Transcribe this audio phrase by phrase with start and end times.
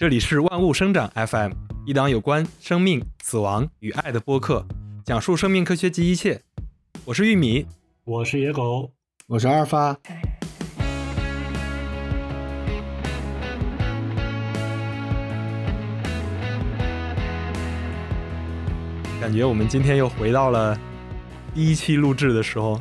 [0.00, 1.52] 这里是万物生长 FM，
[1.84, 4.66] 一档有关生命、死亡与爱的播客，
[5.04, 6.40] 讲述生命科学及一切。
[7.04, 7.66] 我是玉米，
[8.04, 8.92] 我是野狗，
[9.26, 9.98] 我是阿尔法。
[19.20, 20.80] 感觉我们今天又回到了
[21.54, 22.80] 第一期录制的时候，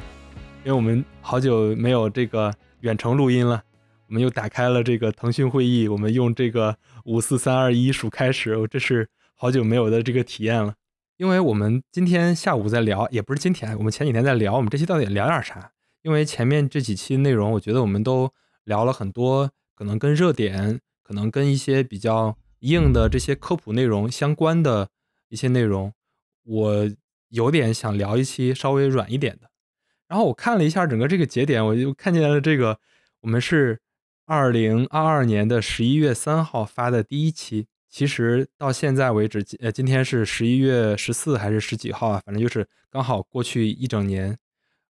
[0.63, 3.61] 因为我们好久没有这个远程录音了，
[4.09, 6.75] 我们又打开了这个腾讯会议，我们用这个
[7.05, 10.73] 五四三二一数开始，这是好久没有的这个体验了。
[11.17, 15.71] 因为我们今天下午在聊，也不是今天，我们前几天在聊，我们这期到底聊点啥？
[16.01, 24.89] 因为前面这几期内容，我觉得我们都聊了很多，可能跟热点，可能跟一些比较硬的这些科普内容相关的
[25.27, 25.93] 一些内容。
[26.45, 26.89] 我
[27.27, 29.51] 有点想聊一期稍微软一点的，
[30.07, 32.79] 然后我看了一下整个这个节点，我就看见了这个，
[33.21, 33.79] 我们是
[34.29, 42.21] 二零二二年的十一月三号发的第一期，其实到现在为止，呃，今天是十一月十四还是十几号啊？
[42.23, 44.37] 反正就是刚好过去一整年。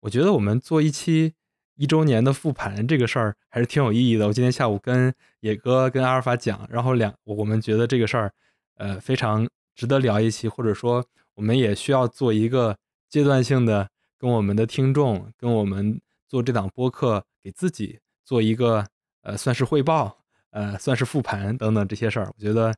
[0.02, 1.34] 我觉得我们做一期
[1.74, 4.28] 一周年的复盘这个事儿还是挺有意义的。
[4.28, 8.32] 我今天下午跟野哥、跟阿尔法讲，然后两我们觉得这个事儿，
[8.76, 11.04] 呃，非常值得聊一期，或者说。
[11.34, 12.76] 我们也需要做一个
[13.10, 18.86] 阶段性的，跟我们的听众，跟我们做这档播客，给自己做一个
[19.24, 20.16] 呃，算是汇报，
[20.50, 22.74] 呃，算是复盘等等这些事儿，我觉得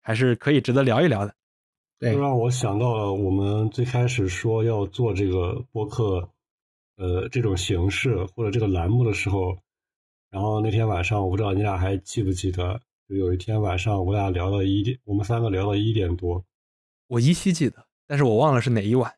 [0.00, 1.34] 还是可以值得聊一聊的。
[1.98, 6.30] 对，让我想到了我们最开始说要做这个播客，
[6.96, 9.56] 呃，这种形式或者这个栏目的时候，
[10.30, 16.44] 然后那天晚上我不知道你俩还记不记得，就有一天晚上我俩聊到一点，我们三个聊到一点多，
[17.06, 17.86] 我依稀记得。
[18.06, 19.14] 但是我忘了是哪一晚，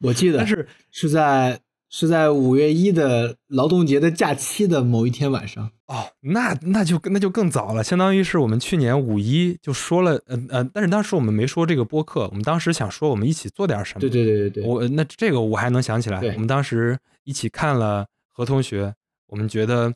[0.00, 5.70] 我记得，但是是在是在五月一的劳动节的假期的某一天晚上。
[5.86, 14.00] 哦，那那就那就更早了，相当于是我们去年五一就说了，嗯嗯，但是当时我们没说这个播客，我们当时想说我们一起做点什么。
[14.00, 18.92] 对对对对对，我那这个我还能想起来，我们当时一起看了何同学，
[19.28, 19.94] 我们觉得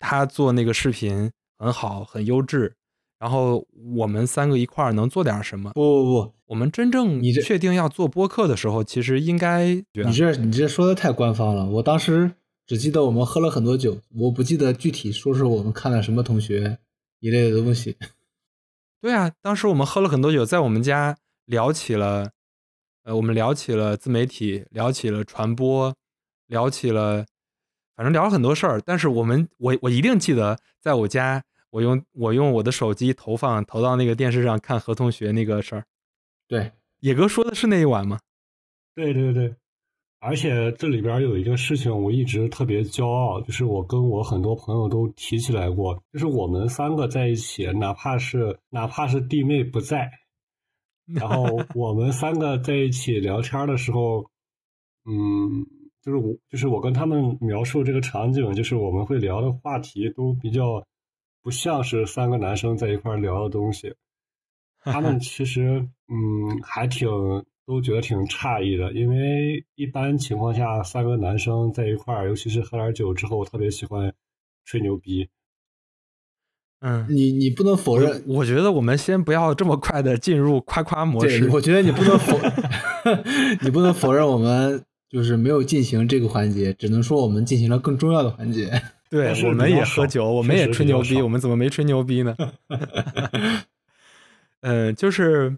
[0.00, 2.74] 他做那个视频很好，很优质。
[3.18, 5.72] 然后我们三个一块儿能做点什么？
[5.72, 11.66] 不不不，我们真正你确定要做播客的时候，其实应该你这你这说的太官方了。
[11.66, 12.30] 我当时
[12.64, 16.78] 只记得我们喝了很多酒，我不记得具体说是我们看了什么同学
[17.18, 17.96] 一类的东西。
[19.02, 22.30] 对啊，当时我们喝了很多酒，在我们家聊起了，
[23.02, 25.92] 呃，我们聊起了自媒体，聊起了传播，
[26.46, 27.26] 聊起了，
[27.96, 28.80] 反正聊了很多事儿。
[28.80, 31.42] 但是我们我我一定记得在我家。
[31.70, 35.84] 我用我用我的手机投放投到那个电视上看何同学那个事儿，
[36.46, 38.18] 对，野哥说的是那一晚吗？
[38.94, 39.54] 对对对，
[40.18, 50.10] 而且这里边有一个事情我一直特别骄傲，就是我跟我很多朋友都提起来过，就是我们三个在一起，哪怕是哪怕是弟妹不在，
[51.04, 54.24] 然后我们三个在一起聊天的时候，
[55.04, 55.66] 嗯，
[56.02, 60.82] 就是我就是我跟他们描述这个场景，就是我们会聊的话题都比较。
[61.42, 63.94] 不像是三个男生在一块聊的东西，
[64.80, 67.08] 他们其实嗯还挺
[67.66, 74.14] 都觉得挺诧异的，因为一般情况下三个男生在一块儿，尤其是喝点酒之后，特别喜欢
[74.64, 75.28] 吹牛逼。
[76.80, 81.48] 嗯，你你不能否认，我觉得我们先不要这么快的进入夸夸模式。
[81.50, 82.38] 我觉得你不能否，
[83.62, 88.80] 你不能否认我们就是没有进行这个环节，只能说我们进行了更重要的环节。
[89.10, 92.36] 对，我们也喝酒，我们也吹牛逼，我们怎么没吹牛逼呢？
[94.60, 95.56] 呃，就是，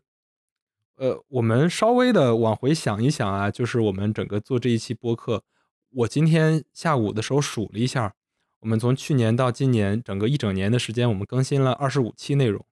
[0.96, 5.42] 呃，我们稍微的往回想一想啊，就是我们整个做这一期播客，
[5.90, 8.14] 我今天下午的时候数了一下，
[8.60, 12.64] 我们从去年到今年整个一整年的时间，我们更新了二十五期内容。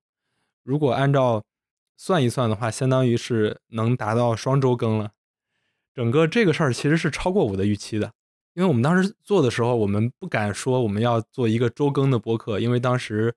[0.62, 1.44] 如果按照
[1.96, 5.12] 算一算的话，相当于是能达到双周更了。
[5.94, 8.12] 整个这个事儿其实是超过我的预期的。
[8.58, 13.32] 因为我们当时做的时候，我们不敢说我们要做一个周更的播客，因为当时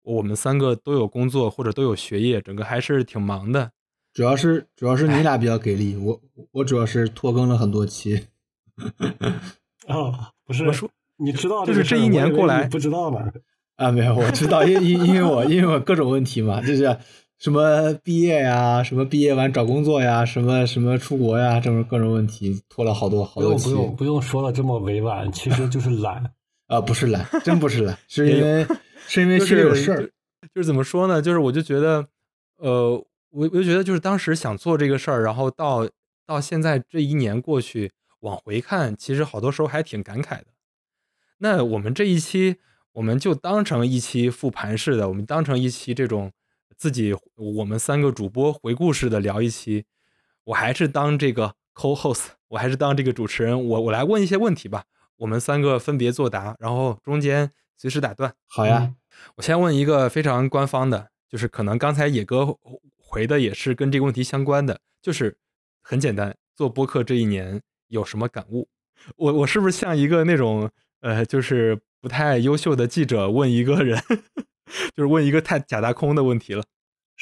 [0.00, 3.72] 我们三个都有工作或者都有学业，整个还是挺忙的。
[4.14, 6.18] 主要是主要是你俩比较给力，我
[6.52, 8.28] 我主要是拖更了很多期。
[9.88, 10.88] 哦，不是，我说
[11.18, 13.30] 你知道，就是这一年过来不知道吗？
[13.76, 16.96] 啊，没有，我知道，因因因为我因为我各种问题嘛，就是。
[17.42, 23.64] 什么毕业呀，什么毕业完找工作呀，什么什么出国呀，这种各种问题拖了好多好多期。
[23.64, 26.22] 不用不用说的这么委婉，其实就是懒
[26.68, 28.64] 啊，不是懒，真不是懒，是因为
[29.08, 30.08] 是因为心里有事儿。
[30.54, 31.20] 就是怎么说呢？
[31.20, 32.06] 就是我就觉得，
[32.58, 35.88] 呃，我我就觉得就是当时想做这个事儿，然后到
[36.24, 37.90] 到现在这一年过去，
[38.20, 40.46] 往回看，其实好多时候还挺感慨的。
[41.38, 42.58] 那我们这一期，
[42.92, 46.30] 我们就当成一期复盘式的，我们当成一期这种
[46.82, 49.84] 自己我们三个主播回顾式的聊一期。
[50.42, 54.82] 我还是当这个 co-host，我还是当这个主持人，我我来问一些问题吧，
[55.18, 58.34] 我们三个分别作答，然后中间随时打断。
[58.48, 58.92] 好呀，
[59.36, 62.58] 我先问一个非常官方的，就是可能刚才野哥
[62.98, 65.36] 回的也是跟这个问题相关的，就是
[65.82, 68.66] 很简单，做播客这一年有什么感悟？
[69.14, 70.68] 我我是不是像一个那种
[71.02, 74.02] 呃，就是不太优秀的记者问一个人，
[74.96, 76.64] 就是问一个太假大空的问题了？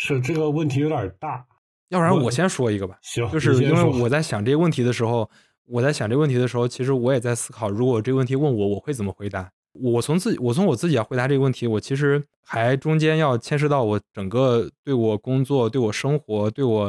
[0.03, 1.45] 是这个问题有点大。
[1.89, 5.29] 要不然我先说一个吧，行，就是因为我在想这个问题的时候，
[5.67, 9.51] 我在想这个问题的时候，其实我也在思考，如果这个问题问我，我会怎么回答？
[9.75, 16.85] 我从自己，我从我自己要回答这个问题，我其实还中间要牵涉到我整个对我工作、对我生活、对我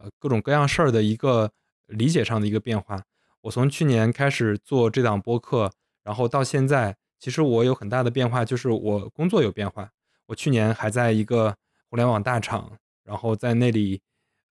[0.00, 1.48] 呃各种各样事儿的一个
[1.86, 3.00] 理解上的一个变化。
[3.42, 5.70] 我从去年开始做这档播客，
[6.02, 9.88] 然后到现在，其实我有很大的变化，就是我工作有变化。
[10.26, 11.54] 我去年还在一个
[11.90, 14.00] 互联网大厂，然后在那里。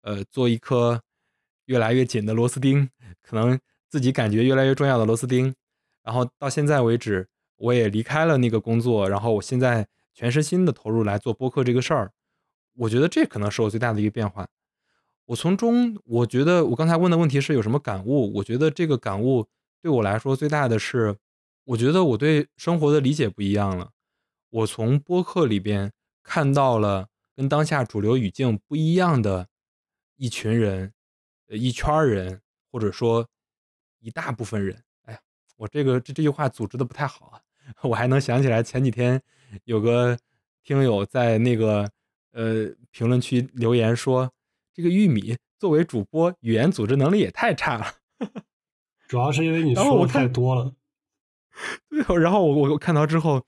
[0.05, 1.01] 呃，做一颗
[1.67, 2.89] 越来越紧的螺丝钉，
[3.21, 3.57] 可能
[3.87, 5.55] 自己感觉越来越重要的螺丝钉。
[6.03, 7.25] 然后到现在为止，
[7.55, 12.11] 我也离开了那个工作，然后我现在全身心的投入来做播客这个事儿。
[12.75, 14.45] 我觉得这可能是我最大的一个变化。
[15.27, 18.33] 我从中，我觉得我刚才问的问题是有什么感悟？
[18.33, 19.47] 我觉得这个感悟
[19.81, 21.15] 对我来说最大的是，
[21.63, 23.91] 我觉得我对生活的理解不一样了。
[24.49, 29.47] 我从播客里边看到了跟当下主流语境不一样的。
[30.15, 30.93] 一群人，
[31.47, 32.39] 呃，一圈人，
[32.71, 33.27] 或者说
[33.99, 34.81] 一大部分人。
[35.05, 35.19] 哎呀，
[35.57, 37.41] 我这个这这句话组织的不太好啊。
[37.81, 39.21] 我还能想起来前几天
[39.65, 40.17] 有个
[40.63, 41.89] 听友在那个
[42.31, 44.31] 呃评论区留言说，
[44.71, 47.95] 这个玉米作为主播，语言组织能力也太差了。
[49.07, 50.73] 主要是因为你说的太多了。
[51.89, 53.43] 对，然后我我看到之后，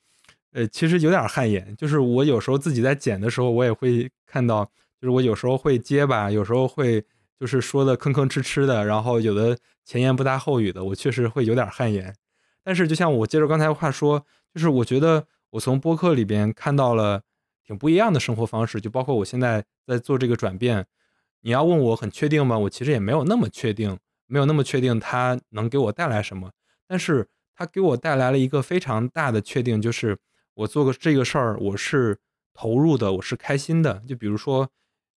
[0.55, 1.75] 呃，其实有点汗颜。
[1.75, 4.63] 就是我有时候自己在剪的时候，我也会看到。
[5.01, 7.03] 就是我有时候会结巴，有时候会
[7.37, 12.15] 就是说的吭吭哧哧的，然后有的前言不搭后语的，我确实会有点汗颜。
[12.63, 17.21] 但是就像我接着刚才话说，就是我觉得我从播客里边看到了
[17.67, 20.85] 挺不一样的生活方式，就包括我现在在做这个转变。
[21.41, 22.57] 你要问我很确定吗？
[22.57, 26.49] 我其实也没有那么确定，没有那么确定它能给我带来什么。
[26.87, 30.17] 但是它给我带来了一个非常大的确定，就是
[30.55, 32.19] 我做个这个事儿，我是
[32.53, 34.03] 投入的，我是开心的。
[34.07, 34.69] 就比如说。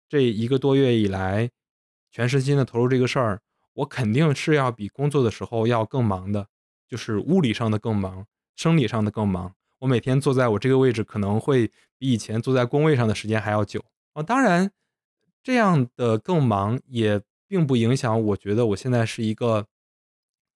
[0.09, 1.51] 这一个多月以来，
[2.13, 3.41] 全身心的投入这个事儿，
[3.73, 6.47] 我肯定是要比工作的时候要更忙的，
[6.87, 8.25] 就是物理上的更忙，
[8.55, 9.57] 生理上的更忙。
[9.81, 13.85] 我每天坐在我这个位置，可能会比以前坐在工位上的时间还要久。
[14.15, 14.71] 哦，当然，
[15.43, 18.23] 这样的更忙也并不影响。
[18.27, 19.67] 我觉得我现在是一个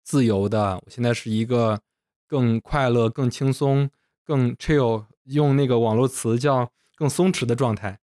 [0.05, 1.81] 自由的，我现在是一个
[2.29, 3.91] 更快乐、更轻松、
[4.31, 7.99] 更 chill，用那个网络词叫更松弛的状态。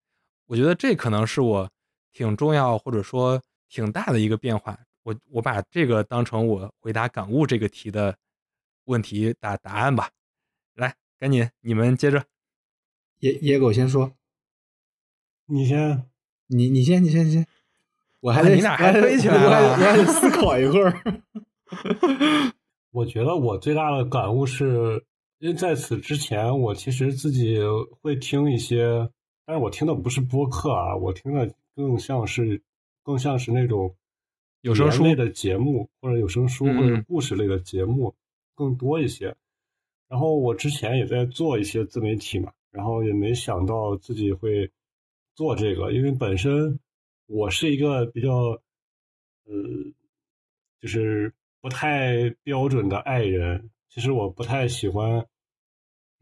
[0.48, 1.70] 我觉得这可能是我
[2.12, 3.40] 挺重要或者说
[3.70, 4.80] 挺大的一个变化。
[5.04, 8.18] 我我把这个当成我回答感悟这个题的
[8.86, 10.10] 问题答答案吧。
[10.74, 12.26] 来，赶紧你们接着。
[13.20, 14.12] 野野狗先说，
[15.46, 16.10] 你先，
[16.48, 17.46] 你你先，你先，你先。
[18.22, 21.22] 我还得你俩还飞起来了， 我还得思考一会儿。
[22.90, 25.06] 我觉得我最大的感悟是，
[25.46, 27.60] 因为在此之前，我其实自己
[28.02, 29.08] 会听一些。
[29.46, 32.60] 但是我听的不是播客啊，我听的更像是
[33.04, 33.96] 更像是那种
[34.62, 38.16] 有声书类的节目，或者有声书或者故事类的节目
[38.56, 39.36] 更多一些。
[40.08, 44.68] 然后我之前也在做一些自媒体嘛，然后也没想到自己会
[45.36, 46.80] 做这个，因为本身
[47.28, 48.30] 我是一个比较
[49.44, 49.54] 呃，
[50.82, 53.70] 就是不太标准的爱人。
[53.90, 55.24] 其实我不太喜欢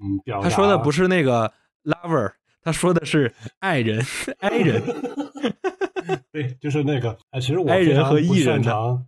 [0.03, 0.49] 嗯表达。
[0.49, 1.51] 他说的不是那个
[1.83, 2.33] lover。
[2.65, 4.01] 他说的是爱人，
[4.39, 4.81] 爱人，
[6.31, 7.17] 对，就是那个。
[7.31, 9.05] 哎，其实我非常不擅长，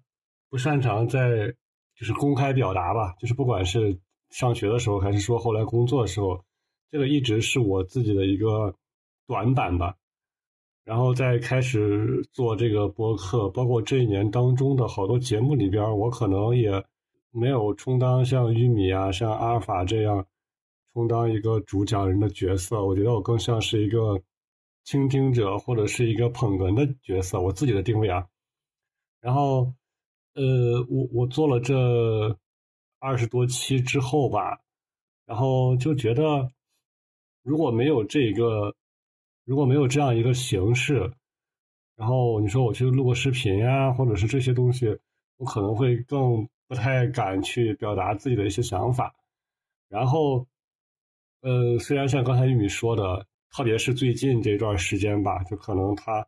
[0.49, 1.55] 不擅长在
[1.97, 3.13] 就是公开表达吧。
[3.17, 3.97] 就是不管是
[4.29, 6.43] 上学的时候，还是说后来工作的时候，
[6.91, 8.75] 这个一直是我自己的一个
[9.25, 9.95] 短板吧。
[10.83, 16.83] 然后在开始做这个播客，包括这一年当中的好多节目里边，我可能也
[17.31, 20.25] 没有充当像玉米啊、像阿尔法这样。
[20.95, 24.23] 充当一个主讲人的角色，我觉得我更像是一个
[24.85, 28.25] 倾听者或者是一个捧哏的角色，我自己的定位啊。
[29.19, 29.73] 然后，
[30.35, 32.39] 呃，我我做了这
[32.99, 34.61] 二十多期之后吧，
[35.25, 36.49] 然后就觉得
[37.43, 38.73] 如果没有这个，
[39.43, 41.11] 如果没有这样一个形式，
[41.97, 44.97] 然后你说我去录个视频呀，或者是这些东西，
[45.35, 49.13] 我可能会更不太敢去表达自己的一些想法，
[49.89, 50.47] 然后。
[51.45, 56.25] 呃，虽然像刚才玉米说的，特别是最近这段时间吧，就可能他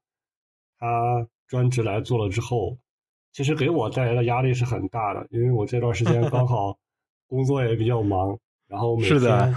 [0.77, 2.77] 他专职来做了之后，
[3.31, 6.77] 其实给我带来的压力是很大的，因为我这段时间刚好
[7.25, 9.55] 工作也比较忙，然后每是的天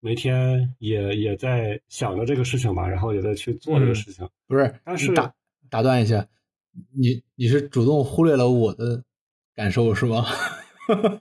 [0.00, 4.26] 每天也也在想着这个事情吧，然后也在去做这个嗯事情。
[4.46, 5.34] 不是，但是打
[5.68, 6.26] 打断一下，
[6.90, 9.04] 你你是主动忽略了我的
[9.54, 10.24] 感受是吗？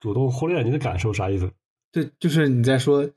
[0.00, 1.48] 主动忽略你的感受啥意思？
[1.96, 3.08] 对，就是你在说，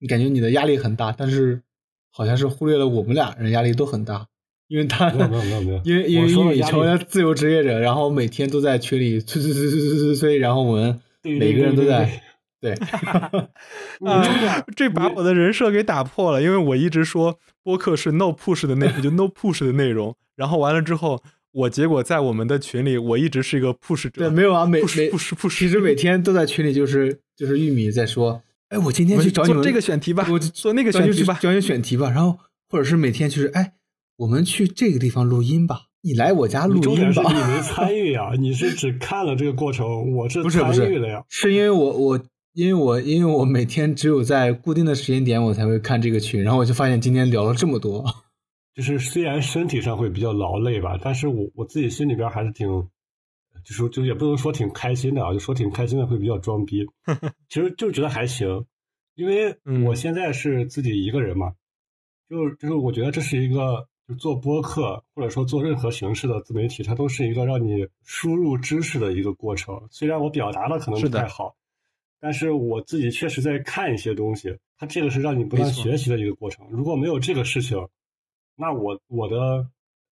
[0.00, 1.62] 你感觉你的压力很大，但是
[2.10, 4.26] 好像是忽略了我们俩人压力都很大，
[4.66, 12.20] 因为他没有没有没有因为因为因为玉米我说的压力成为了自由职业者，然后每天都在群里催催催催催催催，然后我们 对每个人都在
[12.60, 12.74] 对，
[14.74, 32.38] 这把我的人设给打破了，因为我一直说播客是 no push 的内，就 no push 的内容，然后完了之后，我结果在我们的群里，我一直是一个 push 者，对，没有啊，每 push 每 push push，其实每天都在群里，就是就是玉米在说，哎，我今天去找你们做这个选题吧，我做那个选题吧，找你选题吧，然后
[32.68, 33.74] 或者是每天就是，哎，
[34.16, 37.54] 我们去这个地方录音吧，你来我家录音吧点是你。
[37.54, 41.22] 没参与呀，你是只看了这个过程，我是不是不是参与了呀。
[41.28, 42.20] 是因为我我
[42.54, 48.04] 因为我因为我每天只有在固定的时间点我才会看这个群，然后我就发现今天聊了这么多。
[48.74, 52.68] 就是虽然身体上会比较劳累吧，但是我我自己心里边还是挺，
[53.66, 56.86] 就是就也不能说挺开心的啊，就说挺开心的会比较装逼。
[57.50, 58.64] 其实就觉得还行，
[59.16, 61.52] 因为嗯我现在是自己一个人嘛，
[62.30, 69.88] 就就是我觉得这是一个就做播客或者说做任何形式的自媒体，它都是一个让你输入知识的一个过程。
[69.90, 71.56] 虽然我表达的可能不太好，
[72.20, 76.64] 但是我自己确实在看一些东西，它这个是让你不断学习的一个过程。
[76.70, 77.76] 如果没有这个事情，
[78.54, 79.36] 那我我的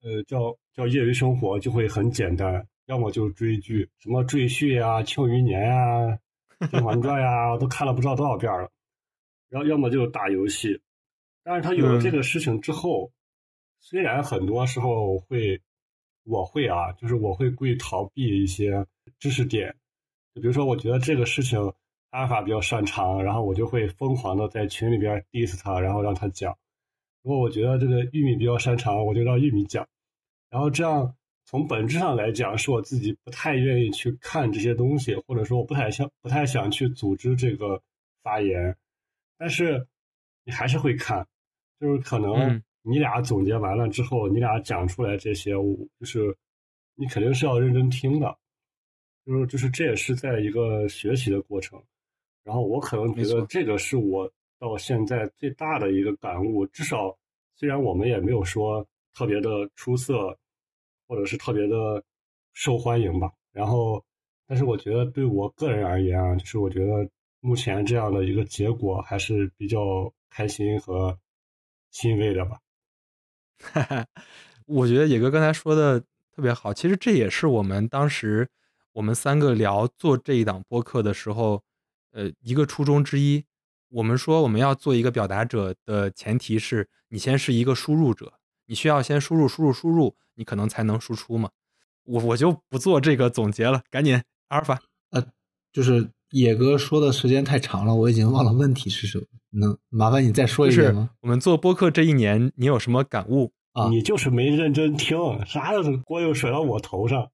[0.02, 6.18] 呃叫叫业余生活就会很简单，要么就追剧，什么赘婿啊、庆余年啊、
[6.70, 8.70] 甄嬛传呀，都看了不知道多少遍了。
[9.48, 10.80] 然后要么就打游戏，
[11.42, 13.12] 但是他有了这个事情之后，
[13.80, 15.60] 虽然很多时候会，
[16.24, 18.86] 我会啊，就是我会故意逃避一些
[19.18, 19.76] 知识点，
[20.34, 21.72] 就比如说我觉得这个事情
[22.10, 26.56] 阿尔法比较擅长，然后我就会疯狂的在群里边 diss 他，然后让他讲。
[27.22, 29.86] 如果我觉得这个玉米比较擅长，我就让玉米讲。
[30.50, 31.14] 然后这样
[31.44, 37.80] 从本质上来讲，是我自己不太愿意去看这些东西，或者说我不太想不太想去组织这个
[38.22, 38.76] 发言，
[39.38, 39.86] 但是
[40.44, 41.26] 你还是会看，
[41.80, 42.62] 就是可能嗯。
[42.86, 46.36] 你俩总结完了之后，你俩讲出来这些，我就是
[46.94, 48.36] 你肯定是要认真听的，
[49.24, 51.82] 就是就是这也是在一个学习的过程。
[52.42, 57.16] 然后我可能觉得这个是我到现在最大的一个感悟，至少
[57.56, 60.38] 虽然我们也没有说特别的出色，
[61.06, 62.02] 或者是特别的
[62.52, 64.04] 受欢迎吧，然后，
[64.46, 67.08] 但是我觉得对我个人而言啊，就是我觉得
[67.40, 71.18] 目前这样的一个结果还是比较开心和
[71.90, 72.58] 欣慰的吧。
[73.58, 74.06] 哈 哈
[74.66, 76.00] 我觉得野哥刚才说的
[76.32, 78.48] 特别好，其实这也是我们当时
[78.92, 81.62] 我们三个聊做这一档播客的时候，
[82.12, 83.44] 呃，一个初衷之一。
[83.90, 88.32] 我们说我们要做一个表达者的前提是你先是一个输入者，
[88.66, 91.50] 你需要先输入、输入、输入，你可能才能输出嘛。
[92.04, 94.82] 我我就不做这个总结了，赶紧阿尔法。
[95.10, 95.24] 呃，
[95.72, 99.24] 就是野哥说的时间太长了，我已经忘了问题是什么。
[99.50, 101.10] 能麻烦你再说一遍吗？
[101.20, 103.52] 我们做播客这一年，你有什么感悟？
[103.72, 105.16] 啊你就是没认真听，
[105.46, 107.30] 啥的锅又甩到我头上。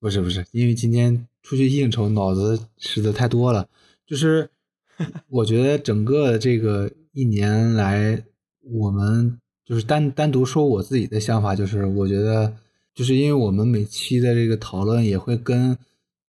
[0.00, 3.68] 不是不是，因为今天出去应酬，脑子使的太多了。
[4.06, 4.50] 就是
[5.28, 8.24] 我觉得整个这个一年来，
[8.62, 9.38] 我们
[9.70, 12.52] 就是单单独说我自己的想法，就是我觉得，
[12.92, 15.78] 就是因为我们每期的这个讨论也会跟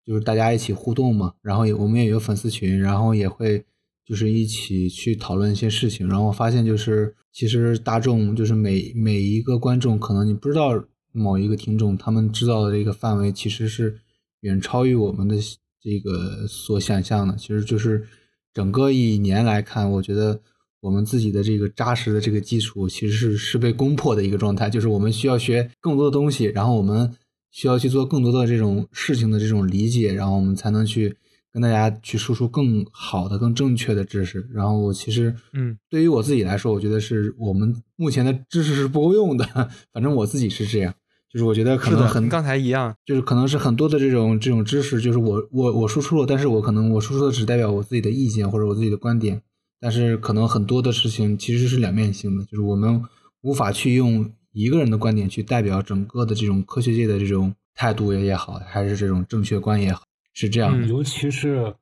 [0.05, 3.63] 就是大家一起互动嘛，然后也我们也有粉丝群，然后也会
[4.05, 13.98] 就是一起去讨论一些事情，然后发现就是其实大众就是每每一个观众，可能你不知道某一个听众他们知道的这个范围其实是
[14.41, 15.38] 远超于我们的
[15.81, 18.05] 这个所想象的，其实就是
[18.53, 20.41] 整个一年来看，我觉得
[20.81, 27.13] 我们自己的这个扎实的这个基础其实是是被攻破的一个状态，就是我们需要学更多的东西，然后我们
[27.51, 31.15] 需要去做更多的这种事情的这种理解，然后我们才能去
[31.51, 34.48] 跟大家去输出更好的、更正确的知识。
[34.53, 39.45] 然后我其实，嗯，对于我自己来说，我觉得是我们目前的知识是不够用的，
[39.91, 40.93] 反正我自己是这样。
[41.31, 42.95] 就是我觉得可，能很刚才一样。
[43.05, 49.39] 就是可能是很多的这种这种知识，就是我我我输出了，但是我可能我输出的只代表我自己的意见或者我自己的观点，
[49.79, 53.03] 但是可能很多的事情其实是两面性的，就是我们
[53.41, 60.86] 无法去用一个人的观点去代表整个的这种科学界的这种态度也好，还是这种正确观也好，是这样的。
[60.86, 61.74] 嗯尤其是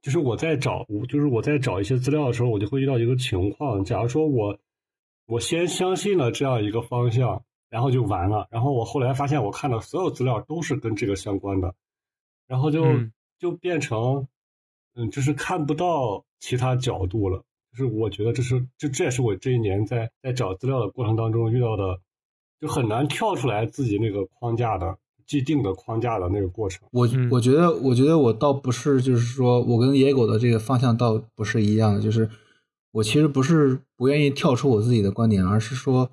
[0.00, 3.84] 就是我在找，就是我在找一些资料的时候，我就会遇到一个情况。
[3.84, 4.58] 假如说我
[5.26, 8.48] 我先相信了这样一个方向，然后就完了。
[8.50, 11.74] 然后我后来发现，我看的所有资料都是跟这个相关的，
[12.46, 12.84] 然后就
[13.38, 14.28] 就变成，
[14.94, 17.44] 嗯，就是看不到其他角度了。
[17.72, 22.00] 就是我觉得这是这这也是我这一年在在找资料的过程当中遇到的，
[22.60, 24.98] 就很难跳出来自己那个框架的。
[25.28, 32.30] 既定的框架的那个过程，我我觉得，我觉得我倒不是，就是说我跟野狗的这个方向倒不是一样的，就是
[32.92, 36.10] 我其实不是不愿意跳出我自己的观点，而是说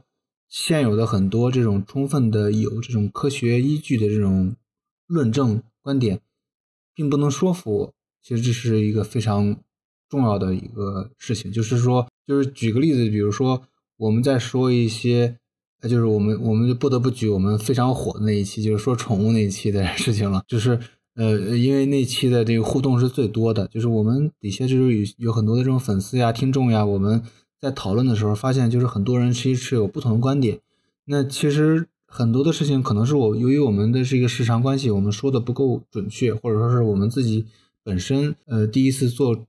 [0.50, 4.58] 现有的很多这种充分的有这种科学依据的这种
[5.08, 6.20] 论证观点，
[6.94, 7.94] 并不能说服我。
[8.22, 9.56] 其实这是一个非常
[10.16, 13.62] 重要的一个事情，就是说，就是举个例子，比如说
[13.98, 15.38] 我们在说一些。
[15.82, 20.42] 就是我们，我们就不得不举我们非常火的那一期，就是说宠物那一期的事情了。
[20.48, 20.80] 就是，
[21.14, 27.22] 呃，因为那期的这个互动是最多的，就是我们底下就是有有很多的这种粉丝呀、听众呀，我们
[27.62, 30.60] 在讨论的时候发现，就是很多人其实是有不同的观点。
[31.06, 37.46] 那其实很多的事情可能是我由于我们的这个时长关系，我们说的不够准确，或者说是我们自己
[37.84, 39.46] 本身呃第一次做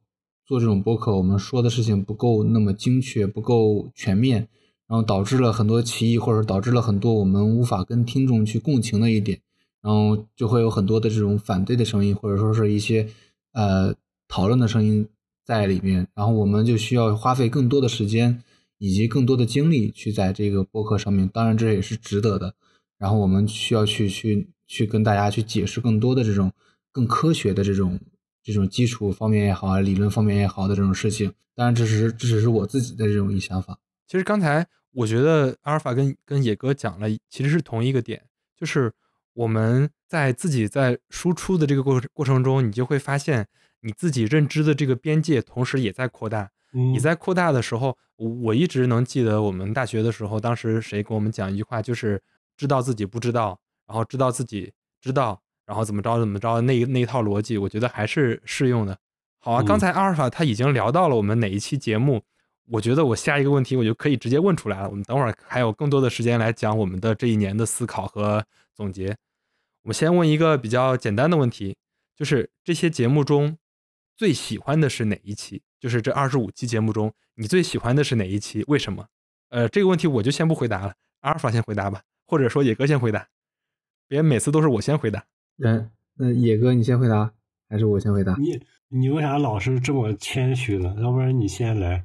[0.47, 4.49] 做这种播客，我们说的事情不够那么精确，不够全面。
[4.88, 9.41] 然后导致了很多歧义，或者导致了很多我们无法跟听众去共情的一点，
[9.83, 13.09] 然后就会有很多的这种反对的声音，或者说是一些
[13.53, 13.93] 呃
[14.29, 15.09] 讨论的声音
[15.45, 18.41] 在里面，然后我们就需要花费更多的时间
[18.79, 22.55] 以及更多的精力去在这个播客上面，当然这也是值得的。
[22.97, 26.53] 然后我们需要去去去跟大家去解释更多的这种
[26.93, 27.99] 更科学的这种
[28.47, 31.33] 这种基础方面也好啊，理论方面也好的这种事情。
[31.57, 33.76] 当然，这是这只是我自己的这种一想法。
[34.07, 38.23] 其实刚才我觉得阿尔法跟跟野哥讲了，其实是同一个点，
[38.57, 38.93] 就是
[39.33, 43.49] 我们在自己在输出的这个过过程中，你就会发现
[43.81, 46.50] 你自己认知的这个边界，同时也在扩大。
[46.73, 52.23] 你在扩大的时候，我一直能记得我们大学的时候，当时谁跟我们讲一句话，就是
[52.56, 58.97] 知道自己不知道，然后知道自己知道，然后怎么着怎么着，那那一套逻辑，我觉得还是适用的。
[59.39, 62.23] 好啊，刚才阿尔法他已经聊到了我们哪一期节目。
[62.69, 64.89] 我觉得我下一个问题我就可以直接问出来了。
[64.91, 69.17] 我们等会儿还有更多的时间来讲我们的这一年的思考和总结。
[69.83, 71.76] 我们先问一个比较简单的问题，
[72.17, 73.57] 就是这些节目中
[74.17, 75.63] 最喜欢的是哪一期？
[75.79, 78.65] 就是这二十五期节目中，你最喜欢的是哪一期？
[78.67, 79.07] 为什么？
[79.50, 83.29] 呃，这个问题我就先不回答了，阿尔法先回答吧，或者说野哥先回答。
[84.09, 85.25] 别每次都是我先回答。
[85.64, 87.32] 嗯，那野哥你先回答，
[87.69, 88.36] 还是我先回答？
[88.38, 90.95] 你你为啥老是这么谦虚呢？
[91.00, 92.04] 要不然你先来。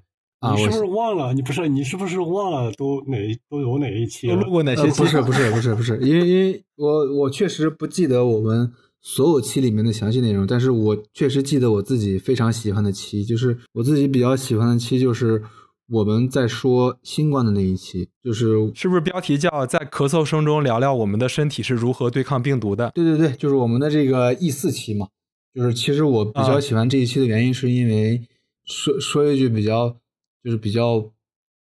[0.56, 1.36] 你是不是忘了？
[1.36, 4.28] 你不是你是不是忘了都哪都有哪一期？
[4.32, 5.00] 录过哪些期？
[5.02, 15.44] 不是不是不是不是，因为因为我我确实不记得我们所有期里面的详细内容，但是我确实记得我自己非常喜欢的期，就是我自己比较喜欢的期，就是
[15.92, 22.92] 我们在说新冠的那一期，就是是不是标题叫在咳嗽声中聊聊我们的身体是如何对抗病毒的？
[22.96, 25.08] 对对对，就是我们的这个 E 四期嘛。
[25.54, 28.22] 就是其实我比较喜欢这一期的原因，是因为
[28.66, 29.98] 说说一句比较。
[30.44, 31.00] 就是比较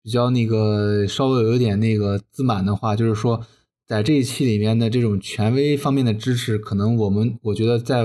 [0.02, 3.42] 比较那个稍微有点那个自满的话，就是说，
[3.86, 8.04] 在这一期里面的这种权威方面的支持，可能我们我觉得在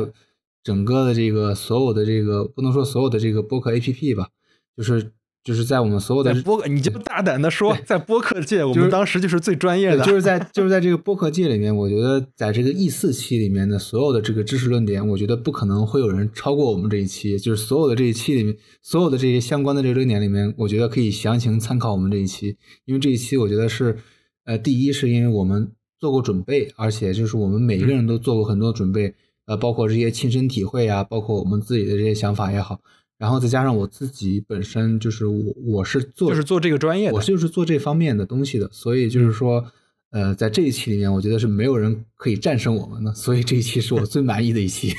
[0.63, 4.29] 整个的这个所有的这个不能说所有的这个播客 APP 吧，
[4.77, 5.11] 就是。
[5.43, 10.05] 就是在我们所有的播，你就大胆的说，在播客界，我们当时就是最专业的。
[10.05, 17.37] 就是在就是在这个播客界里面，我觉得在这个 E 四期里面的所有的这个知识论点，我觉得不可能会有人超过我们这一期。
[17.37, 23.97] 就是所有的这一期里面，所有的这些相关的这个论点里面，我觉得可以详情参考我们这一期，因为这一期我觉得是，
[24.45, 29.13] 呃，第一是因为我们做过准备，而且就是我们每一个人都做过很多准备，
[29.45, 32.79] 呃，包括这些亲身体会啊，包括我们自己的这些想法也好。
[33.17, 39.63] 然后再加上我自己本身就是我我是做就是做这个专业的，我就是做这方面的东西的，所以就是说，
[40.09, 44.93] 呃，在这一期里面，我觉得是没有人可以战胜我们的，所以这一期是我最满意的一期。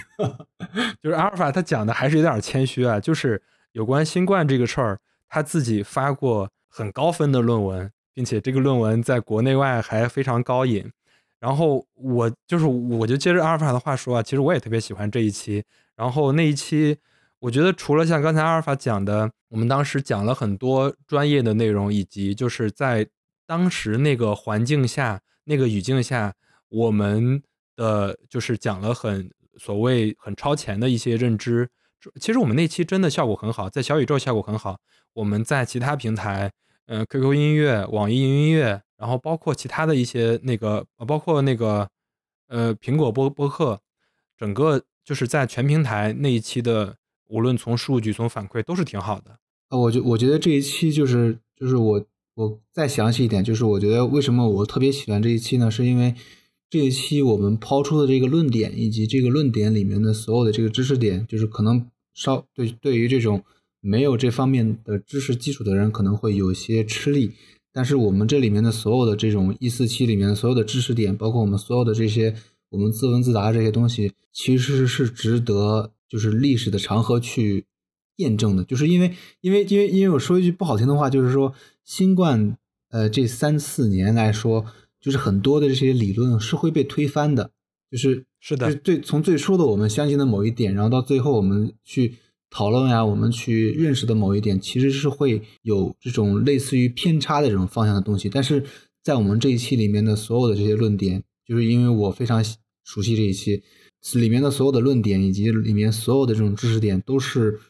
[1.02, 4.98] 就是阿尔法他讲的还是有点谦虚啊，就是有关新冠这个事儿，
[5.28, 10.88] 他自己发过很高分的论文，并且这个论文在国内外还非常高引。
[11.40, 15.62] 然后我就是我就接着阿尔法的话说啊，其实我也特别喜欢这一期，
[15.94, 16.96] 然后那一期。
[17.44, 23.06] 我觉得除了像刚才阿尔法讲的，我们当时讲了很多专业的内容，以及就是在
[23.46, 26.32] 当时那个环境下、那个语境下，
[26.70, 27.42] 我们
[27.76, 31.68] 的就是讲了很所谓很超前的一些认知。
[32.18, 34.78] 其实我们那期真的效果很好，在小宇宙效果很好。
[35.12, 36.50] 我们在其他平台，
[36.86, 41.86] 嗯，QQ 音乐、网易云音乐，然后包括其他的一些那个，包括那个
[42.48, 43.78] 呃苹果播播客，
[44.38, 46.96] 整个就是在全平台那一期的。
[47.34, 49.38] 无论从数据从反馈都是挺好的。
[49.70, 55.68] 呃，我觉我觉得这一期就是就是我我再详细一点，就是我觉得为什么我特别喜欢这一期呢？
[55.68, 56.14] 是因为
[56.70, 63.42] 这一期我们抛出的这个论点以及这个论点里面的所有的这个知识点，就是可能稍对对于这种
[63.80, 67.32] 没有这方面的知识基础的人可能会有些吃力，
[67.72, 72.34] 但是我们这里面的所有的这种一四期里面所有的知识点，包括我们所有的这些
[72.70, 77.66] 我们自问自答这些东西，其实是值得就是历史的长河去。
[78.18, 81.52] 验证的，就是因为，因为，因为，因为我说一句不好听的话，就是说，
[81.84, 82.56] 新冠，
[82.90, 84.66] 呃，这三四年来说，
[85.00, 87.50] 就是很多的这些理论是会被推翻的，
[87.90, 92.14] 就是是的，最从最初的我们相信的某一点，然后到最后我们去
[92.50, 98.28] 讨论呀，我们去认识的某一点，其实是会有这种类似于偏差的这种方向的东西。
[98.28, 98.64] 但是
[99.02, 102.44] 在我们这一期里面的所有的这些论点，就是因为我非常
[102.84, 103.64] 熟悉这一期
[104.12, 107.60] 里面的所有的论点以及里面所有的这种知识点都是。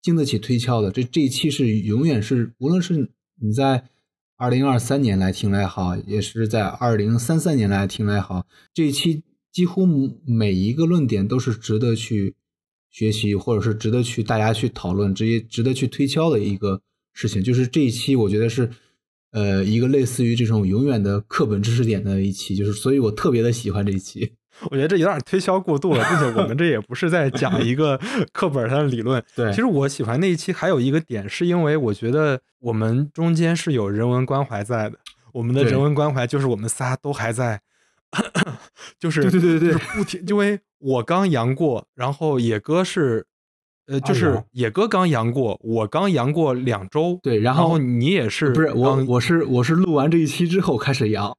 [0.00, 3.10] 经得起推敲的，这这一期是永远是，无论是
[3.42, 3.88] 你在
[4.36, 9.84] 二零二三年来听来好，也是在二零三三年来听来好，这一期几乎
[10.24, 12.36] 每一个论点都是值得去
[12.90, 16.80] 学习，或者是值得去大家去讨论，直接值得去推敲的一个
[17.12, 17.42] 事情。
[17.42, 18.70] 就是这一期，我觉得是
[19.32, 24.37] 呃一个类似于这种永远的课本知识点的一期，就是所以我特别的喜欢这一期。
[24.70, 27.98] 我觉得这有点推销过度了，并且我们这也不是在讲一个
[28.32, 29.22] 课本上的理论。
[29.34, 34.98] 对，其实我喜欢那一期还有一个点，是因为我觉得我们中间是有人文关怀在的。
[35.32, 37.60] 我们的人文关怀就是我们仨都还在，
[38.98, 40.24] 就是对对对对，不停。
[40.26, 43.26] 因为我刚阳过，然后野哥是。
[43.90, 51.34] 呃，就是野哥刚阳过，我刚阳过两周，对，然后你也是，不是我，我是我是录完这一期之后开始阳，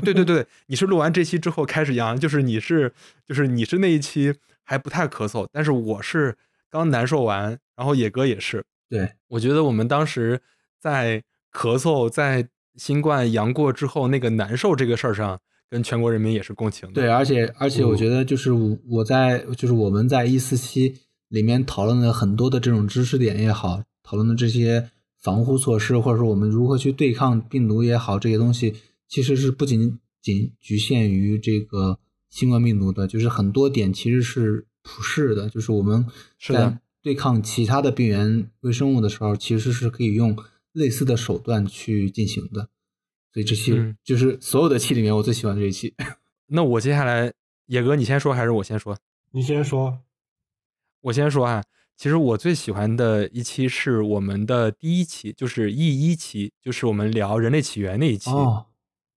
[0.00, 2.92] 对对对，你是录完这期之后开始阳，就是你是
[3.26, 6.36] 就是你是那一期还不太咳嗽，但是我是
[6.70, 10.40] 刚难受完，然后野哥也是，对我觉得我们当时
[10.80, 18.52] 在咳嗽在新冠阳过之后那个难受这个事儿上，跟全国人民也是共情的，对，而且而且我觉得就是
[18.88, 20.96] 我在就是我们在一四期。
[21.32, 28.74] 里面讨论了很多的这种知识点也好，讨论的这些防护措施，或者说我们如何去对抗病毒也好，这些东西
[29.12, 31.98] 其实是不仅仅局限于这个
[32.30, 36.06] 新冠病毒的，就是很多点其实是普世的，就是我们
[36.40, 40.34] 在对抗其他的病原微生物的时候，其实是可以用
[40.72, 42.70] 类似的手段去进行的。
[43.34, 45.94] 所以这期就是所有的期里面我最喜欢这一期。
[46.48, 47.30] 那我接下来
[47.66, 48.96] 野哥你先说还是我先说？
[49.32, 49.98] 你先说。
[51.02, 51.62] 我先说啊，
[51.98, 58.30] 其实我最喜欢的一期是我们的第一期，就是 E 一期，就是我们聊人类起源那一期。
[58.30, 58.68] 哦，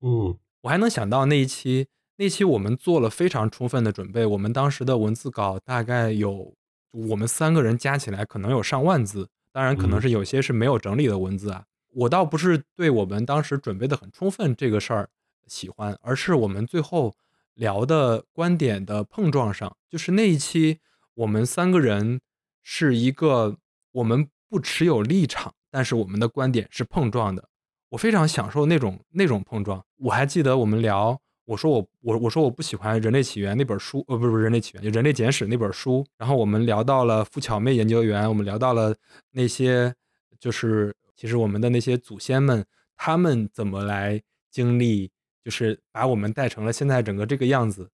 [0.06, 6.54] 嗯，我还能想到那一期，那期我们做了非常充分的准备，我们当时的文字稿大概有
[6.90, 11.64] 我们三个人加起来可能有上万字，当然可能是有些是没有整理的文字啊。
[11.88, 15.08] 我倒不是对我们当时准备的很充分这个事儿
[15.46, 17.14] 喜欢，而是我们最后
[17.54, 20.80] 聊的观点的碰撞上，就是那一期。
[21.14, 22.20] 我们三个人
[22.62, 23.56] 是一个，
[23.92, 27.48] 我们不持有立场，但是我们的观点是碰撞的。
[27.94, 29.80] 我非常享受那种那种碰撞。
[29.98, 36.04] 我还记得我们聊，我说我我我说我不喜欢《人类起源》那本书，呃，不是不是《人类起源》，就《人类简史》那本书。
[36.18, 38.96] 然后我们聊到了付巧妹研究员，我们聊到了
[39.30, 39.94] 那些，
[40.40, 45.12] 就是其实我们的那些祖先们，他们怎么来经历，
[45.44, 47.88] 就是把我们带成了现在整个这个样子。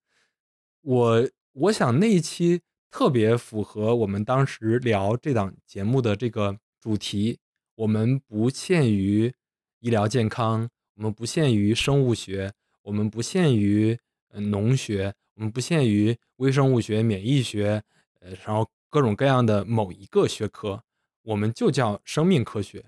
[0.81, 2.63] 我我想那一期。
[2.93, 7.39] 特别符合我们当时聊这档节目的这个主题。
[7.77, 9.33] 我们不限于
[9.81, 13.99] 医疗健康，我们不限于生物学，我们不限于
[14.35, 17.83] 农学，我们不限于微生物学、免疫学，
[18.21, 20.83] 呃，然后各种各样的某一个学科，
[21.23, 22.85] 我们就叫生命科学。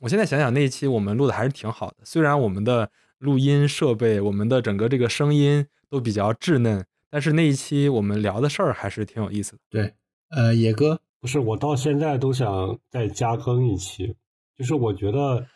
[0.00, 6.84] 我现在想想那一期我们录的还是挺好的，虽然我们的录音设备、我们的整个这个声音都比较稚嫩。
[7.08, 9.58] 但是那一期我们聊的事儿还是挺有意思的。
[9.68, 9.94] 对，
[10.30, 14.16] 呃，野哥不是我到现在都想再加更一期，
[14.56, 15.46] 就是我觉得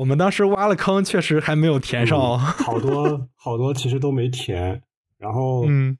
[0.00, 4.82] 我们当时挖了坑，确实还没有填上哦，好多 好多其实都没填。
[5.18, 5.98] 然后，嗯，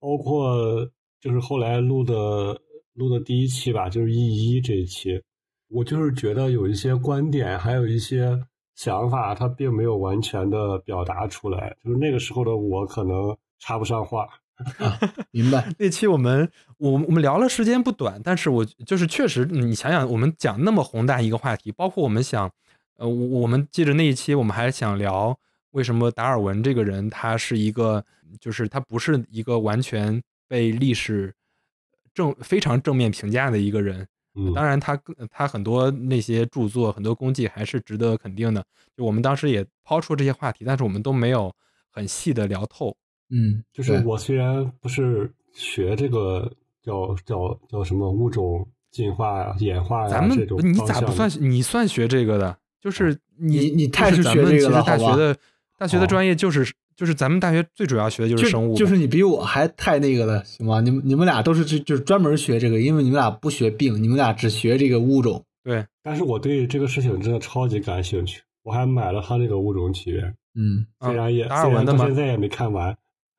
[0.00, 0.88] 包括
[1.20, 2.58] 就是后来录的
[2.94, 5.22] 录的第一期吧，就是一一这一期，
[5.68, 8.40] 我就是觉得有一些观点，还有一些
[8.74, 11.76] 想法，它并没有完全的表达出来。
[11.84, 13.36] 就是那个时候的我可能。
[13.58, 14.28] 插不上话，
[15.30, 15.66] 明白。
[15.80, 16.46] 那期我们
[16.76, 22.52] 我我们聊了时间不短，但是我就是确实，你想想，我们讲那么宏大一个话题，包括我们想，
[22.96, 25.38] 呃，我我们记着那一期，我们还想聊
[25.72, 28.04] 为什么达尔文这个人他是一个，
[28.40, 31.34] 就是他不是一个完全被历史
[32.14, 34.06] 正非常正面评价的一个人。
[34.34, 34.98] 嗯，当然他
[35.30, 38.64] 他很多那些著作很多功绩还是值得肯定的。
[38.96, 41.52] 就我们当时也抛出这些话题，但是我们都没有
[41.90, 42.96] 很细的聊透。
[43.28, 46.50] 嗯，就是我虽然不是学这个
[46.82, 51.30] 叫叫叫什么物种进化呀、演化呀咱们这种你咋不算？
[51.38, 52.56] 你算学这个的？
[52.86, 55.36] 就是你你你太是学这个们其实了大学的
[55.76, 60.80] 大学的哦专业就是就是咱们大学最主要学的就是生物嘛，就是你比我还太那个了，行吗？
[60.80, 65.44] 你们你们俩都是就就是专门学这个，因为你们俩不学病，你们俩只学这个物种。
[65.64, 65.84] 对。
[66.00, 72.96] 但是我对这个事情真的超级感兴趣，我还买了他那个《物种起源》，嗯，啊虽然也、达尔虽然文的吗到现在也没看完，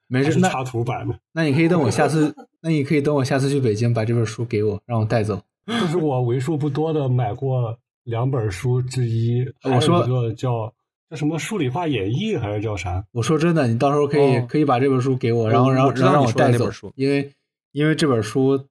[0.07, 1.17] 没事，那插图版的。
[1.31, 5.41] 那你可以等我下次， 那你可以等我下次去北京把这本书给我，让我带走。
[5.65, 10.73] 这是我为数不多的买过两本书之一，我说一个叫
[11.09, 13.05] 叫什么《数理化演绎》还是叫啥？
[13.11, 17.33] 我说真的，你到时候可以、哦可以把这本书给我，然后然后然后让我带走那本书，因为
[17.73, 18.65] 因为这本书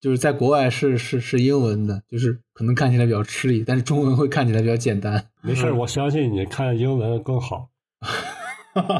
[0.00, 5.28] 就是在国外是是是英文的，就是可能看起来比较吃力，但是中文会看起来比较简单。
[5.42, 7.68] 没事我相信你看英文更好。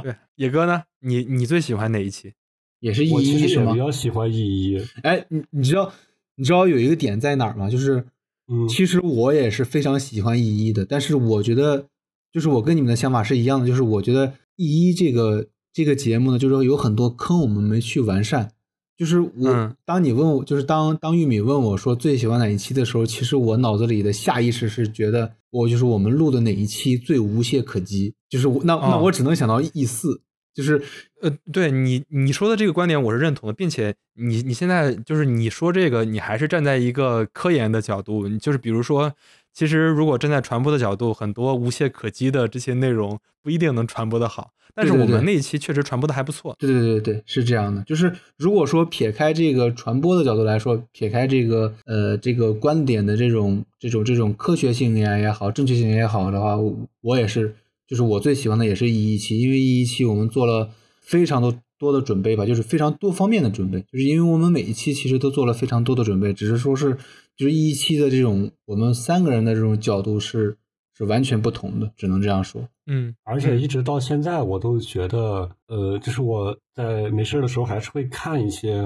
[0.03, 0.83] 对，野哥呢？
[1.01, 2.35] 你你最喜欢哪一期？
[2.81, 3.79] 也是一我其一是吗实也比？
[3.79, 5.91] 较喜欢一一，哎，你你知道
[6.37, 7.71] 你知道有一个点在哪儿吗？
[7.71, 8.05] 就是
[8.53, 11.87] 嗯，其实我也是非常喜欢一一的，但是我觉得
[12.33, 18.51] 就是我跟你们的想法是一样的，就是我觉得一一这个这个节目呢，就是说有很多坑我们没去完善。
[18.97, 19.75] 就是我，嗯。
[19.85, 29.03] 当你问我，就是当当玉米问我说最喜欢哪一期的时候，其实我脑子里的下意识是觉得我就是我们录的哪一期最无懈可击，就是我那、那哦。
[29.03, 30.21] 我只能想到 E 四，
[30.55, 30.81] 就是
[31.21, 39.13] 呃，对你你说的这个观点我是认同的，并且你你现在就是你说这个，你还是站在一个科研的角度，就是比如说，
[39.53, 46.55] 其实如果站在传播的角度，很多无懈可击的这些内容不一定能传播的好，但是对对对我们那一期确实传播的还不错。
[46.59, 47.83] 对对对对，是这样的。
[47.83, 57.55] 就是如果说撇开这个传播的角度来说，撇开这个呃这个观点的这种这种这种科学性也也好，正确性也好的话，我我也是，
[57.87, 60.71] 就是我最喜欢的也是一一期，因为一一期我们做了
[61.01, 66.97] 非常多多的准备吧，就是非常多方面的准备，就是因为我们每一期其实都做了非常多的准备，只是说是
[67.37, 70.57] 就是一一期的这种我们三个人的这种角度是
[70.97, 72.67] 是完全不同的，只能这样说。
[72.87, 78.83] 嗯，而且一直到现在，我都觉得，呃，就是我在没事的时候还是会看一些，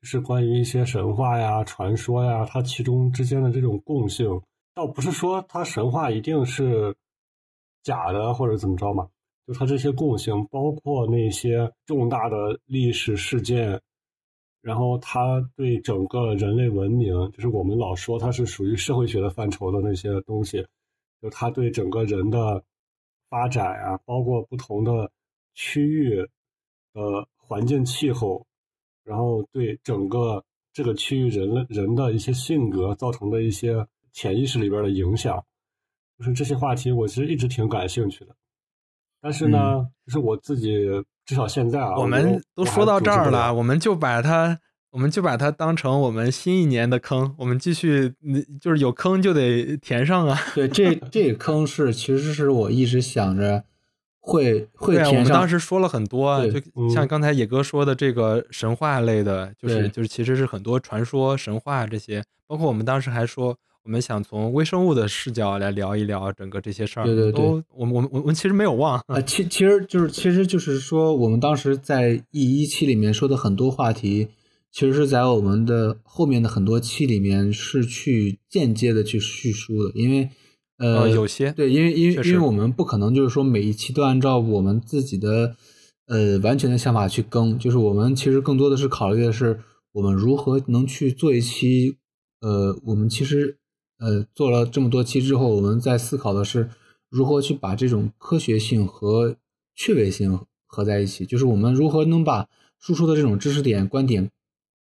[0.00, 4.26] 就是关于一些神话呀、传说呀，它其中之间的这种共性，
[4.74, 6.94] 倒不是说它神话一定是
[7.84, 9.08] 假的或者怎么着嘛，
[9.46, 13.80] 就它这些共性，包括那些重大的历史事件，
[14.62, 20.66] 然后它对整个人类文明，就是我们老说它是属于社会学的范畴的那些东西，
[21.20, 22.64] 就它对整个人的
[23.28, 25.10] 发展啊，包括不同的
[25.54, 26.16] 区域
[26.94, 28.46] 的环境气候，
[29.04, 30.42] 然后对整个
[30.72, 35.44] 这个区域人类人的一些性格造成的一些潜意识里边的影响，
[36.18, 38.34] 就是这些话题，我其实一直挺感兴趣的。
[39.20, 40.86] 但是呢，就是我自己
[41.24, 44.58] 至少现在啊，我们都说到这儿了，我们就把它，
[44.90, 50.38] 我们就把它当成我们新一年的坑，我们继续，嗯就是有坑就得填上啊。
[50.54, 53.64] 对，这 这个坑是其实是我一直想着
[54.20, 55.38] 会会对啊，我们填上。
[55.38, 67.04] 当时说了很多啊，就嗯像刚才野哥说的这个神话类的，就是就是其实是很多传说、神话这些，包括我们当时还说，我们想从微生物的视角来聊一聊整个这些事儿。
[67.04, 67.44] 对对对
[67.74, 68.98] 我们我们我们其实没有忘。
[69.08, 74.28] 啊，其其实就是其实就是说，我们当时在 E 一期里面说的很多话题，
[74.72, 80.30] 其实是在我们的后面的很多期里面是去间接的去叙述的，因为
[80.78, 85.54] 呃呃有些对，因为因为因为我们不可能就是说每一期都按照我们自己的
[86.06, 89.60] 呃完全的想法去更，就是我们其实更多的是考虑的是
[89.92, 91.98] 我们如何能去做一期
[92.40, 93.58] 呃，我们其实
[93.98, 96.70] 呃做了这么多期之后，我们在思考的是
[97.08, 99.36] 如何去把这种科学性和
[99.74, 104.30] 趣味性合在一起，就是我们如何能把输出的这种知识点、观点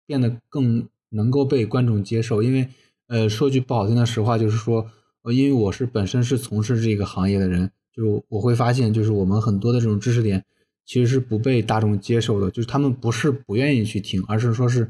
[0.05, 2.41] 变得更能够被观众接受。
[2.41, 2.69] 因为
[3.07, 4.89] 呃，说句不好听的实话，就是说，
[5.23, 10.45] 呃，因为我是本身是从事这个行业的人，就是我会发现，就是我们很多的这种知识点
[10.85, 14.89] 其实是不被大众接受的，就是他们不是不愿意去听，而是说是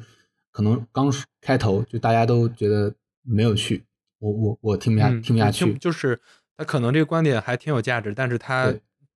[0.51, 2.93] 可能刚开头就大家都觉得
[3.23, 3.83] 没有趣，
[4.21, 6.17] 我我我听不下、嗯，听不下去，就是
[6.55, 8.73] 他可能这个观点还挺有价值，但是他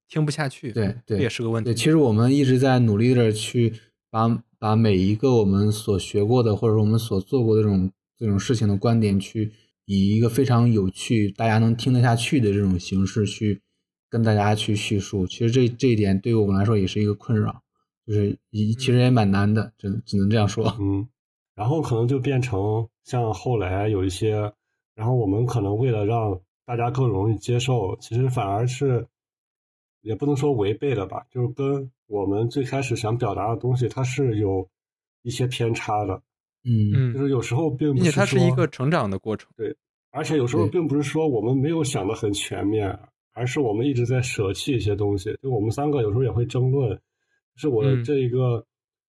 [0.08, 1.70] 听不下去，对对，这也是个问题。
[1.70, 3.72] 对，其实我们一直在努力的去
[4.10, 9.52] 把把每一个我们所学过的，或者说我们所做过的这种这种事情的观点，去
[9.84, 13.62] 以一个非常有趣、大家能听得下去的这种形式去
[14.10, 15.26] 跟大家去叙述。
[15.26, 17.62] 其实这这一点对于我们来说也是一个困扰，
[18.04, 20.76] 就是一其实也蛮难的，只只能这样说。
[20.80, 21.06] 嗯，
[21.54, 24.52] 然后可能就变成像后来有一些，
[24.96, 29.06] 然后我们可能为了让大家更容易接受，其实反而是
[30.00, 34.68] 也不能说违背了吧，就是跟我们最开始想表达的东西，它是有
[35.22, 36.22] 一些偏差的。
[36.64, 39.48] 嗯嗯，就是有时候并不并且它是一个成长的过程。
[39.56, 39.76] 对
[40.10, 42.98] 而且有时候并不是说我们没有想的很全面，
[43.34, 45.38] 而是我们一直在舍弃一些东西。
[45.42, 46.90] 就我们三个有时候也会争论，
[47.54, 48.66] 就是我嗯这一个，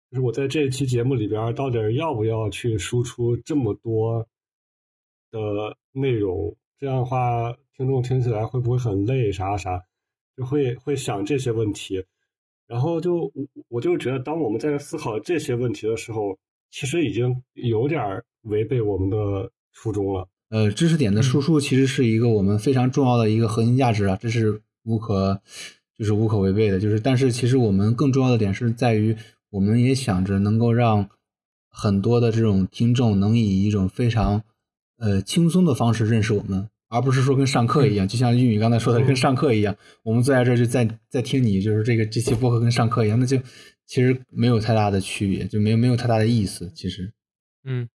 [0.09, 4.27] 就是我在这一期节目里边到底要不要去输出这么多
[5.37, 6.55] 的内容？
[6.79, 9.31] 这样的话，听众听起来会不会很累？
[9.31, 9.81] 啥啥，
[10.35, 12.03] 就会会想这些问题。
[12.67, 13.31] 然后就我
[13.69, 16.37] 我就觉得，当我们在思考这些问题的时候，
[16.69, 20.27] 其实已经有点违背我们的初衷了。
[20.49, 25.41] 呃，知识点的输出其实是一个我们非常重要的一个核心价值啊，这是无可
[25.97, 26.79] 就是无可违背的。
[26.79, 29.15] 就是，但是其实我们更重要的点是在于，
[29.49, 31.09] 我们也想着能够让
[31.69, 34.43] 很多的这种听众能以一种非常
[34.97, 43.37] 呃轻松的方式认识我们，而不是说跟上课一样，就像玉米刚才说的，跟上课一样，我们坐在这儿就在在听你，就是这个这期播客跟上课一样，那就
[43.85, 46.71] 其实没有太大的区别，就没有没有太大的意思。
[46.75, 47.13] 其实，
[47.63, 47.87] 嗯，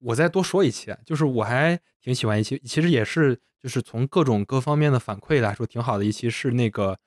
[0.00, 6.98] 我再多说一期啊，就是我还挺喜欢一期，其实也是就是从各种各方面的反馈来说挺好的一期，是那个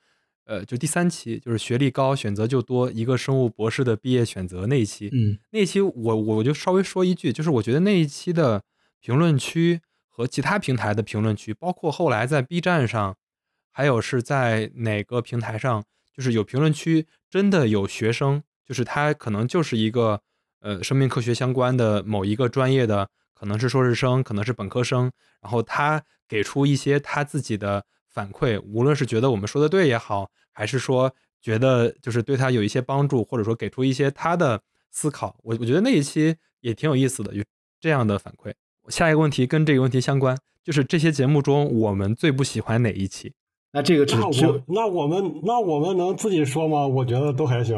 [0.46, 5.08] 呃，就第三期，就是学历高选择就多，一个生物博士的毕业选择那一期。
[5.12, 8.62] 嗯那一期我我就稍微说一句，就是我觉得那一期的
[9.04, 13.14] 评论区和其他平台的评论区，包括后来在 B 站上，
[13.70, 20.22] 还有是在哪个平台上，就是有评论区真的有学生，就是他可能就是一个
[20.60, 25.12] 呃生命科学相关的某一个专业的，可能是硕士生，可能是本科生，
[25.42, 37.44] 然后他给出一些他自己的反馈，无论是觉得我们说的对也好，还是说觉得就是对他有一些帮助，或者说给出一些他的思考，我我觉得那一期也挺有意思的，有
[37.78, 38.54] 这样的反馈。
[38.88, 43.32] 下一个问题跟这个问题相关，就是这些节目中我们最不喜欢哪一期？
[43.72, 46.86] 那这个只那只那我们那我们能自己说吗？
[46.86, 47.76] 我觉得都还行。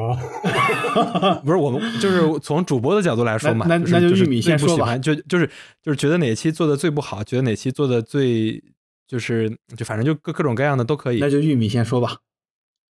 [1.43, 5.51] 不是我们，就是从主播的角度来说嘛，那那就玉米先说吧不喜欢，就就是
[5.83, 8.63] 就是觉得哪期做的最不好，觉得哪期做的最
[9.07, 11.19] 就是就反正就各各种各样的都可以。
[11.19, 12.19] 那就玉米先说吧。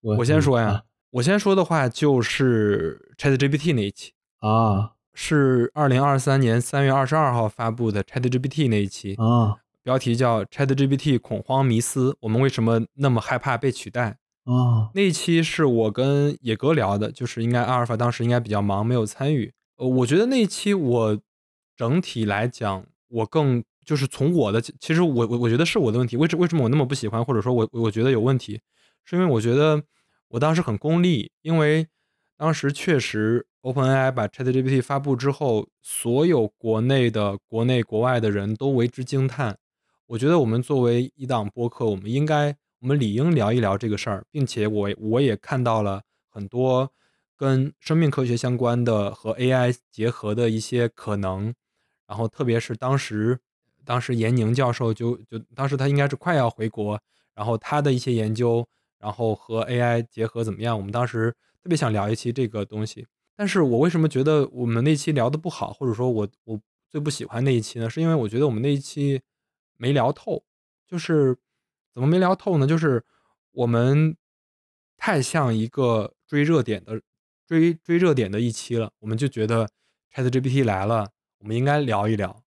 [0.00, 14.18] 我我先说呀，啊我先说的话就是 ChatGPT 那一期，啊是二零二三年三月二十二号发布的 ChatGPT 那一期，啊标题叫 ChatGPT 恐慌迷思，我们为什么那么害怕被取代？
[14.44, 19.52] 啊那一期是我跟野哥聊的，就是应该阿尔法当时应该比较忙，没有参与。
[19.76, 21.18] 呃，我觉得那一期我
[21.76, 26.16] 整体来讲，我更就是从我的，其实我我我觉得是我的问题。
[26.16, 28.60] 为什为什么我那么不喜欢，或者说我我觉得有问题，
[29.04, 29.82] 是因为我觉得
[30.28, 31.86] 我当时很功利，因为
[32.36, 39.56] 当时确实 OpenAI 把 ChatGPT 发布之后，所有国内的、国内国外的人都为之惊叹。
[40.06, 46.90] 我觉得我们作为一档播客，我们应该，我们理应聊一聊这个事儿，并且我我也看到了很多
[47.36, 51.54] 跟生命科学相关的和 AI 结合的一些可能，
[52.06, 53.38] 然后特别是当时，
[53.84, 57.00] 当时闫宁教授就就当时他应该是快要回国，
[57.34, 58.66] 然后他的一些研究，
[58.98, 60.76] 然后和 AI 结合怎么样？
[60.76, 67.88] 我们当时特别想聊一期这个东西，但是我为什么觉得我们那期聊的不好，或者说我我最不喜欢那一期呢？
[67.88, 69.22] 是因为我觉得我们那一期
[69.76, 70.42] 没聊透，
[70.86, 71.38] 就是
[71.92, 72.66] 怎么没聊透呢？
[72.66, 73.04] 就是
[73.52, 74.16] 我们
[74.96, 77.00] 太像一个追热点的
[77.46, 79.68] 追追热点的一期了，我们就觉得
[80.12, 82.42] ChatGPT 来了，我们应该聊一聊。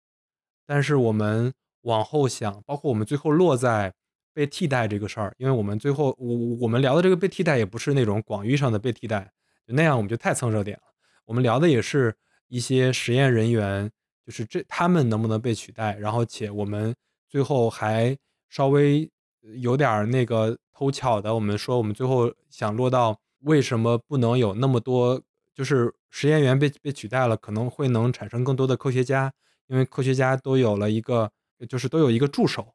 [0.66, 3.94] 但是我们往后想，包括我们最后落在
[4.34, 9.32] 被替代这个事儿，因为我们最后我我们聊的这个被替代也不是那种广义上的被替代，
[9.68, 10.84] 就那样我们就太蹭热点了。
[11.26, 12.16] 我们聊的也是
[12.48, 13.90] 一些实验人员，
[14.26, 16.94] 就是这他们能不能被取代，然后且我们
[17.30, 18.18] 最后还
[18.50, 19.10] 稍微
[19.62, 25.22] 有点那个偷巧的，我们说我们最后想落到为什么不能有那么多，
[25.54, 29.32] 就是实验员被被取代了，可能会能产生更多的科学家，
[29.68, 31.32] 因为科学家都有了一个，
[31.70, 32.74] 就是都有一个助手。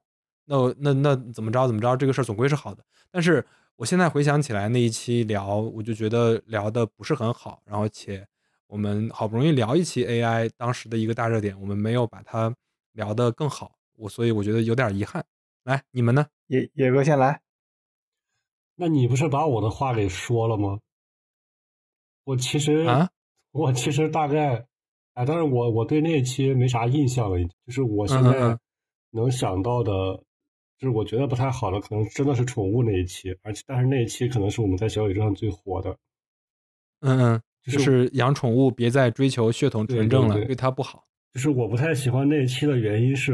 [0.49, 2.83] 那那那怎么着怎么着，这个事儿总归是好的。
[3.11, 3.45] 但是
[3.77, 8.27] 我现在回想起来那一期聊，我就觉得聊的不是很好，然后且
[8.67, 12.53] 我们好不容易聊一期 AI 当时的一个大热点，我们没有把它
[12.93, 15.25] 聊得更好，我所以我觉得有点遗憾。
[15.65, 16.27] 来，你们呢？
[16.47, 17.41] 野野哥先来。
[18.75, 20.79] 那你不是把我的话给说了吗？
[22.25, 23.09] 我其实啊，
[23.53, 24.67] 我其实大概，
[25.15, 28.59] 哎，但是我我对那一期没啥印象了，就是我现在
[29.11, 30.23] 能想到的，
[30.79, 35.97] 就是我觉得不太好的，可能真的是宠物那一期，而且但是那一期可能是我们在小宇宙上最火的，
[37.01, 41.05] 嗯嗯，就是养宠物别再追求血统纯正了，对它不好。
[41.35, 43.33] 就是我不太喜欢那一期的原因是，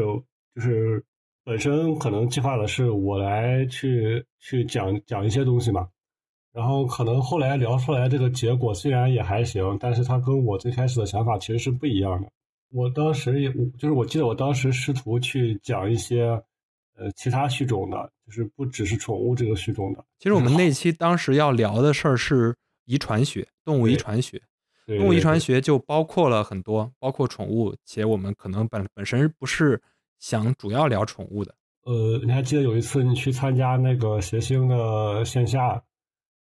[0.54, 1.04] 就是
[1.44, 5.88] 本身可能计划的是我来去去讲讲一些东西嘛，
[6.52, 12.28] 然后可能后来聊出来这个结果虽然也还行，但是它跟我最开始的想法其实是不一样的。
[12.72, 16.42] 我当时也就是我记得我当时试图去讲一些
[16.96, 20.04] 呃其他续种的，就是不只是宠物这个续种的。
[20.18, 24.40] 其实我们那期当时要聊的事儿是遗传学，动物遗传学。
[24.86, 29.80] 动物遗传学就包括了很多，包括宠物，且我们可能本本身不是
[30.18, 31.54] 想主要聊宠物的。
[31.84, 35.82] 呃，你还记得有一次你去参加那个谐星的线下，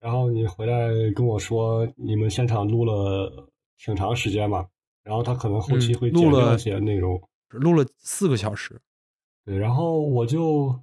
[0.01, 4.65] 然后你回来跟我说你们现场录了挺长时间嘛，
[5.01, 8.77] 然后他可能后期会剪掉一些内容，录了四个小时。
[9.45, 10.77] 对，然后我就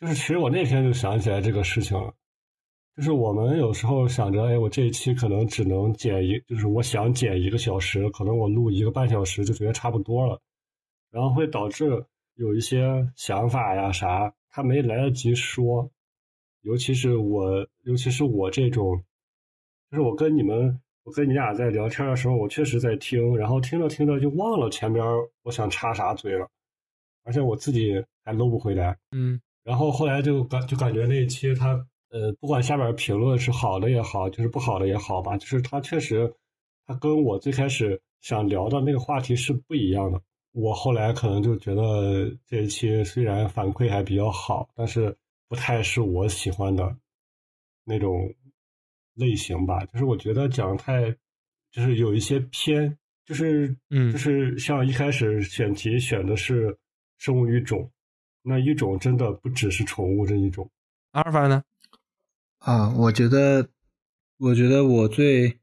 [0.00, 2.12] 就是其实我那天就想起来这个事情了。
[2.96, 10.40] 就是我们有时候想着，哎，我这一期可能只能剪一，就是我想剪一个小时，可能我录一个半小时就觉得差不多了，
[11.12, 12.04] 然后会导致
[12.34, 15.88] 有一些想法呀啥，他没来得及说，
[16.62, 19.00] 尤其是我，尤其是我这种，
[19.92, 25.06] 就是我跟你们，我跟你俩在聊天的时候，我确实在听，然后听着听着就忘了前边
[25.44, 26.50] 我想插啥嘴了，
[27.28, 31.86] 而且我自己还搂不回来，嗯，然后后来就感就感觉那一期他。
[32.10, 36.32] 呃，不管下边评论是好的也好，就是不好的也好吧，就是他确实，
[36.86, 40.18] 他跟我最开始想聊的那个话题是不一样的。
[40.52, 45.14] 我后来可能就觉得这一期虽然反馈还比较好，但是
[45.50, 46.96] 不太是我喜欢的
[47.84, 48.32] 那种
[49.14, 49.84] 类型吧。
[49.84, 51.14] 就是我觉得讲太，
[51.70, 56.74] 就是有一些偏，就是嗯，就是像一开始选题选的是
[57.18, 57.90] 生物育种，
[58.42, 60.70] 那一种真的不只是宠物这一种。
[61.10, 61.62] 阿尔法呢？
[62.58, 63.68] 啊，我觉得，
[64.38, 65.58] 我觉得我最，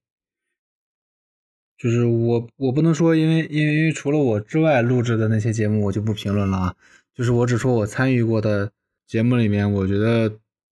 [1.78, 6.76] 就是我我不能说，因为因为因为除了我之外录制的那些节目，我就不评论了啊。
[7.14, 8.72] 就是我只说我参与过的
[9.08, 10.30] 节目里面，我觉得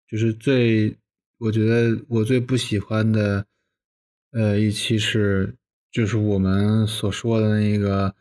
[0.08, 0.98] 就是最，
[1.38, 3.46] 我觉得我最不喜欢的，
[4.32, 5.56] 呃，一期是
[5.92, 8.14] 就是我们所说的那个，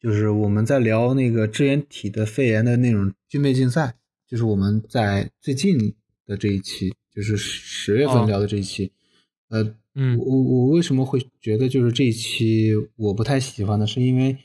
[0.00, 3.94] 就是我们在聊那个支原体的肺炎的那种军备竞赛，
[4.26, 5.94] 就是我们在最近
[6.26, 6.92] 的这一期。
[7.12, 8.92] 就是十月份聊的这一期，
[9.48, 13.84] 呃，嗯，我我为什么会觉得就是这一期我不太喜欢呢？
[13.84, 14.38] 是因为，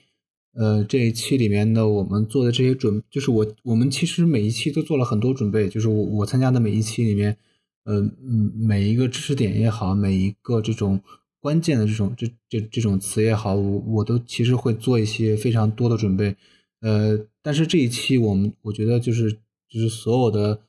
[0.54, 7.38] 呃，这一期里面的我们做的这些准，就是我我们其实每一期都做了很多准备，就是我我参加的每一期里面，
[7.84, 11.00] 呃，嗯，每一个知识点也好，每一个这种
[11.46, 16.36] 关键的这种这这这种词也好，我我都其实会做一些非常多的准备，
[16.82, 19.32] 呃，但是这一期我们我觉得就是
[19.70, 20.62] 就是所有的。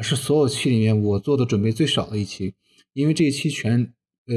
[0.00, 2.52] 是所有期里面我做的准备最少的一期，
[2.94, 3.92] 因为这一期全
[4.26, 4.34] 呃，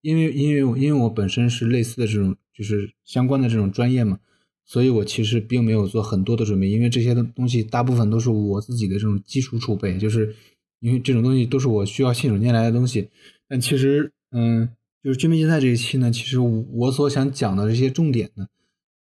[0.00, 4.18] 因为因为因为我本身是类似的这种就是相关的这种专业嘛，
[4.64, 10.34] 所以我其实并没有做很多的准备，因为这些东西大部分都是我自己的这种基础储备，就是
[10.80, 13.10] 因为这种东西都是我需要信手拈来的东西。
[13.46, 14.70] 但其实，嗯，
[15.06, 18.48] 就是军备竞赛这一期呢，其实我所想讲的这些重点呢，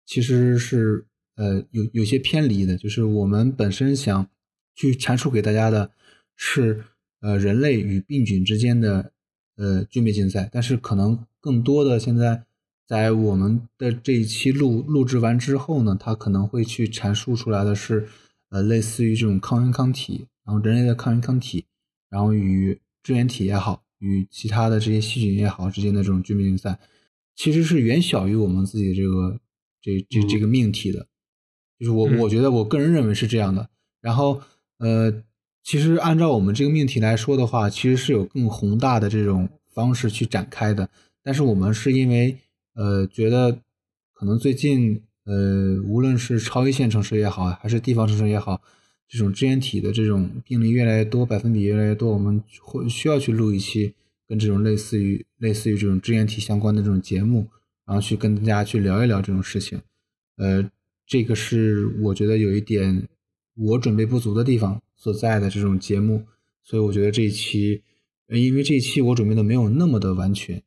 [0.04, 4.28] 其实是呃有有些偏离的，就是我们本身想。
[4.76, 5.92] 去阐述给大家的
[6.34, 6.82] 是，
[7.20, 9.12] 呃，人类与病菌之间的
[9.54, 12.42] 呃菌灭竞赛，但是可能更多的现在
[12.84, 18.08] 在我们的这一期录录制完之后呢，它可能会去阐述出来的是，
[18.48, 21.66] 呃，类似于这种抗原抗体，然后人类的抗原抗体，
[22.10, 26.78] 然后与支原体也好，与其他的这些细菌也好之间的这种菌灭竞赛，
[27.34, 29.40] 其实是远小于我们自己这个
[29.80, 31.08] 这这这个命题的，
[31.78, 34.42] 就是我我觉得我个人认为是这样的，然后。
[34.78, 35.22] 呃，
[35.62, 40.90] 其实按照我们这个命题来说的话，其实是有更宏大的这种方式去展开的。
[41.22, 42.36] 但是我们是因为
[42.74, 43.60] 呃觉得
[44.12, 48.60] 可能最近呃无论是超一线城市也好，还是地方城市也好，
[49.08, 53.94] 这种支原体的这种病例越来越多，百分比越来越多，我们会需要去录一期
[54.26, 57.48] 跟这种类似于类似于这种支原体相关的这种节目，
[57.86, 59.80] 然后去跟大家去聊一聊这种事情。
[60.36, 60.70] 呃，
[61.06, 63.08] 这个是我觉得有一点。
[63.56, 66.26] 我准备不足的地方所在的这种节目，
[66.64, 67.84] 所以我觉得这一期，
[68.26, 70.60] 因为这一期我准备的没有那么的完全，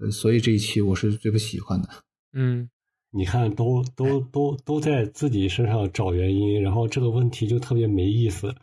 [0.00, 1.88] 呃，所以这一期我是最不喜欢的。
[2.32, 2.68] 嗯，
[3.12, 8.54] 你看，都都都都在自己身上找原因，然后这个问题就特别没意思。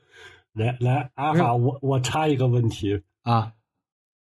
[0.51, 3.53] 来来，阿法，我我插一个问题啊，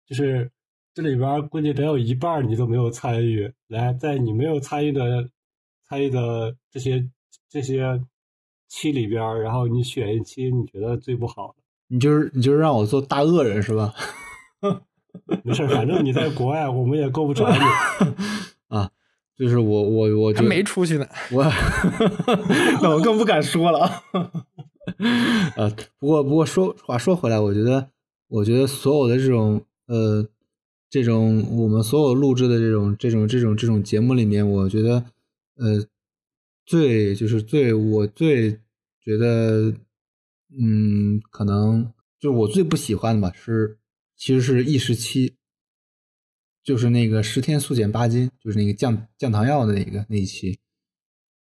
[0.05, 0.51] 就是
[0.93, 3.53] 这里边估计得有一半你都没有参与。
[3.67, 5.29] 来，在你没有参与的
[5.87, 7.09] 参与的这些
[7.49, 8.03] 这些。
[8.69, 13.93] 期里边，然后你选一期你觉得最不好的，你就是你就是让我做大恶人是吧？
[15.45, 17.57] 没事，反正你在国外，我们也够不着你。
[19.37, 21.43] 啊，就是我我我还没出息呢， 我
[22.81, 24.03] 那我更不敢说了。
[25.55, 25.69] 呃，
[25.99, 27.89] 不过不过说话说回来，我觉得
[28.29, 30.27] 我觉得所有的这种呃
[30.89, 35.05] 这种我们所有录制的这种这种这种这种节目里面，我觉得
[35.57, 35.85] 呃
[36.65, 38.59] 最就是最我最
[39.01, 39.73] 觉得
[40.57, 43.77] 嗯可能就是我最不喜欢的吧，是
[44.15, 45.35] 其实是一十七。
[46.67, 50.59] 就是那个十天速减八斤，就是那个降降糖药的那个那一期，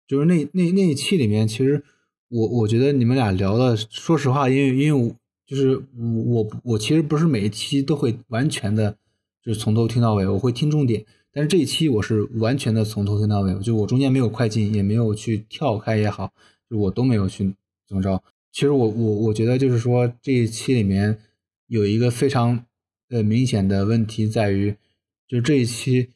[0.07, 1.83] 就是那那那一期里面，其实
[2.29, 5.83] 我我觉得你们俩聊的，说实话，因为因为就是
[6.31, 8.97] 我我其实不是每一期都会完全的，
[9.43, 16.33] 就是从头听到尾，我会听重点，但是这一期我是完全的从头听到尾，就我中间没有快进，也没有去跳开也好，
[16.71, 17.53] 就我都没有去
[17.89, 18.23] 怎么着。
[18.53, 21.19] 其实我我我觉得就是说这一期里面
[21.67, 22.65] 有一个非常
[23.09, 24.77] 呃明显的问题在于。
[25.31, 26.11] 就是这一期，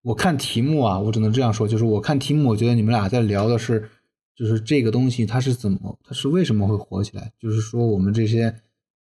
[0.00, 3.90] 我看题目啊，我只能这样说，就是我看题目，我觉得你们俩在聊的是，
[4.34, 7.34] 就是这个东西它是怎么，它是为什么会火起来？
[7.38, 8.62] 就是说我们这些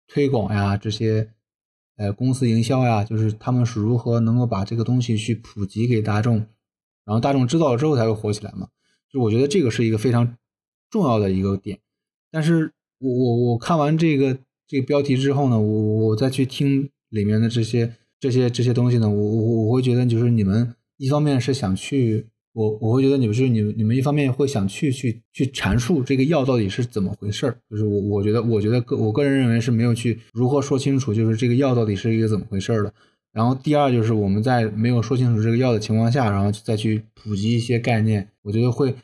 [0.07, 1.31] 推广呀，这些
[1.97, 6.35] 呃公司营销呀，就是他们是如何能够把这个东西去普及给大众，
[7.03, 8.67] 然后大众知道了之后才会火起来嘛？
[9.11, 10.37] 就我觉得这个是一个非常
[10.91, 11.79] 重要的一个点。
[12.29, 17.95] 但是我我我看完这个这个标题之后呢，我我再去听里面的这些。
[18.23, 32.93] 这些这些东西呢，我我我会觉得就是你们一方面是想去，我我会觉得你们就是你们你们一方面会想去去去阐述这个药到底是怎么回事儿，就是我我觉得我觉得个我个人认为是没有去如何说清楚，就是这个药到底是一个怎么回事儿的。
[33.33, 38.95] 然后第二就是我们在没有说清楚这个药的情况下，然后再去普及一些概念，我觉得会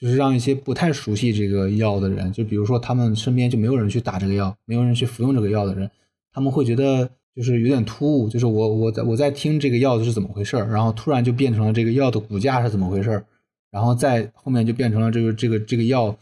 [0.00, 5.90] 就是让一些不太熟悉这个药的人，就比如说他们身边就没有人去打这个药，没有人去服用这个药的人，
[6.32, 7.10] 他们会觉得。
[7.34, 13.24] 就是有点突兀，就是我我在我在听这个药的是怎么回事儿，然后突然就变成了这个药的股价是怎么回事儿，
[13.70, 16.14] 然后在后面就变成了这个这个这个药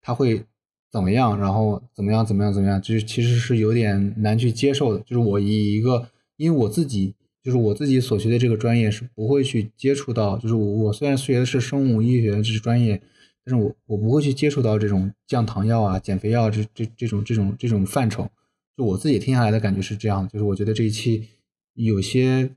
[0.00, 0.42] 它会
[0.90, 5.00] 怎么样，然后怎么样怎么样怎么样，就是其实是有点难去接受的。
[5.00, 6.06] 就是我以一个，
[6.36, 13.00] 因为我自己就是我自己所学的这个专业是不会去接触到，就是我我虽然学的是生物医学这是专业，
[13.44, 18.28] 但是我我不会去接触到这种降糖药啊、减肥药这这这种这种这种范畴。
[18.76, 21.28] 就我自己听下来的感觉是这样，就是我觉得这一期
[21.74, 22.56] 有些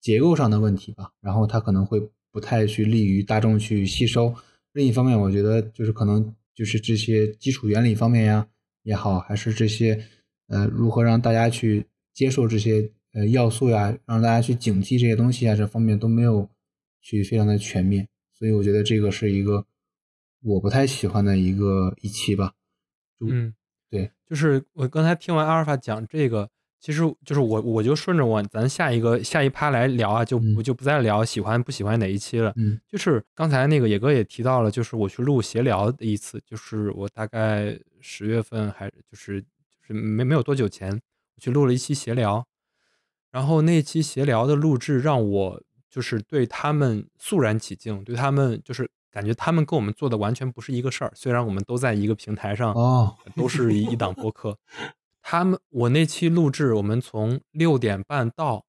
[0.00, 4.34] 结构上的问题吧，然后它可能会不太去利于大众去吸收。
[4.72, 8.46] 另一方面，我觉得就是可能就是这些基础原理方面呀
[8.82, 10.04] 也好，还是这些
[10.48, 16.50] 呃如何让大家去接受这些呃要素呀，让大家去警惕这些东西啊，这方面都没有
[17.00, 18.06] 去非常的全面，
[18.38, 19.64] 所以我觉得这个是一个
[20.42, 22.52] 我不太喜欢的一个一期吧。
[23.20, 23.54] 嗯。
[23.94, 32.52] 对，就是我刚才听完阿尔法讲这个，其实就是我我就顺着我咱下一个下一趴来聊啊，就我就不再聊喜欢不喜欢哪一期了。
[32.56, 39.46] 嗯，就是刚才那个野哥也提到了，就是我去录闲聊的一次，就是我大概十月份还就是就
[39.86, 42.44] 是没没有多久前，我去录了一期闲聊，
[43.30, 48.90] 然后那期闲聊的录制让我就是对他们肃然起敬，对他们就是。
[49.14, 54.58] 感觉他们跟我们做的完全不是一个事儿，虽然我们都在一个平台上，哦，都是一一档播客。
[55.22, 58.66] 他们我那期录制，我们从六点半到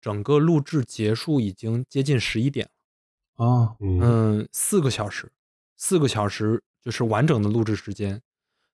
[0.00, 3.44] 整个录制结束，已经接近十一点了。
[3.44, 5.30] 哦，嗯，四个小时，
[5.76, 8.22] 四个小时就是完整的录制时间。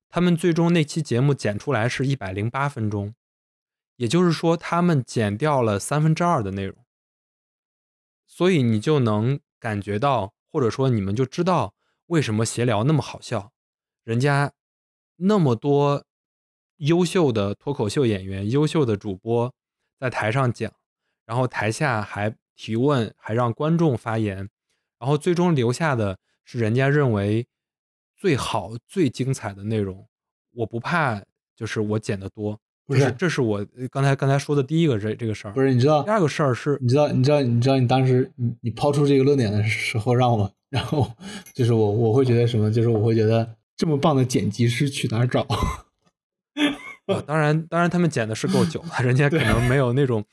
[0.07, 3.13] 他们最终那期节目剪出来是一百零八分钟，
[3.97, 6.77] 也就是说，他们剪掉了三分之二的内容。
[8.25, 10.31] 所以你就能感觉到。
[10.51, 11.73] 或者说，你们就知道
[12.07, 13.51] 为什么闲聊那么好笑，
[14.03, 14.51] 人家
[15.15, 16.05] 那么多
[16.77, 19.53] 优秀的脱口秀演员、优秀的主播
[19.99, 20.71] 在台上讲，
[21.25, 24.49] 然后台下还提问，还让观众发言，
[24.99, 27.47] 然后最终留下的是人家认为
[28.15, 30.07] 最好、最精彩的内容。
[30.51, 31.23] 我不怕，
[31.55, 32.59] 就是我剪的多。
[32.91, 35.51] 不是，这是我刚才刚才说的第一个这这个事儿。
[35.53, 41.09] 不是，你知道第二个事儿是，你知道你知道你知道你当时你你抛出这个论点的时候让我，然后
[41.53, 45.47] 就是我我会觉得什么，就是我会觉得这么棒的剪辑师去哪儿找？
[47.25, 50.23] 当然当然他们剪的是够久了，人家可能没有那种，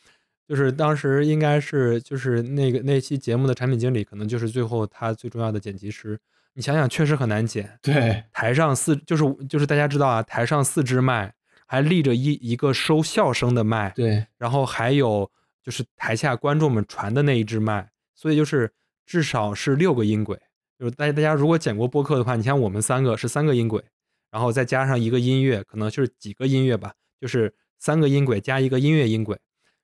[0.48, 6.18] 就是当时应该是就是那个那期节目的产品经理，可能就是最后他最重要的剪辑师。
[6.54, 7.78] 你想想，确实很难剪。
[7.80, 11.32] 对，台上四就是就是大家知道啊，台上四支麦。
[11.70, 15.30] 还立着一一个收笑声的麦，对，然后还有
[15.62, 18.72] 就是台下观众们传的那一支麦，所以就是
[19.04, 20.40] 至少是六个音轨。
[20.78, 23.84] 就是大家大家如果剪过播客的话，你像我们三个是三个音轨，
[24.30, 29.38] 然后再加上一个音乐，可能就是几个音乐吧，就是三个音轨加一个音乐音轨。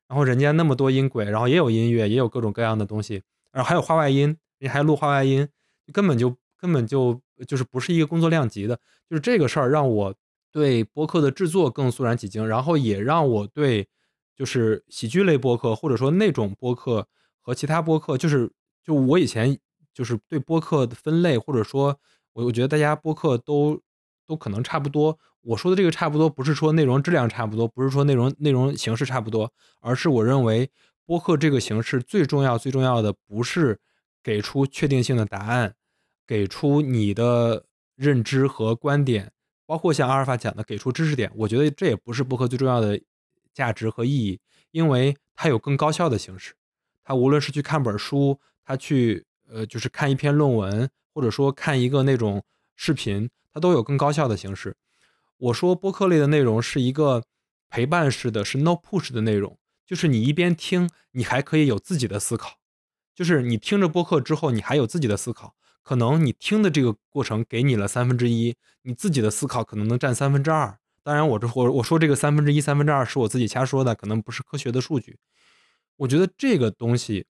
[0.06, 3.20] 然然后人家那么多音轨，然后也有音乐，也有各种各样的东西，
[3.50, 4.28] 然后还有话外音，
[4.60, 5.48] 人家还录话外音，
[5.92, 8.78] 根本就根本就就是不是一个工作量级的。
[9.10, 10.14] 就是这个事儿让我
[10.54, 13.88] 对播客的制作更肃然起敬，然后也让我对
[14.36, 17.08] 就是喜剧类播客或者说那种播客
[17.40, 18.52] 和其他播客，就是
[18.84, 19.58] 就我以前
[19.92, 21.98] 就是对播客的分类，或者说
[22.34, 23.80] 我我觉得大家播客都
[24.28, 25.18] 都可能差不多。
[25.40, 30.70] 我说的这个差不多，不是说内容质量差不多，不是说内容内容形式差不多，而是我认为
[31.04, 33.80] 播客这个形式最重要最重要的不是
[34.22, 35.74] 给出确定性的答案，
[36.26, 39.30] 给出你的认知和观点，
[39.66, 43.00] 包括像阿尔法讲的给出知识点，我觉得这也不是播客最重要的
[43.52, 44.40] 价值和意义，
[44.70, 46.54] 因为它有更高效的形式，
[47.02, 52.44] 它无论是去看本书，它去呃就是看一篇论文，或者说看一个那种
[52.76, 54.76] 视频，它都有更高效的形式。
[55.38, 57.24] 我说播客类的内容是一个
[57.68, 62.58] 陪伴式的，是 no push 的内容，就是你一边听，你还可以有自己的思考，
[63.14, 65.54] 就是你听着播客之后，你还有自己的思考。
[65.84, 70.76] 可能你听的这个过程给你了三分之一，你自己的思考可能能占三分之二。
[71.02, 75.18] 当然，我这我我说这个三分之一、三分之二是我自己瞎说的，可能不是科学的数据。
[75.96, 77.26] 我觉得这个东西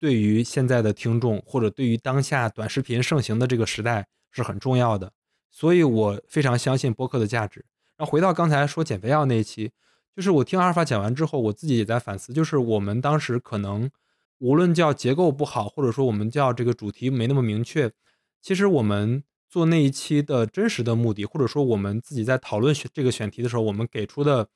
[0.00, 5.12] 对于现在的听众，或者对于当下短视频盛行的这个时代是很重要的。
[5.50, 7.64] 所以我非常相信播客的价值。
[7.98, 9.70] 然后回到刚才说减肥药那一期，
[10.16, 13.90] 就是我听阿尔法讲完之后，我自己也在反思，就是我们当时可能
[14.42, 17.92] 无论叫结构不好，或者说我们叫这个主题没那么明确，
[18.40, 24.48] 其实我们做那一期的真实的目的，或者说我们自己在讨论这个选题的时候，我们给出的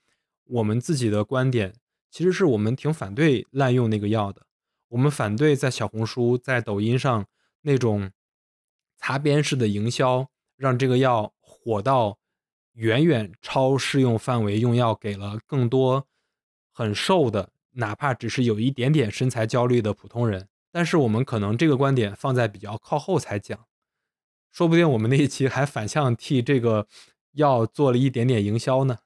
[0.47, 1.72] 我们自己的观点，
[2.11, 4.43] 其实是我们挺反对滥用那个药的。
[4.89, 7.24] 我们反对在小红书、在抖音上
[7.62, 8.11] 那种
[8.97, 10.28] 擦边式的营销。
[10.59, 12.18] 让这个药火到
[12.72, 16.07] 远远超适用范围，用药给了更多
[16.72, 20.49] 很瘦的，哪怕只是有一点点身材焦虑的普通人。
[20.70, 23.59] 但是我们可能这个观点放在比较靠后才讲，
[24.53, 26.87] 说不定我们那一期还反向替这个
[27.33, 28.99] 药做了一点点营销呢。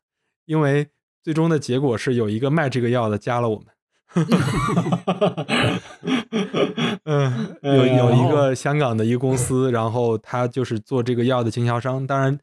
[0.47, 0.89] 因为
[1.23, 3.67] 最终的结果是有一个卖这个药的加了我们。
[7.05, 12.05] 嗯，有有一个香港的一个公司，然后他就是做这个药的经销商。
[12.05, 12.37] 当然，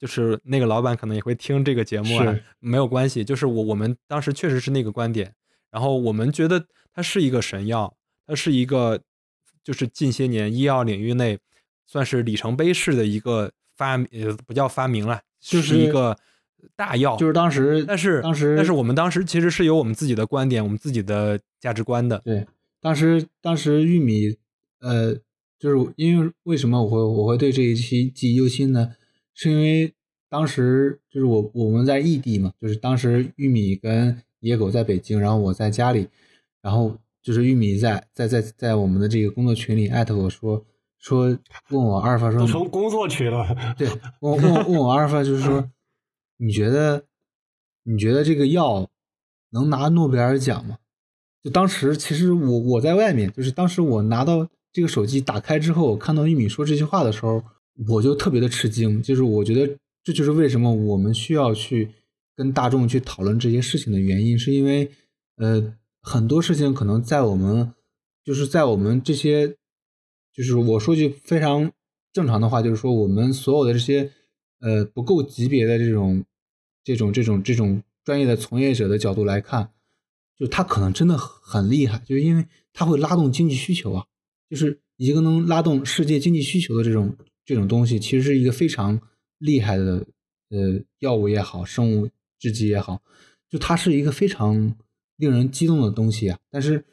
[0.00, 3.24] 就是那个老板可能也会听这个节目啊，没有关系。
[3.24, 5.32] 就是我我们当时确实是那个观点，
[5.72, 9.00] 然后我们觉得它是一个神药，它是一个
[9.64, 11.40] 就是近些年医药领域内
[11.86, 16.16] 算是里程碑式的一个发，呃，不叫发明了，就是一个。
[16.76, 22.22] 大药就是当时，但是当时，但是我们当时其实是有我们自己的观点，我们自己的价值观的。
[22.24, 22.46] 对，
[22.80, 24.36] 当时当时玉米，
[24.78, 25.12] 呃，
[25.58, 28.92] 就是因为为什么我会我会对这一期记忆犹新呢？
[29.34, 29.92] 是因为
[30.28, 36.06] 当时就是我我们在异地嘛，就是当时玉米跟野狗在北京，然后我在家里，
[36.60, 40.62] 然后就是玉米在在在在我们的这个工作群里艾特我说
[40.98, 41.36] 说
[41.70, 43.88] 问我阿尔法说从工作群了，对，
[44.20, 45.70] 问问问我阿尔法就是说。
[46.38, 47.04] 你觉得，
[47.84, 48.90] 你觉得这个药
[49.50, 50.78] 能拿诺贝尔奖吗？
[51.44, 57.44] 就当时其实我我在外面，就是当时我拿到这个手机打开之后，我看到玉米说这句话的时候，
[57.86, 59.00] 我就特别的吃惊。
[59.00, 61.90] 就是我觉得这就是为什么我们需要去
[62.36, 64.90] 跟大众去讨论这些事情的原因，是因为
[65.36, 67.72] 呃很多事情可能在我们
[68.24, 69.56] 就是在我们这些，
[70.32, 71.72] 就是我说句非常
[72.12, 74.10] 正常的话，就是说我们所有的这些
[74.60, 76.24] 呃不够级别的这种。
[76.84, 79.70] 这种这种这种专业的从业者的角度来看，
[80.36, 84.06] 就他可能真的很厉害，就是因为他会拉动经济需求啊，
[84.50, 89.00] 就是一个能拉动世界经济需求的这种这种东西，其实是一个非常
[89.38, 90.04] 厉害的
[90.50, 92.08] 呃药物也好，生物
[92.42, 93.00] 制剂也好，
[93.48, 94.74] 就它是一个非常
[95.16, 96.38] 令人激动的东西啊。
[96.50, 96.84] 但是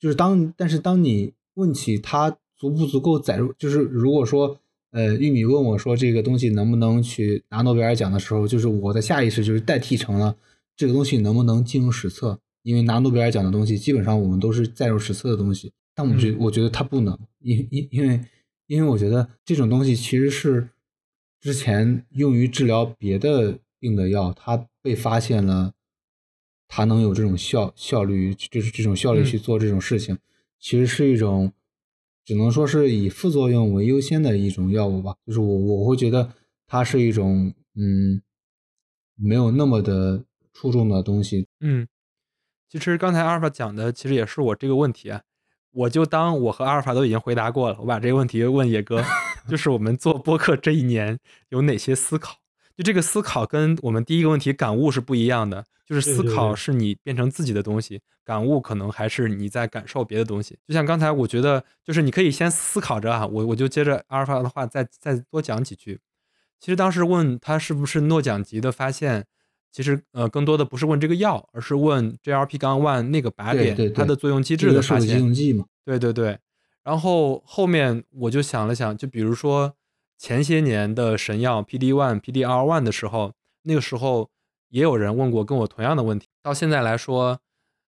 [0.00, 4.58] 就是当但是当你问起它足不足够载入，就是如果说。
[4.92, 10.34] 呃，玉米问我说：“这个东西能不能去拿诺贝尔奖的时候，就是我的下意识就是代替成了
[10.74, 12.40] 这个东西能不能进入史册？
[12.62, 15.70] 因为拿诺贝尔奖的东西，基本上我们都是载入史册的东西。
[15.94, 18.24] 但我觉我觉得它不能，因因因为
[18.68, 20.66] 因为我觉得这种东西其实是
[21.42, 25.74] 之前用于治疗别的病的药，它被发现了，
[26.68, 30.16] 他能有这种效效率，就是这种效率去做这种事情，
[30.60, 31.52] 其实是一种。”
[32.26, 36.32] 只能说是以副作用为优先的一种药物吧，就是我我会觉得
[36.66, 38.20] 它是一种嗯
[39.14, 41.46] 没有那么的出众的东西。
[41.60, 41.86] 嗯，
[42.68, 45.22] 其实刚才阿尔法讲的其实也是我这个问题啊，
[45.70, 49.04] 我就当我和阿尔法都已经回答过了，我把这个问题问野哥，
[49.48, 51.20] 就是我们做播客这一年
[51.50, 52.38] 有哪些思考？
[52.76, 60.58] 就这个思考跟我们第一个问题感悟是不一样的，就是思考是你变成自己的东西，感悟可能还是你在感受别的东西。
[60.68, 66.00] 就像刚才我觉得，就是你可以先思考着啊，我我就接着阿尔法的话再再多讲几句。
[66.60, 69.26] 其实当时问他是不是诺奖级的发现，
[69.72, 75.18] 其实呃更多的不是问这个药，而是问 JRP 杠 one 那个靶点对它的作用机制的发现。
[75.84, 76.38] 对对对，
[76.82, 79.74] 然后后面我就想了想，就比如说
[80.18, 84.30] 前些年的神药 PD one、PDR one 的时候，那个时候
[84.68, 86.26] 也有人问过跟我同样的问题。
[86.42, 87.38] 到现在来说，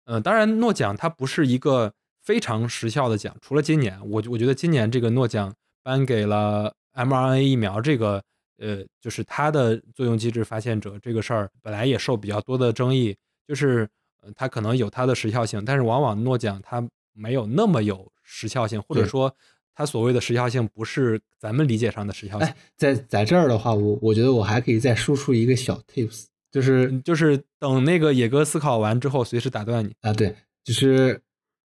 [0.06, 5.54] 呃，当然诺奖它不是一个非常时效的奖，除了今年，我我觉得今年这个诺奖
[5.84, 8.22] 颁给了 mRNA 疫苗这个，
[8.58, 13.16] 呃，就是它的作用机制发现者这个事儿，本来也受比较多的争议，
[13.48, 13.88] 就是
[14.22, 19.34] 呃它可能有它的时效性，但是往往诺奖它没有那么有时效性，或者对说
[19.80, 29.94] 它所谓的时效性不是咱们理解上的时效性哎，，在在这儿的话，我我觉得我还可以再输出一个小 tips，就是嗯就是等那个野哥思考完之后，随时打断你。
[30.02, 31.22] 啊，对，就是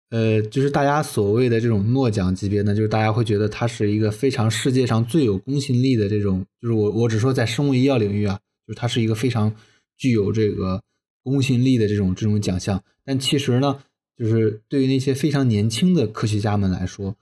[0.08, 9.54] 呃，就是大家所谓的这种诺奖级别呢，就是大家会觉得它是一个非常世界上最有公信力的这种，就是我我只说在生物医药领域啊，就是它是一个非常
[9.98, 10.82] 具有这个
[11.22, 12.82] 公信力的这种这种奖项。
[13.04, 13.82] 但其实呢，
[14.16, 17.14] 就是对于那些非常年轻的科学家们来说，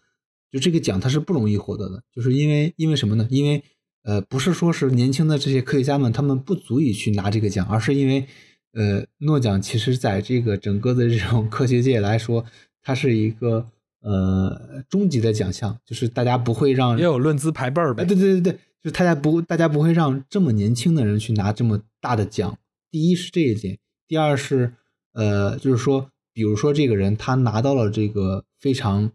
[0.56, 3.28] 就这个奖它是不容易获得的，就是因为因为什么呢？
[3.30, 3.62] 因为
[4.04, 8.26] 呃，不是说是年轻的这些科学家们他们不足以去拿这个奖，而是因为
[8.72, 12.46] 呃，诺奖其实在这个整个的这种科学界来说，
[12.82, 13.68] 它是一个
[14.00, 18.02] 呃终极的奖项，就是大家不会让也有论资排辈儿呗。
[18.02, 18.52] 哎，对对对对，
[18.82, 22.58] 就是大家不大家不会让这么年轻的人去拿这么大的奖。
[22.90, 23.76] 第一是这一点，
[24.08, 24.72] 第二是
[25.12, 29.10] 呃，就是说，比如说这个人他拿到了这个非常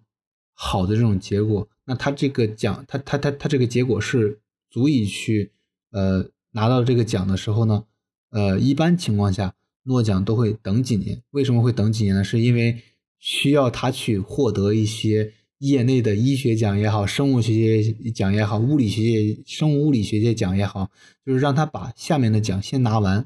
[0.64, 4.39] 好的这种结果，那他这个奖，他他他他这个结果是
[4.70, 5.51] 足以去
[5.89, 7.86] 呃拿到这个奖的时候呢，
[8.30, 9.55] 呃，一般情况下
[9.86, 11.24] 诺奖都会等几年。
[11.32, 12.24] 为什么会等几年呢？
[12.24, 12.80] 是因为
[13.18, 20.91] 需要他去获得一些业内的医学奖也好，生物学界奖也好，物理学界、生物物理学界奖也好，
[21.26, 23.26] 就是让他把下面的奖先拿完，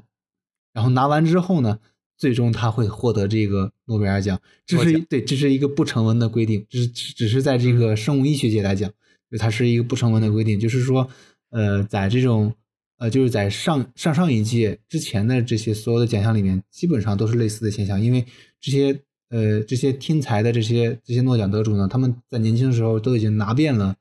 [0.72, 1.80] 然后拿完之后呢，
[2.16, 4.40] 最终他会获得这个诺贝尔奖。
[4.64, 8.90] 这是对，这是一个不成文的规定，只是只只是在这个生物医学界来讲，
[9.30, 11.08] 就它是一个不成文的规定，就是说，
[11.50, 12.52] 呃，在这种
[12.98, 18.24] 呃，就是在上上上一届之前的这些所有的奖项里面，基本上都是类似的现象，因为
[18.60, 18.98] 这些
[19.30, 23.94] 呃这些天才的这些这些诺奖得主呢，他们在年轻的时候都已经拿遍了，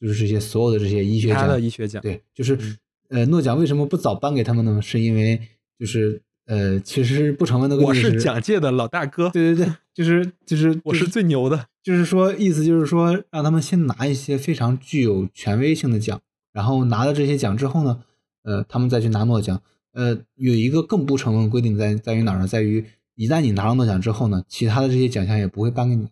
[0.00, 2.76] 就是这些所有的这些医学奖，的医学奖，对，就是、嗯。
[3.08, 4.80] 呃，诺奖为什么不早颁给他们呢？
[4.80, 5.38] 是因为
[5.78, 11.66] 就是呃，其实是不成文的规定我是奖界的老大哥，对对对，就是就是我就是最牛的。
[11.82, 16.20] 就是说，意思就是说，让他们先拿一些非常具有权威性的奖，
[16.52, 18.02] 然后拿了这些奖之后呢，
[18.42, 19.60] 呃，他们再去拿诺奖。
[19.92, 22.46] 呃，有一个更不成文的规定在在于哪儿呢？
[22.46, 22.84] 在于
[23.14, 26.08] 一旦你拿了诺奖之后呢，其他的这些奖项也不会颁给你，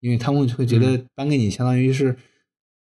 [0.00, 2.16] 因为他们会觉得颁给你相当于是，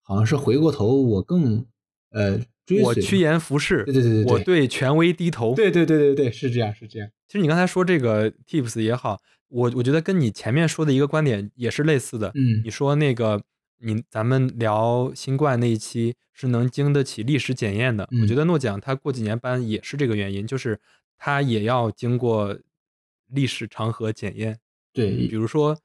[0.01, 1.67] 好像是回过头我更
[2.11, 2.41] 呃
[2.83, 5.55] 我趋炎附势，对对对对对我对权威低头。
[5.55, 7.09] 对对对对对，是这样是这样。
[7.29, 12.31] 其实你刚才说这个 tips 也好，我我觉得跟你前面说的一个观点也是类似的。
[12.35, 13.43] 嗯你说那个
[13.79, 20.79] 你咱们聊新冠那一期是能经得起历史检验的，嗯我觉得诺奖它过几年颁也是这个原因，就是
[21.19, 22.59] 它也要经过
[23.29, 24.59] 历史长河检验。
[24.93, 25.79] 对比如说，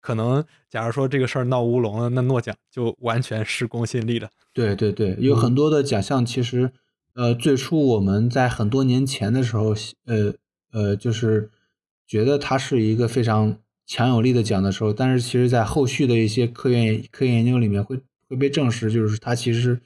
[0.00, 4.28] 可能假如说这个事儿闹乌龙了，那诺奖就完全失公信力了。
[4.52, 6.72] 对对对，有很多的奖项，其实，
[7.14, 9.74] 呃，最初我们在很多年前的时候，
[10.06, 10.34] 呃
[10.72, 11.50] 呃，就是
[12.06, 19.80] 觉得它是一个非常强有力的奖的时候，但是其实在后续的一些科研科研研究里面会会被证实，就是它其实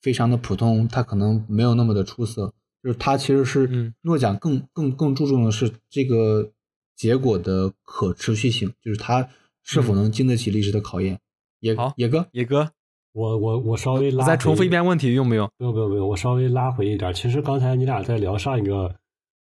[0.00, 2.52] 非常的普通，它可能没有那么的出色，
[2.82, 3.94] 就是它其实是嗯。
[4.02, 6.50] 诺奖更更更注重的是这个
[6.96, 9.28] 结果的可持续性，就是它
[9.70, 11.20] 是否能经得起历史的考验。
[11.60, 12.72] 野好野哥，野哥，
[13.12, 15.48] 我我我稍微拉我再重复一遍问题，用不用？
[15.58, 17.12] 不用不用不用，我稍微拉回一点。
[17.14, 18.96] 其实刚才你俩在聊上一个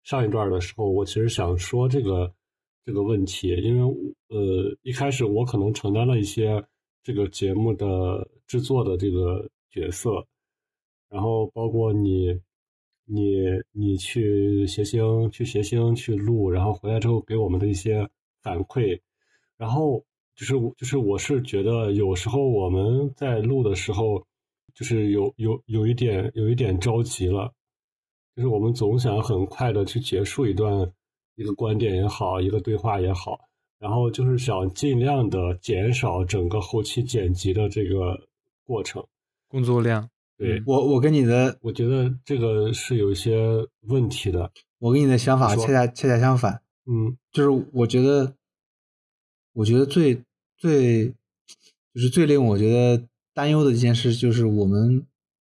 [0.02, 2.32] 上一段的时候，我其实想说这个
[2.84, 3.94] 这个问题，因为
[4.28, 6.64] 呃一开始我可能承担了一些
[7.02, 10.24] 这个节目的制作的这个角色，
[11.10, 12.40] 然后包括你
[13.06, 18.08] 你你去谐星去谐星去录，然后回来之后给我们的一些
[18.40, 19.00] 反馈，
[19.56, 20.04] 然后
[20.34, 24.24] 就是我就是我是觉得有时候我们在录的时候，
[24.74, 27.52] 就是有有有一点有一点着急了，
[28.34, 30.90] 就是我们总想很快的去结束一段
[31.36, 33.38] 一个观点也好，一个对话也好，
[33.78, 38.20] 然后就是想尽量的减少整个后期剪辑的这个
[38.64, 39.04] 过程。
[39.48, 43.38] 工作量，对，我我跟你的，我觉得这个是有一些
[43.82, 44.50] 问题的。
[44.80, 48.34] 我跟你的想法恰恰恰恰相反，嗯就是我觉得，
[49.54, 50.20] 我觉得最
[50.56, 51.08] 最
[51.94, 53.02] 就是最令我觉得
[53.32, 55.02] 担忧的一件事，就是我们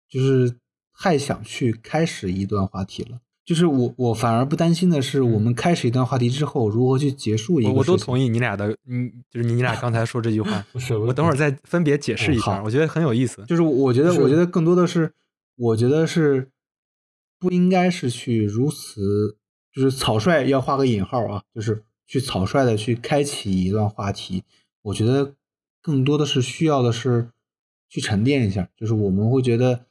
[0.09, 0.55] 就是
[0.97, 3.19] 太想去开始一段话题了。
[3.43, 13.45] 就是我我反而不担心的是，我们开始一段话题之后，如何去结束一个我我都同意你俩的，嗯，就是你俩刚才说这句话， 不是，我等会儿再分别解释一下，嗯我觉得很有意思。
[13.47, 15.13] 就是我觉得，我觉得更多的是，
[15.57, 16.49] 我觉得是
[17.37, 19.37] 不应该是去如此，
[19.71, 24.43] 就是草率要画个引号啊，就是去草率的去开启一段话题。
[24.83, 25.35] 我觉得
[25.81, 27.29] 更多的是需要的是
[27.89, 29.85] 去沉淀一下，就是我们会觉得，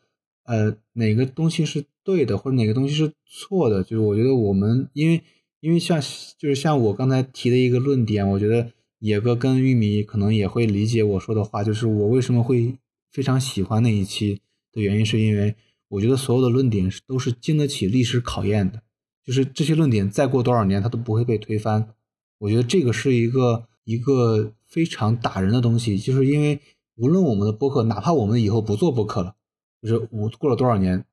[0.44, 3.82] 呃，哪个东西是对的，或者哪个东西是错的。
[3.82, 5.22] 就是我觉得我们因为
[5.60, 6.00] 因为像
[6.38, 12.76] 就是像我刚才提的一个论点，我觉得野哥跟玉米可能也会理解我说的话，就是我为什么会
[13.10, 14.40] 非常喜欢那一期
[14.72, 15.54] 的原因，是因为
[15.88, 18.82] 我觉得所有的论点是都是经得起历史考验的，
[19.24, 21.94] 就是这些论点再过多少年它都不会被推翻。
[22.44, 26.60] 我觉得这个是一个一个非常打人的东西，就是因为
[26.96, 29.34] 无论我们的播客，哪怕我们以后不做播客了，
[29.80, 31.06] 就是我过了多少年，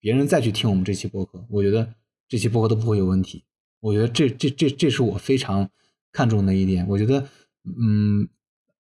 [0.00, 1.92] 别人再去听我们这期播客，我觉得
[2.26, 3.44] 这期播客都不会有问题。
[3.80, 5.68] 我觉得这这这这是我非常
[6.12, 6.86] 看重的一点。
[6.88, 7.28] 我觉得，
[7.64, 8.30] 嗯，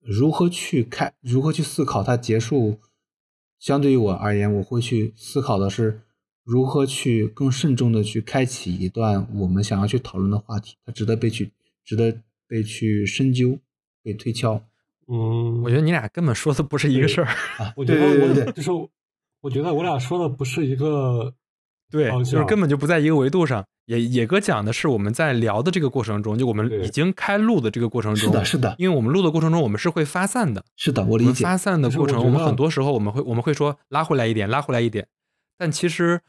[0.02, 2.80] 如何去开，如何去思考它结束，
[3.58, 6.02] 相对于我而言，我会去思考的是
[6.43, 11.52] 如何去更慎重的去开启一段我们想要去讨论的话题，它值得被去，
[11.88, 12.14] 值得
[12.50, 13.58] 被去深究、
[14.04, 14.62] 被推敲
[15.08, 17.28] 嗯，我觉得你俩根本说的不是一个事儿。
[17.58, 17.72] 啊。
[17.78, 18.72] 我觉得我对对对对，就是，
[19.40, 21.34] 我觉得我俩说的不是一个
[21.90, 23.66] 对，就是根本就不在一个维度上。
[23.86, 30.66] 野野哥讲的是我们在聊的这个过程中，就我们已经开录的这个过程中，是的，是的，因为我们录的过程中，我们是会发散的。
[30.76, 31.46] 是的，我我理解。
[31.46, 35.08] 发散的过程，我们很多时候我们会我们会说拉回来一点，拉回来一点。
[35.58, 36.20] 但其实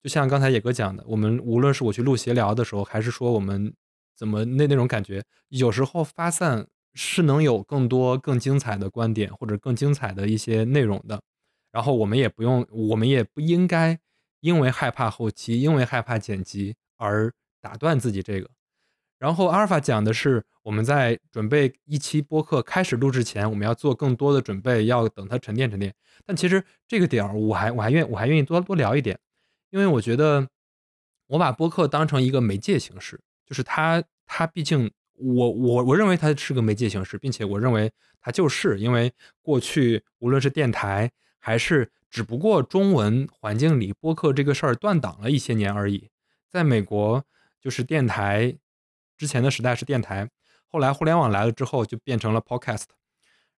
[0.00, 3.74] 就像刚才野哥讲的，我们无论是我去录闲聊的时候，还是说我们
[4.18, 11.22] 怎么那那种感觉，有时候发散是能有更多更精彩的观点或者更精彩的一些内容的。
[11.70, 13.96] 然后我们也不用，我们也不应该
[14.40, 18.50] 因为害怕后期，因为害怕剪辑而打断自己这个。
[19.18, 25.94] 然后阿尔法讲的是我们在准备一期播客开始录制前，我们要做更多的准备，要等它沉淀沉淀。
[26.24, 29.18] 但其实这个点儿，我还我还愿我还愿意多多聊一点，
[29.70, 30.48] 因为我觉得
[31.26, 37.90] 我把播客当成一个媒介形式，就是它它毕竟我我我认为它是个媒介形式，并且我认为
[38.20, 46.10] 它就是因为过去无论是电台还是只不过中文环境里播客这个事儿断档了一些年而已，
[46.50, 47.24] 在美国
[47.60, 48.54] 就是电台
[49.16, 50.28] 之前的时代是电台，
[50.68, 52.84] 后来互联网来了之后就变成了 podcast，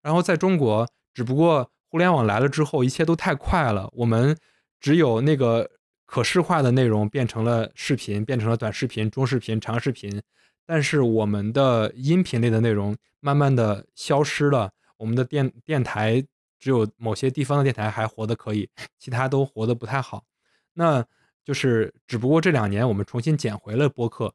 [0.02, 4.38] 然后在中国只不过互联网来了之后一切都太快了，我们
[4.80, 5.70] 只有那个
[6.10, 10.20] 可视化的内容变成了视频，变成了短视频、中视频、长视频，
[10.66, 16.26] 但是我们的音频类的内容慢慢的消失了，我们的电电台
[16.60, 20.24] 只有某些地方的电台还活得可以，其他都活得不太好。
[20.74, 21.06] 那
[21.46, 24.34] 就是只不过这两年我们重新捡回了播客。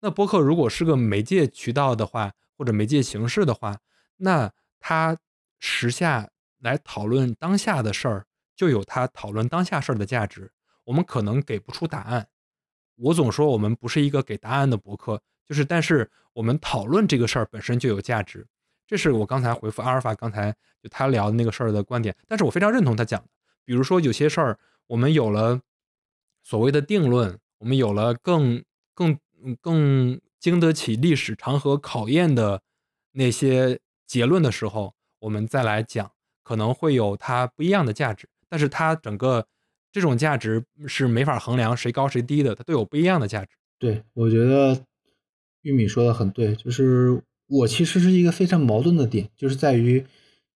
[0.00, 3.78] 那播客如果是个媒介渠道的话，或者媒介形式的话，
[4.18, 5.16] 那它
[5.58, 6.28] 时下
[6.60, 10.52] 来讨论当下的事儿，就有它讨论当下事儿的价值。
[10.84, 12.28] 我们可能给不出答案，
[12.96, 18.46] 我总说我们不是一个给答案的博客，就是但是我们讨论这个事儿本身就有价值。
[18.86, 23.28] 这是我刚才回复阿尔法刚才就他聊的那个事儿的观点，但是我非常认同他讲的。
[23.64, 25.60] 比如说有些事儿，我们有了
[26.42, 28.62] 所谓的定论，我们有了更
[28.94, 29.18] 更
[29.62, 32.60] 更经得起历史长河考验的
[33.12, 36.12] 那些结论的时候，我们再来讲，
[36.42, 38.28] 可能会有它不一样的价值。
[38.50, 39.46] 但是它整个
[39.94, 43.52] 这种价值是没法衡量谁高谁低的，它都有不一样的价值。
[43.78, 44.76] 对，我觉得
[45.62, 50.04] 玉米说的很对，就是我其实是一个非常矛盾的点，就是在于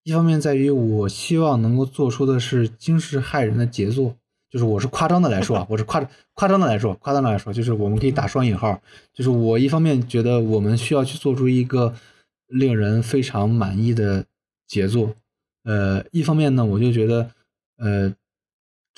[0.02, 4.16] 一方面在于我希望能够做出的是惊世骇人的杰作，
[4.50, 8.82] 就是我是夸张的来说啊，我是夸夸张的来说，夸张的来说，就是我们可以打双引号，
[9.14, 11.94] 就是我一方面觉得我们需要去做出一个
[12.48, 14.24] 令人非常满意的
[14.66, 15.14] 杰作，
[15.62, 17.30] 呃，一方面呢，我就觉得，
[17.76, 18.12] 呃，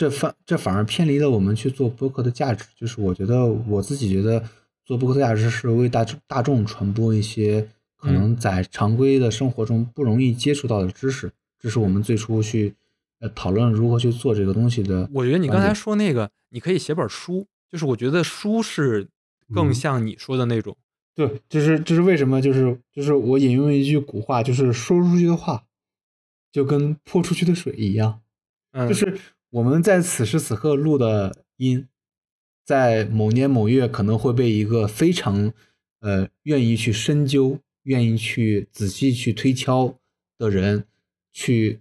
[0.01, 2.65] 这反这反而偏离了我们去做播客的价值。
[2.75, 4.43] 就是我觉得我自己觉得
[4.87, 12.75] 做播客的价值是为大大众传播一些可能在常规的生活中不容易接触到的知识，这是我们最初去
[13.19, 15.07] 呃讨论如何去做这个东西的。
[15.13, 19.07] 我觉得你刚才说那个，你可以写本书，就是我觉得书是
[19.53, 20.75] 更嗯像你说的那种。
[21.15, 22.41] 对，就是就是为什么？
[22.41, 25.65] 就是就是我引用一句古话，就是说出去的话，
[26.51, 28.23] 就跟泼出去的水一样。
[28.73, 29.19] 嗯，就是
[29.51, 31.89] 我们在此时此刻录的音，
[32.65, 35.53] 在某年某月可能会被一个非常
[35.99, 39.99] 呃愿意去深究、愿意去仔细去推敲
[40.39, 40.85] 的人
[41.33, 41.81] 去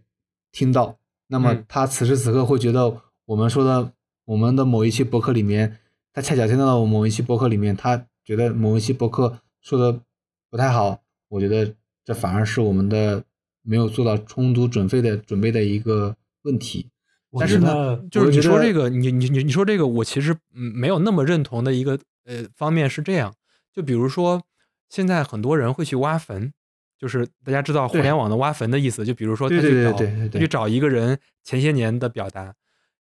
[0.51, 0.97] 听到。
[1.27, 3.93] 那么嗯他此时此刻会觉得我们说的
[4.25, 5.77] 我们的某一期博客里面，
[6.11, 10.01] 他恰巧听到了某一期博客里面，他觉得某一期博客说的
[10.49, 13.23] 不太好，我觉得这反而是我们的
[13.61, 16.87] 没有做到充足准备的准备的一个问题。
[17.31, 23.33] 我但是呢就是你说这个，你你你你说这个，我其实嗯没有那么认同的一个呃方面是这样，
[23.73, 24.41] 就比如说
[24.89, 26.51] 现在很多人会去挖坟，
[26.97, 32.55] 就是大家知道互联网的挖坟的意思，就比如说他对对对去找去找一个人前些年的表达，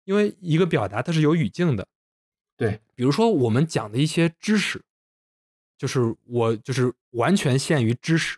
[0.05, 1.87] 因为一个表达它是有语境的，
[2.55, 4.81] 对，比如说我们讲的一些知识，
[5.77, 8.37] 就是我就是完全限于知识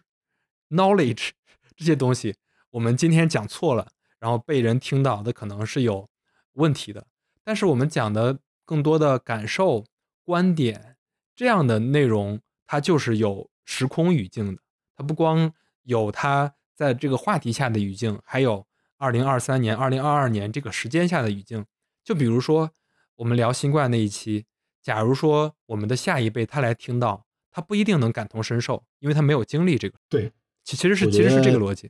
[0.69, 1.31] knowledge
[1.75, 2.35] 这些东西，
[2.71, 3.87] 我们今天讲错了，
[4.21, 6.07] 然后被人听到的可能是有
[6.53, 7.05] 问题的。
[7.43, 9.83] 但是我们讲的更多的感受、
[10.23, 10.95] 观点
[11.35, 14.61] 这样的内容，它就是有时空语境的。
[14.95, 15.51] 它不光
[15.83, 18.65] 有它在这个话题下的语境，还有
[18.97, 21.65] 二零二三年、二零二二年这个时间下的语境。
[22.03, 22.69] 就比如说
[23.15, 24.45] 我们聊新冠那一期，
[24.83, 29.97] 假如说我们的下一辈他来听到，他不一定能感同身受，因为他没有经历这个。
[30.07, 30.31] 对，
[30.63, 31.89] 其其实是其实是这个逻辑。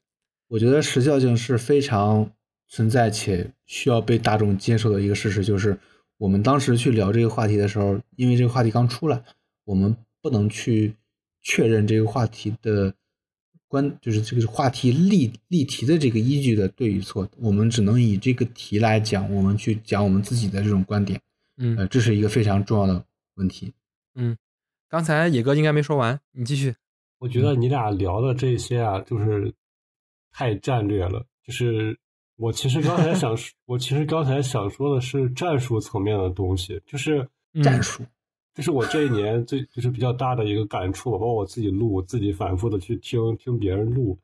[0.51, 2.29] 我觉得时效性是非常
[2.67, 5.79] 存在且需要被大众接受的一个事实，就是
[6.17, 9.23] 我们当时去聊这个话题的时候，因为这个话题刚出来，
[9.63, 10.93] 我们不能去
[11.41, 12.93] 确认这个话题的
[13.69, 21.17] 关，就是这个话题例例题的这个依据的对与错，我们只能以这个题来讲，我们去讲我们自己的这种观点，
[21.59, 23.71] 嗯呃，这是一个非常重要的问题。
[24.15, 24.35] 嗯，
[24.89, 26.75] 刚才野哥应该没说完，你继续。
[27.19, 29.53] 我觉得你俩聊的这些啊，就是
[30.31, 31.25] 太战略了。
[31.45, 31.97] 就是
[32.37, 38.03] 我其实刚才想说， 我其实刚才想说的是战术层面的东西，就是嗯战术，
[38.53, 44.17] 这是我这一年最就是比较大的一个感触，包括我自己录，自己反复的去听听别人录。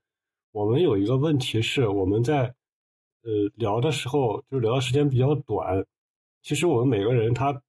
[0.52, 2.54] 我们有一个问题是，我们在
[3.24, 5.86] 呃聊的时候，就是聊的时间比较短，
[6.42, 7.62] 其实我们每个人他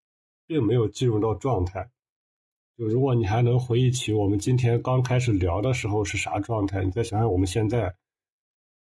[0.47, 1.91] 并没有进入到状态。
[2.79, 7.95] 就如果你还能回忆起我们今天刚开始聊的时候是啥状态，你再想想我们现在，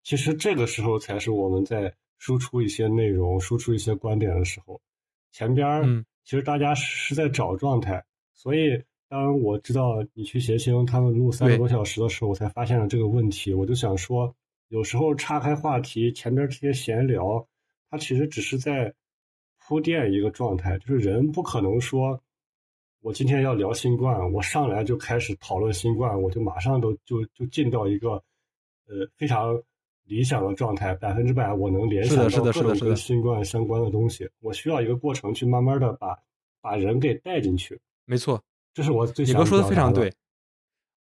[0.05, 4.79] 其实这个时候才是我们在输出一些内容、输出一些观点的时候。
[5.31, 13.51] 前边儿嗯其实大家是在找状态，所以当我知道你去协星他们录三个多小时的时候，我才发现了这个问题。
[13.51, 14.35] 我就想说，
[14.67, 17.47] 有时候岔开话题，前边这些闲聊，
[17.89, 18.93] 它其实只是在
[19.59, 22.21] 铺垫一个状态，就是人不可能说，
[23.01, 28.11] 我今天要聊新冠，我上来就开始讨论新冠，我就马上都就就进到一个
[28.87, 29.61] 呃非常
[30.05, 34.29] 理想的状态，百分之百我能联想到各种跟新冠相关的东西。
[34.39, 36.17] 我需要一个过程去慢慢的把
[36.61, 38.41] 把人给带进去，没错，
[38.73, 40.11] 这是我最你哥说的非常对，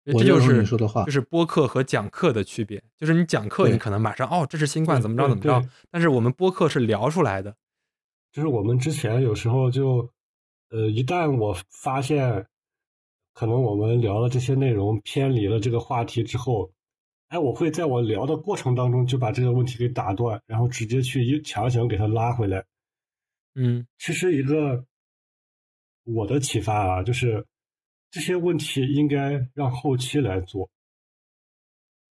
[0.05, 2.82] 这就是你说的话就是播客和讲课的区别。
[2.98, 7.55] 就是你讲课，你可能马上哦，这是新冠怎么着怎么着，但是我们播客是聊出来的。
[8.32, 10.11] 就是我们之前有时候就，
[10.70, 12.44] 呃，一旦我发现，
[13.32, 16.70] 可能我们聊的这些内容偏离了这个话题之后，
[17.28, 22.64] 哎，我会在我聊的过程当中就把这个问题给打断，然后直接去一强行给它拉回来。
[23.56, 24.84] 嗯其实一个
[26.04, 27.46] 我的启发啊，就是
[28.10, 30.70] 这些问题应该让后期来做，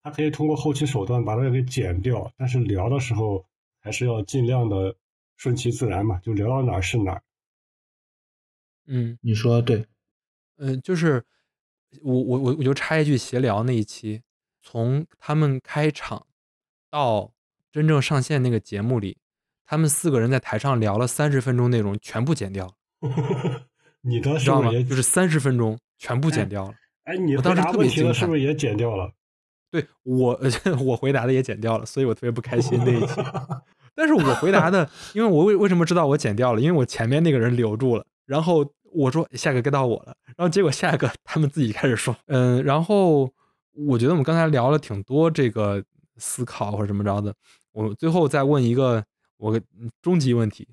[0.01, 3.45] 他可以通过后期手段把它给剪掉，但是聊的时候
[3.79, 4.95] 还是要尽量的
[5.35, 7.21] 顺其自然嘛，就聊到哪儿是哪儿。
[8.87, 9.85] 嗯你说的对，
[10.57, 11.23] 嗯、呃就是
[12.01, 14.21] 我我我我就插一句闲聊那一期，
[14.61, 16.25] 从他们开场
[16.89, 17.31] 到
[17.71, 19.17] 真正上线那个节目里，
[19.65, 22.73] 他们四个人在台上聊了三十分钟内容，全部剪掉了，
[24.01, 24.71] 你当时知道吗？
[24.71, 26.73] 就是三十分钟全部剪掉了。
[27.03, 29.11] 哎，你当时特别答问题了惊叹是不是也剪掉了？
[29.71, 30.39] 对我，
[30.85, 33.21] 我回答的也剪掉了，所以我特别不开心那一期。
[33.95, 36.61] 但是我回答的，因为我为为什么知道我剪掉了？
[36.61, 43.31] 因为我前面那个人留住了，然后我说下个该到我了，然后结果下一个他们自己开始说，嗯，然后
[43.73, 45.83] 我觉得我们刚才聊了挺多这个
[46.17, 47.33] 思考或者怎么着的，
[47.71, 49.03] 我最后再问一个
[49.37, 49.59] 我
[50.01, 50.67] 终极问题，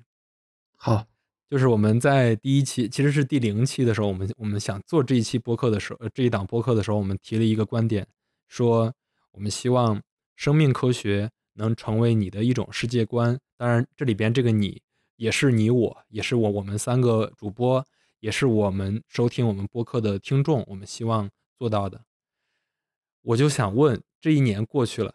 [0.75, 1.05] 好，
[1.49, 8.05] 就是我们在第一期，其实是第零期的时候，我们我们想做这一期播客的时候，呃这一档播客的时候，我们提了一个观点，
[8.47, 8.93] 说
[9.31, 10.01] 我们希望
[10.35, 13.39] 生命科学能成为你的一种世界观。
[13.57, 14.81] 当然，这里边这个你
[15.15, 17.85] 也是你我，也是我我们三个主播，
[18.19, 22.01] 也是我们收听我们播客的听众，我们希望做到的。
[23.29, 25.13] 我就想问，这一年过去了，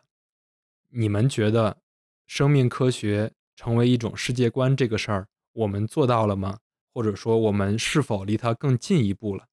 [0.91, 1.79] 你们觉得
[2.27, 6.59] 生命科学成为一种世界观这个事儿，我们做到了吗？
[6.93, 9.47] 或者说，我们是否离它更进一步了？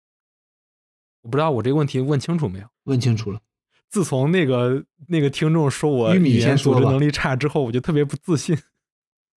[1.22, 2.68] 我不知道我这个问题问清楚没有？
[2.84, 3.40] 问清楚了。
[3.90, 8.56] 自从那个那个听众说我语言组织能力差之后，我就特别不自信。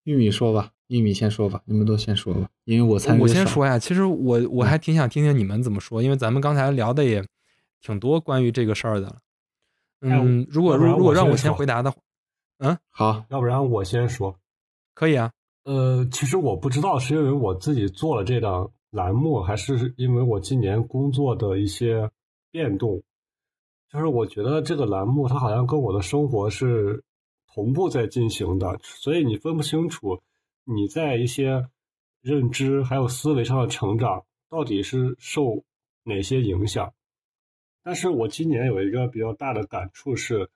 [0.02, 7.26] 玉米说吧，玉米先说吧，你们都先说吧，因为我参与我先说呀，其实我我还挺想听听你们怎么说，因为咱们刚才聊的也
[7.84, 9.14] 挺多关于这个事儿的。
[10.00, 11.98] 嗯，如果如果让我先回答的话，
[12.58, 14.34] 嗯，好，要不然我先说，
[14.94, 15.30] 可以啊。
[15.64, 22.10] 呃，其实我不知道是因为我自己做了这档栏目，还是因为我今年工作的一些
[22.50, 23.02] 变动。
[23.92, 27.04] 就是我觉得这个栏目它好像跟我的生活是
[27.52, 30.22] 同步在进行的，所以你分不清楚
[30.64, 31.68] 你在一些
[32.22, 35.62] 认知还有思维上的成长到底是受
[36.02, 36.90] 哪些影响。
[37.84, 40.50] 但是我今年有一个比较大的感触是，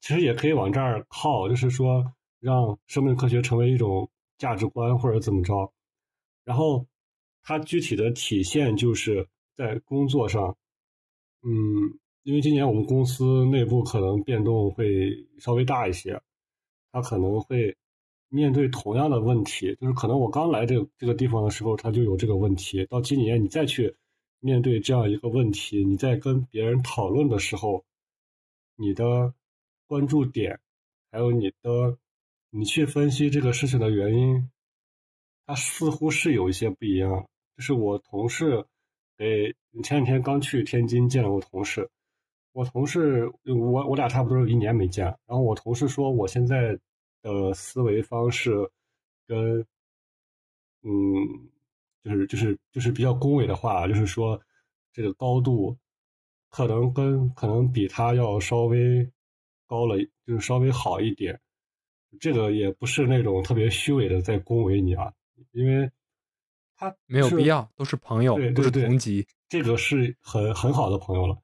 [0.00, 4.10] 其实也可以往这儿靠，就是说让生命科学成为一种。
[4.38, 5.72] 价值观或者怎么着，
[6.42, 6.84] 然后
[7.44, 10.56] 它具体的体现就是在工作上，
[11.44, 16.20] 嗯，因为今年我们公司内部可能变动会稍微大一些，
[16.90, 17.76] 它可能会
[18.30, 23.94] 面对同样的问题，就是可能我刚来这个这个地方的时候，它就有这个问题，到今年你再去
[24.42, 27.82] 面对这样一个问题，你在跟别人讨论的时候，
[28.76, 29.32] 你的
[29.86, 30.60] 关注点
[31.10, 31.96] 还有你的。
[32.54, 34.50] 你去分析这个事情的原因，
[35.46, 37.26] 它似乎是有一些不一样。
[37.56, 38.66] 就是我同事，
[39.16, 41.88] 诶，前两天刚去天津见了我同事，
[42.52, 46.78] 我同事我我俩差不多有一年没见，然后我同事说我现在
[47.22, 48.70] 的思维方式
[49.26, 49.66] 跟，
[50.82, 51.48] 嗯，
[52.04, 54.40] 就是就是就是比较恭维的话，就是说
[54.92, 55.76] 这个高度
[56.48, 59.10] 可能跟可能比他要稍微
[59.66, 59.96] 高了，
[60.26, 61.40] 就是稍微好一点。
[62.20, 65.10] 这个也不是那种特别虚伪的在恭维你啊，
[65.52, 65.90] 因为
[66.76, 71.38] 他没有必要，都是朋友，都是同级，这个是很很好的朋友了。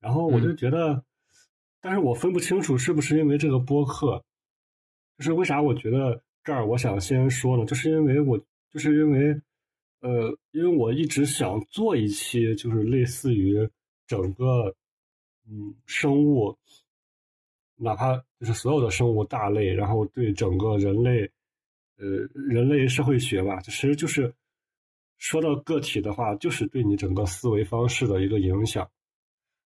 [0.00, 1.04] 然后我就觉得，
[1.80, 4.24] 但是我分不清楚是不是因为这个播客，
[5.18, 7.64] 就是为啥我觉得这儿我想先说呢？
[7.64, 8.36] 就是因为我
[8.72, 9.40] 就是因为，
[10.00, 13.68] 呃，因为我一直想做一期，就是类似于
[14.06, 14.74] 整个
[15.48, 16.56] 嗯生物。
[17.80, 21.30] 哪怕就是所有的生物大类，然后对整个人类，
[21.96, 24.34] 呃，人类社会学吧，其实就是
[25.16, 28.90] 说到个体的话，就是对你整个思维方式的一个影响。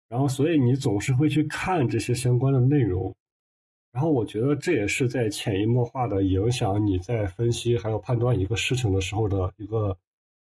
[0.08, 3.16] 然后，所以你总是会去看这些相关的内容。
[3.92, 9.96] 然后，我觉得这也是在潜移默化的影响你在分析还有判断一个事情的时候的一个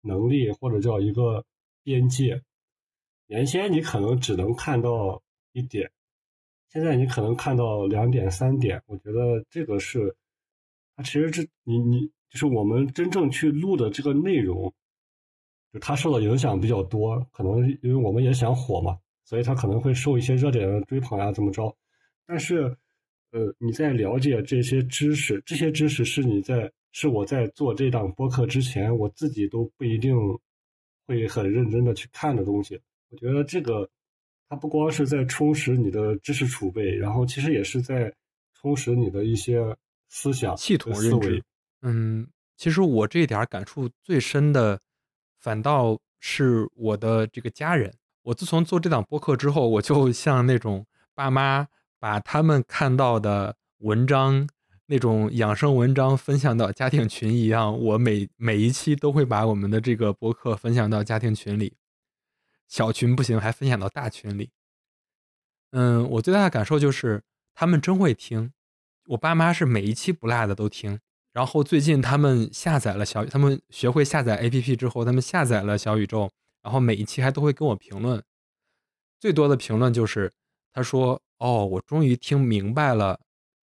[0.03, 1.44] 能力，或者叫一个
[1.82, 2.42] 边界。
[3.26, 5.22] 原先你可能只能看到
[5.53, 5.90] 一点。
[6.68, 10.16] 现在你可能看到两点三点，我觉得这个是，
[10.94, 14.72] 它其实这你你就是我们真正去录的这个内容，
[15.72, 21.76] 就它受到影响比较多，可能因为我们也想火嘛，所以它可能会受一些热点的追捧呀，怎么着？
[22.24, 22.78] 但是，
[23.33, 30.16] 呃，你在了解这些知识，这些知识是你在是我在做这档播客之前，我自己都不一定
[31.07, 32.81] 会很认真的去看的东西。
[33.11, 33.89] 我觉得这个。
[34.53, 38.12] 它不光是在充实你的知识储备，然后其实也是在
[38.53, 39.64] 充实你的一些
[40.09, 41.41] 思想系统认知。
[41.83, 42.26] 嗯，
[42.57, 44.81] 其实我这点感触最深的，
[45.39, 47.94] 反倒是我的这个家人。
[48.23, 50.85] 我自从做这档播客之后，我就像那种
[51.15, 51.69] 爸妈
[52.01, 54.48] 把他们看到的文章，
[54.86, 61.77] 那种养生文章分享到家庭群一样，我每每一期都会把我们的这个博客分享到家庭群里。
[62.66, 64.51] 小群不行，还分享到大群里。
[65.72, 67.22] 嗯，我最大的感受就是
[67.55, 68.52] 他们真会听。
[69.09, 70.98] 我爸妈是每一期不落的都听。
[71.32, 76.31] 然后最近他们下载了小，他们学会下载 APP 之后，他们下载了小宇宙，
[76.62, 78.22] 然后每一期还都会跟我评论。
[79.20, 80.32] 最多的评论就是
[80.72, 83.20] 他说：“哦，我终于听明白了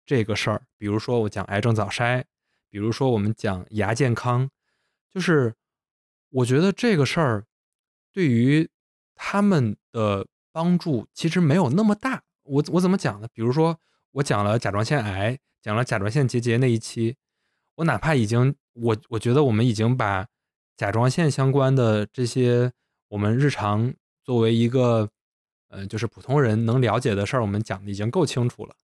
[0.05, 2.23] 这个事儿。”比如说我讲癌症早筛，
[2.69, 4.49] 比如说我们讲牙健康，
[5.09, 5.53] 就是
[6.30, 7.45] 我觉得这个事儿
[8.11, 8.69] 对于。
[9.15, 12.23] 他们的帮助其实没有那么大。
[12.43, 13.27] 我我怎么讲呢？
[13.31, 13.80] 比如说，
[14.13, 17.15] 我讲了甲状腺癌，讲了甲状腺结节那一期，
[17.75, 20.27] 我哪怕已经我我觉得我们已经把
[20.75, 22.73] 甲状腺相关的这些
[23.09, 23.93] 我们日常
[24.23, 25.11] 作为一个
[25.74, 28.76] 呃就是普通人能了解的事儿，我们讲的已经够清楚了。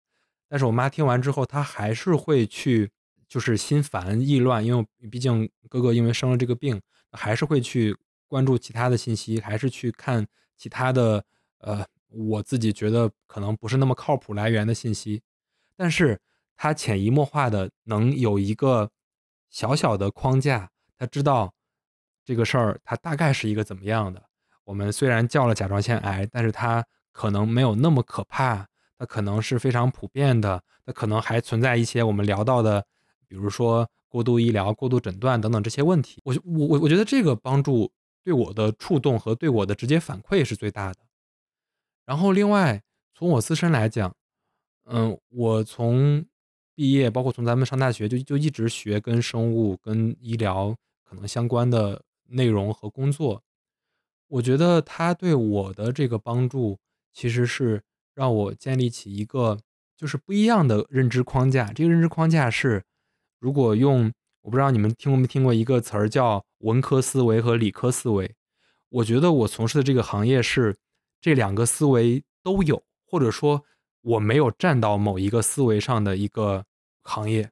[0.48, 2.90] 但是我妈听完之后，她还是会去
[3.28, 7.96] 就是心烦意乱，因为毕竟哥哥因为生了这个病，还是会去。
[8.30, 11.26] 关注其他的信息，还是去看其他的？
[11.62, 15.24] 呃，我自己觉得可能不是那么靠谱来源的信息。
[15.76, 16.22] 但是
[16.56, 18.92] 他潜移默化的能有一个
[19.50, 21.52] 小小的框架，他知道
[22.24, 24.29] 这个事儿它大概是一个怎么样的。
[24.70, 28.68] 我们虽然叫了甲状腺癌，但是它可能没有那么可怕，
[29.00, 32.86] 它可能是非常普遍的，它可能还存在一些我们聊到的，
[33.28, 36.22] 比如说过度医疗、过度诊断等等这些问题。
[36.24, 37.92] 我我我我觉得这个帮助
[38.24, 41.00] 对我的触动和对我的直接反馈是最大的。
[42.06, 42.84] 然后另外
[43.16, 44.16] 从我自身来讲，
[44.86, 46.24] 嗯，我从
[46.76, 53.42] 毕业，包括从咱们上大学就就一直学跟生物、跟医疗可能相关的内容和工作。
[54.30, 56.80] 我觉得他对我的这个帮助，
[57.12, 57.82] 其实是
[58.14, 59.60] 让我建立起一个
[59.98, 61.74] 就是不一样的认知框架。
[61.74, 62.84] 这个认知框架是，
[63.40, 68.36] 如果用我不知道你们听过没听过一个词儿叫文科思维和理科思维。
[68.90, 70.78] 我觉得我从事的这个行业是
[71.20, 73.66] 这两个思维都有，或者说
[74.02, 76.66] 我没有站到某一个思维上的一个
[77.02, 77.50] 行业。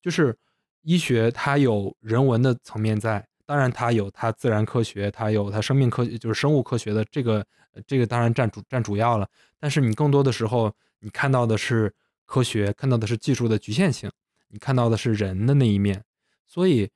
[0.00, 0.38] 就是
[0.80, 3.28] 医学它有人文的层面在。
[3.46, 7.44] 当然，它有它自然科学，它有它生命科学，就是生物科学的这个，
[7.86, 9.28] 这个当然占主占主要了。
[9.60, 11.94] 但是你更多的时候，你看到的是
[12.24, 14.10] 科学，看到的是技术的局限性，
[14.48, 16.02] 你看到的是人的那一面。
[16.46, 16.88] 所以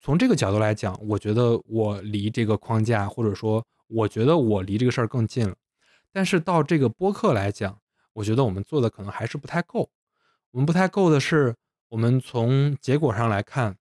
[0.00, 5.54] 从这个角度来讲，我觉得我离这个框架，或者说我觉得我离这个事儿更近了。
[6.10, 7.78] 但是到这个播客来讲，
[8.14, 9.88] 我觉得我们做的可能还是不太够。
[10.50, 11.54] 我们不太够的是，
[11.88, 13.76] 我们从结果上来看。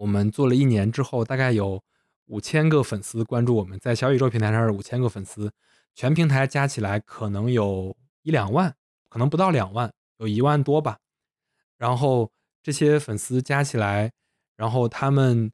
[0.00, 1.82] 我们做了一年之后，大概有
[2.24, 5.52] 五千个粉丝关注我们，在小宇宙平台上是五千个粉丝，
[5.94, 8.74] 全平台加起来可能有一两万，
[9.10, 10.96] 可能不到两万，有一万多吧。
[11.76, 12.32] 然后
[12.62, 14.10] 这些粉丝加起来，
[14.56, 15.52] 然后他们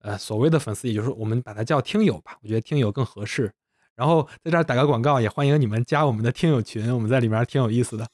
[0.00, 3.50] 呃所谓的粉丝，也就是我们把它叫听友吧，我觉得听友更合适。
[3.96, 8.06] 然后在这儿打个广告，也欢迎你们加我们的听友群，我们在里面挺有意思的。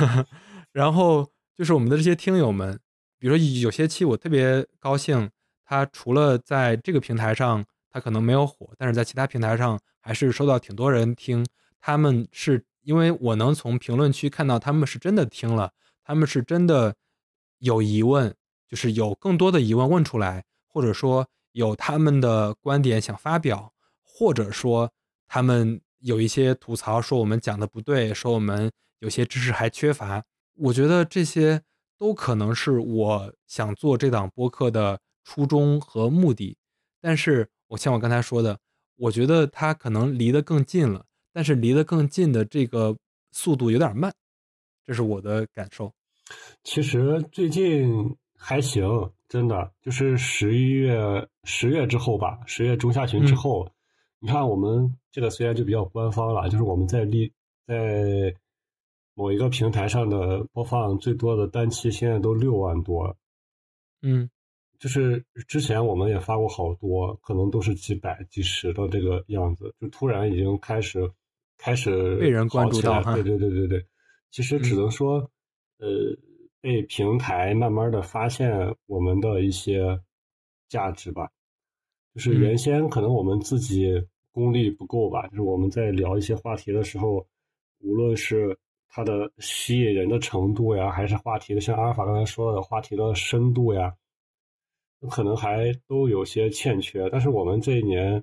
[0.72, 2.80] 然后就是我们的这些听友们。
[3.24, 5.30] 比如说有些期我特别高兴，
[5.64, 11.42] 他除了在这个平台上他可能没有火，但是在其他平台上还是收到挺多人听。
[11.80, 15.72] 他们是因为我能从评论区看到他们是真的听了，
[16.04, 16.94] 他们是真的
[17.60, 18.34] 有疑问，
[18.68, 23.72] 就是有更多的疑问问出来，或者说有他们的观点想发表，
[24.02, 24.92] 或者说
[25.26, 30.22] 他们有一些吐槽说我们讲的不对，说我们有些知识还缺乏。
[30.56, 31.62] 我觉得这些。
[31.98, 36.56] 都可能是我想做这档播客的初衷和目的，
[37.00, 38.58] 但是我像我刚才说的，
[38.96, 42.96] 我觉得它可能离得更近了，但是离得更近的这个
[43.32, 44.12] 速度有点慢，
[44.84, 45.92] 这是我的感受。
[46.62, 53.70] 其实最近还行，真的就是十一月十月之后吧，十月中下旬之后，
[54.18, 57.32] 你看我们这个虽然就比较官方了，就是我们在立
[57.66, 58.34] 在。
[59.14, 63.16] 某一个平台上的播放最多的单期现在都六万多，
[64.02, 64.28] 嗯，
[64.78, 71.10] 就是之前我们也发过好多，可能都是几百、几十的这个样子，就突然已经开始
[71.56, 73.86] 开始被人关注到，对对对对对，
[74.30, 75.18] 其实只能说，
[75.78, 75.88] 呃，
[76.60, 80.00] 被平台慢慢的发现我们的一些
[80.68, 81.30] 价值吧，
[82.14, 87.24] 就是原先可能我们自己功力不够吧，就是我们在聊一些话题的时候，
[87.78, 88.58] 无论是
[88.96, 93.92] 它的吸引人的程度呀，还是话题的，像阿尔法刚才说的话题的深度呀，
[95.10, 97.10] 可能还都有些欠缺。
[97.10, 98.22] 但是我们这一年，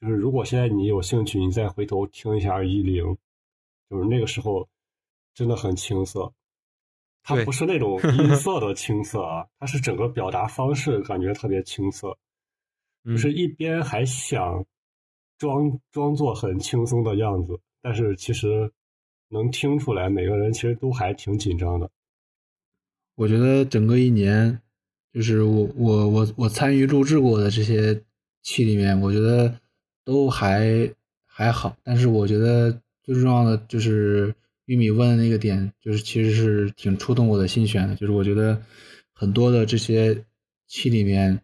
[0.00, 3.04] 就是如果现在你有兴趣，你再回头听一下一零，
[3.90, 4.68] 就是那个时候
[5.34, 6.32] 真的很青涩。
[7.24, 12.16] 它不是那种音 色的青涩啊，它是整个表达方式感觉特别青涩，
[13.04, 14.64] 就是一边还想
[15.36, 18.72] 装装作很轻松的样子，但是其实。
[19.36, 21.90] 能听出来，每个人其实都还挺紧张的。
[23.14, 24.60] 我觉得整个一年，
[25.12, 28.02] 就是我我我我参与录制过的这些
[28.42, 29.58] 期里面，我觉得
[30.04, 30.90] 都还
[31.24, 31.76] 还好。
[31.82, 34.34] 但是我觉得最重要的就是
[34.66, 37.94] 玉米问的那个点，就是其实是挺触动我的心弦的。
[37.94, 38.60] 就是我觉得
[39.12, 40.24] 很多的这些
[40.66, 41.40] 期里面，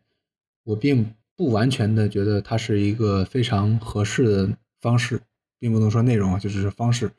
[0.64, 5.20] 我并不完全的觉得它是一个非常合适的方式，
[5.58, 7.10] 并不能说内容啊，就是方式。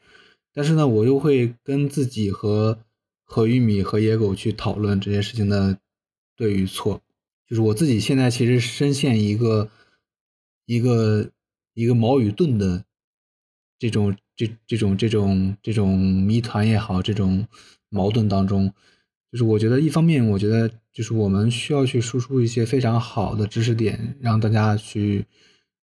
[0.56, 2.78] 但是呢，我又会跟自己和
[3.24, 5.80] 和玉米和野狗去讨论这件事情的
[6.36, 7.02] 对与错。
[7.48, 9.72] 就是我自己现在其实深陷一个
[10.68, 11.32] 一个
[11.74, 12.86] 一个矛与盾的
[13.80, 17.48] 这种这这种这种这种谜团也好，这种
[17.90, 18.72] 矛盾当中。
[19.32, 25.26] 就是我觉得一方面，我觉得就是我们需要去输出一些非常好的知识点，让大家去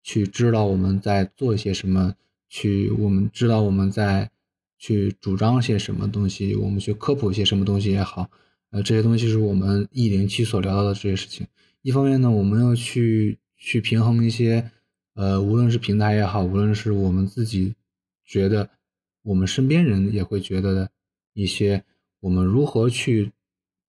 [0.05, 2.15] 去知道我们在做一些什么，
[2.49, 4.31] 去我们知道我们在。
[4.81, 8.31] 去主张些什么东西，我们去科普一些什么东西也好，
[8.71, 11.47] 呃，这些东西是我们一零七所聊到的这些事情。
[11.83, 14.71] 一方面呢，我们要去去平衡一些，
[15.15, 17.75] 呃，无论是平台也好，无论是我们自己
[18.25, 18.71] 觉得，
[19.23, 20.91] 我们身边人也会觉得的
[21.35, 21.85] 一些，
[22.21, 23.33] 我们如何去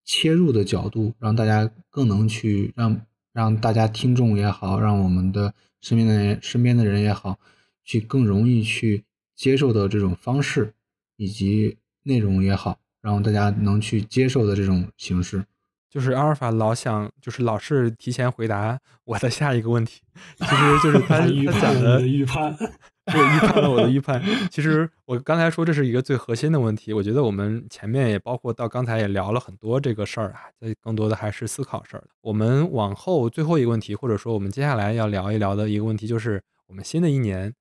[0.04, 7.40] 切入的角度，让大家更能去让让大家听众也好，让我们的身边的人身边的人也好，
[7.82, 9.02] 去更容易去
[9.34, 10.74] 接受的这种方式
[11.16, 15.44] 以及内容也好，让大家能去接受的这种形式。
[15.88, 20.02] 就是阿尔法老想，就是老是提前回答我的下一个问题，
[20.38, 22.54] 其实就是他 他讲的预判，
[23.06, 24.22] 对预判了我的预判。
[24.50, 32.04] 其实我刚才说这是一个最核心的问题，我觉得我们前面也包括到刚才也聊了很多这个事儿啊，这更多的还是思考事儿。
[32.20, 37.54] 我们往后最后一个问题，或者说我们接下来要聊一聊的一个问题，就是我们新的一年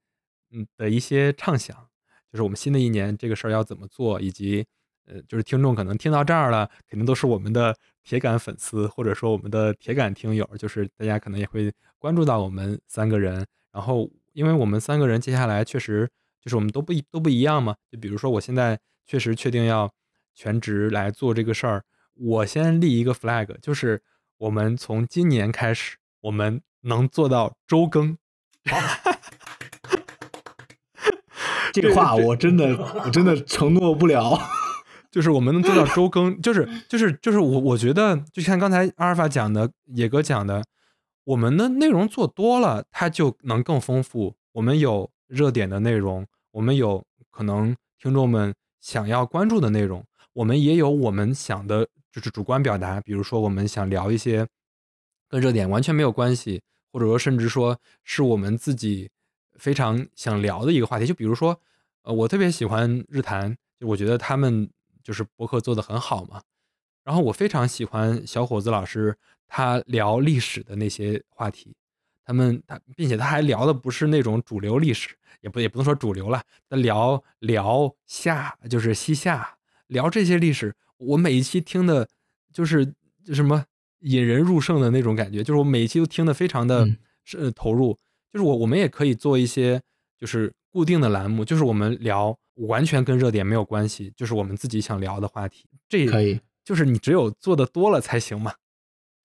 [0.52, 1.88] 嗯的一些畅想，
[2.36, 4.66] 就是我们新的一年这个事儿要怎么做，以及。
[5.08, 13.46] 呃，就是听众可能听到这儿了，肯定都是我们的铁杆粉丝，或者说我们的铁杆听友，就是大家可能也会关注到我们三个人。
[13.72, 16.10] 然后，因为我们三个人接下来确实
[16.42, 17.76] 就是我们都不都不一样嘛。
[17.92, 19.94] 就比如说，我现在确实确定要
[20.34, 21.84] 全职来做这个事儿，
[22.16, 24.02] 我先立一个 flag，就是
[24.40, 28.18] 我们从今年开始，我们能做到周更。
[31.82, 34.40] 这话我真的我真的承诺不了。
[35.12, 40.62] 就是我们能做到周更，就是就是就是我我觉得，就像刚才阿尔法讲的，野哥讲的，
[41.24, 44.36] 我们的内容做多了，它就能更丰富。
[44.52, 50.04] 我们有热点的内容，我们有可能听众们想要关注的内容，
[50.34, 53.00] 我们也有我们想的，就是主观表达。
[53.00, 54.46] 比如说，我们想聊一些
[55.30, 56.62] 跟热点完全没有关系，
[56.92, 59.10] 或者说甚至说是我们自己
[59.58, 61.06] 非常想聊的一个话题。
[61.06, 61.60] 就比如说，
[62.04, 64.70] 呃，我特别喜欢日坛，就我觉得他们。
[65.06, 66.42] 就是博客做的很好嘛，
[67.04, 69.16] 然后我非常喜欢小伙子老师
[69.48, 71.76] 他聊历史的那些话题，
[72.24, 82.10] 他们他并且他还聊的不是那种主流历史，也不也不能说主流了，他聊聊夏就是西夏，聊这些历史，我每一期听的
[82.52, 82.84] 就是
[83.24, 83.64] 就什么
[84.00, 86.88] 引人入胜的那种感觉，就是我每一期都听的非常的
[87.24, 87.96] 是投入，
[88.36, 89.82] 就是我我们也可以做一些
[90.20, 92.38] 就是固定的栏目，就是我们聊。
[92.70, 95.66] 完全跟热点没有关系，就是我们自己想聊的话题。
[95.90, 98.54] 这可以，就是你只有做的多了才行嘛，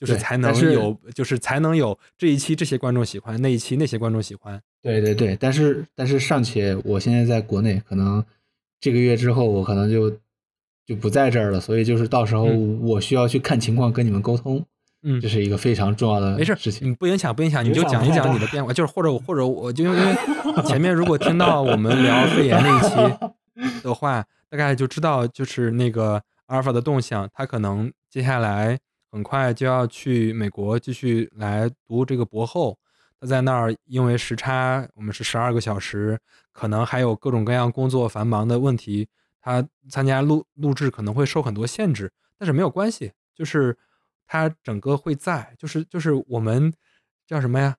[0.01, 4.61] 就是才能有，就是才能有这一期这些观众喜欢，那一期那些观众喜欢。
[4.82, 8.24] 对对对，但是但是尚且我现在在国内，可能
[8.81, 10.11] 这个月之后我可能就
[10.85, 14.66] 就不在这儿了，所以就是到时候我需要去看情况跟你们沟通。
[15.02, 20.14] 嗯，这是一个非常重要的没事事情，你不影响不影响，你就讲一讲你的变化，就是或者或者我就因为
[20.66, 28.78] 前面如果听到我们聊肺炎那一期 的话，大概就知道就是那个阿尔法的动向，他可能接下来
[29.10, 32.77] 很快就要去美国继续来读这个博后，
[33.18, 36.18] 他在那儿因为时差，我们是十二个小时，
[36.52, 39.09] 可能还有各种各样工作繁忙的问题，
[39.40, 43.78] 他参加录录制可能会受很多限制，但是没有关系，就是。
[44.32, 46.73] 他整个会在，就是就是我们
[47.27, 47.77] 叫什么呀？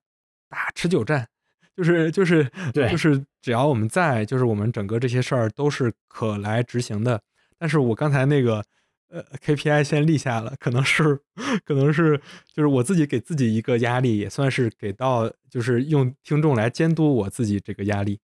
[0.50, 1.26] 打持久战，
[1.74, 7.22] 就是就是对，就是只要我们在，就是我们整个这些事儿都是可来执行的。
[7.56, 8.62] 但是我刚才那个
[9.08, 11.18] 呃 KPI 先立下了，可能是
[11.64, 12.20] 可能是
[12.52, 18.20] 就是我自己给自己一个压力，也算是给到就是用听众来监督我自己这个压力。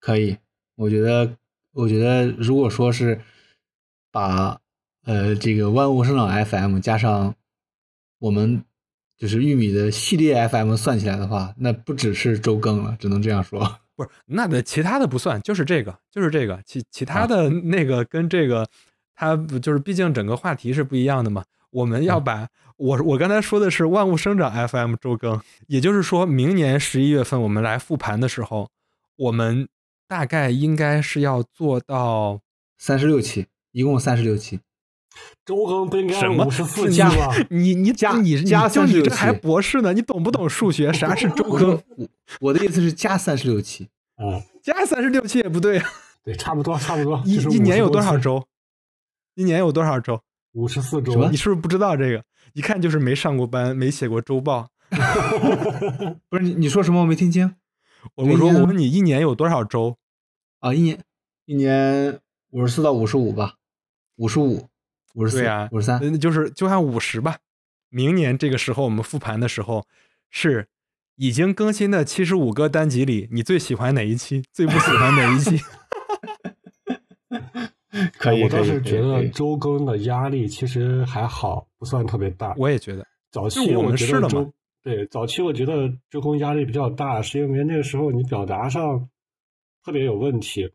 [0.00, 0.38] 可以，
[0.76, 1.36] 我觉得
[1.72, 3.20] 我觉得如果说是
[4.10, 4.58] 把
[5.04, 7.34] 呃这个万物生长 FM 加上。
[8.18, 8.64] 我们
[9.16, 13.78] 就是玉米的系列 FM 算起来的话，那不只是周更了，只能这样说。
[13.94, 18.68] 不是，那的其他的不算，就是这个，就是这个，其其他的那个跟这个，
[19.14, 21.44] 它就是，毕竟整个话题是不一样的嘛。
[21.70, 28.70] 我们要把我我刚才说的是万物生长 FM 周更，也就是说明年十一月份我们来复盘的时候，
[29.16, 29.68] 我们
[30.06, 32.40] 大概应该是要做到
[32.78, 34.60] 三十六期，一共三十六期。
[35.44, 37.34] 周更不应该五十四期吗？
[37.50, 39.92] 你你加你加就你这还博士呢？
[39.92, 40.92] 你懂不懂数学？
[40.92, 41.80] 啥是周更？
[42.40, 43.88] 我的意思是加三十六期。
[44.18, 45.88] 嗯，加三十六期也不对啊。
[46.24, 47.22] 对，差不多差不多。
[47.24, 48.44] 一一年有多少周？
[49.34, 50.20] 一年有多少周？
[50.52, 51.28] 五十四周。
[51.30, 52.24] 你是不是不知道这个？
[52.54, 54.68] 一看就是没上过班，没写过周报。
[56.28, 57.00] 不是你你说什么？
[57.02, 57.54] 我没听清。
[58.14, 59.96] 我我说我问你，一年有多少周？
[60.60, 60.98] 啊，一年
[61.44, 62.18] 一年
[62.50, 63.54] 五十四到五十五吧，
[64.16, 64.68] 五十五。
[65.16, 67.38] 五十四呀，五十三，就是就按五十吧。
[67.88, 69.86] 明年这个时候我们复盘的时候，
[70.30, 70.68] 是
[71.16, 74.44] 已经更新的七十五个单集里，你最喜欢哪一期？
[74.52, 75.58] 最不喜欢哪一期？
[78.18, 82.54] 可以，我倒是觉得周更的压力其实还好，不算特别大。
[82.58, 84.46] 我也觉得，早期我们试了嘛
[84.82, 89.08] 对早期我觉得周更压力比较大，是因为那个时候你表达上
[89.82, 90.70] 特别有问题，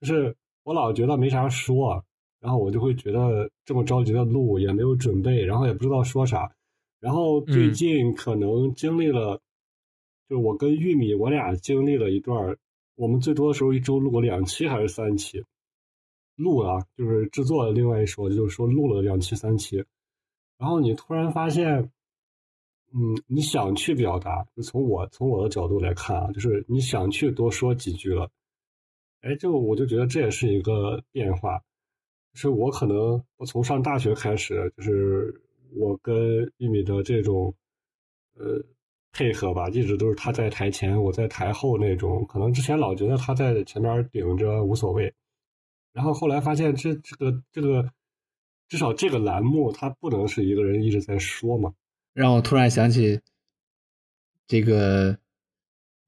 [0.00, 2.04] 就是我老觉得没啥说，
[2.42, 6.50] 然后我就会觉得这么着急的录也没有准备，然后也不知道说啥。
[6.98, 7.72] 然后最嗯。
[7.72, 9.40] 近可能经历了，
[10.28, 12.56] 就是我跟玉米我俩经历了一段，
[12.96, 15.44] 我们最多的时候一周录过两期还是三期，
[16.34, 19.84] 录啊，就是制作的另外一说，就是说录了两期三期，
[20.58, 21.90] 然后你突然发现，
[22.92, 28.28] 嗯，你想去表达，就从我从我的角度来看啊，就是你想去多说几句了，
[29.20, 31.62] 哎，这个我就觉得这也是一个变化，
[32.34, 35.42] 是我可能我从上大学开始，就是
[35.74, 37.54] 我跟玉米的这种
[38.34, 38.62] 呃
[39.12, 45.12] 配合吧，一直都是他在台前，我在台后那种，可能之前老觉得他在前面顶着无所谓，
[45.92, 47.92] 然后后来发现这这个这个
[48.68, 51.74] 至少这个栏目它不能是一个人一直在说嘛，
[52.14, 53.20] 让我突然想起
[54.46, 55.18] 这个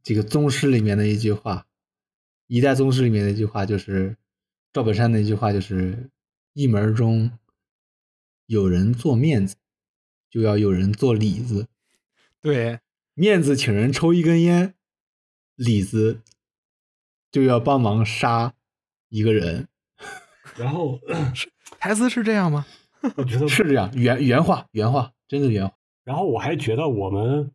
[0.02, 1.66] 这个宗师里面的一句话，
[2.46, 4.16] 一代宗师里面的一句话就是
[4.72, 6.10] 赵本山的一句话，就是
[6.54, 7.30] 一门中
[8.46, 9.56] 有人做面子，
[10.30, 11.68] 就要有人做里子。
[12.40, 12.80] 对，
[13.14, 14.74] 面子请人抽一根烟，
[15.56, 16.22] 里子
[17.30, 18.54] 就要帮忙杀
[19.08, 19.68] 一个人，
[20.56, 21.00] 然后
[21.78, 22.66] 台词是这样吗？
[23.16, 25.74] 我觉得是这样，原原话原话，真的原话。
[26.04, 27.50] 然后我还觉得我们，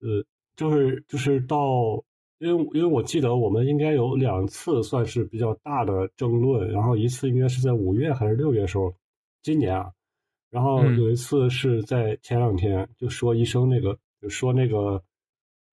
[0.00, 0.24] 呃，
[0.56, 2.04] 就是就是到，
[2.42, 8.92] 因为因为我记得我们应该有两次算是比较大的争论，然后一次应该是在五月还是六月时候，
[9.42, 9.92] 今年啊，
[10.50, 10.98] 然后嗯。
[10.98, 15.04] 有一次是在前两天就说医生那个就说那个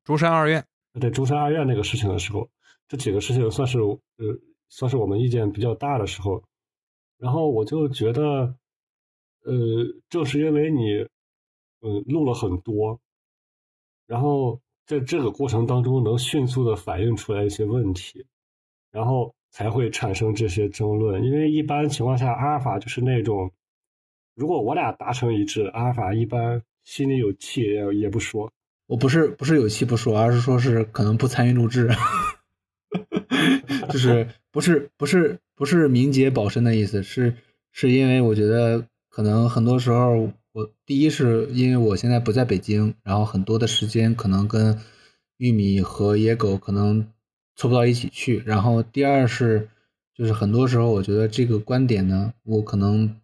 [0.03, 0.63] 中山二院，
[0.99, 2.47] 对中山二院那个事情的时候，
[2.87, 3.97] 这几个事情算是呃
[4.67, 6.43] 算是我们意见比较大的时候，
[7.17, 8.53] 然后我就觉得，
[9.43, 9.55] 呃，
[10.07, 11.07] 正是因为你，
[11.81, 12.99] 嗯，录了很多，
[14.05, 18.25] 然后在这个过程当中能迅速的反映出来一些问题，
[18.91, 21.23] 然后才会产生这些争论。
[21.23, 23.51] 因为一般情况下，阿尔法就是那种，
[24.33, 28.51] 如果我俩达成一致，阿尔法一般心里有气也也不说。
[28.87, 31.87] 我不是不是有气不说，而是说是可能不参与录制，
[33.93, 37.35] 就是不是不是不是明哲保身的意思，是
[37.71, 44.77] 是因为我觉得可能很多时候我第一是因为我现在不在北京，然后很多的时间可能跟
[45.37, 47.07] 玉米和野狗可能
[47.55, 49.69] 凑不到一起去，然后第二是
[50.13, 53.19] 就是很多时候我觉得这个观点呢，我可能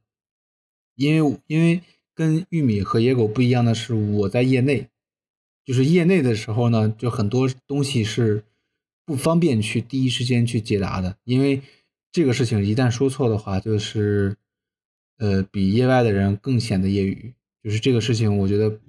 [0.95, 1.81] 因为因为
[2.13, 4.87] 跟玉米和野狗不一样的是我在业内。
[5.65, 8.43] 就是业内的时候呢，就很多东西是
[9.03, 11.63] 不方便去第一时间去解答的，因为
[12.11, 14.37] 这个事情一旦说错的话，就是
[15.17, 17.33] 呃比业外的人更显得业余。
[17.63, 18.79] 就是这个事情，我觉得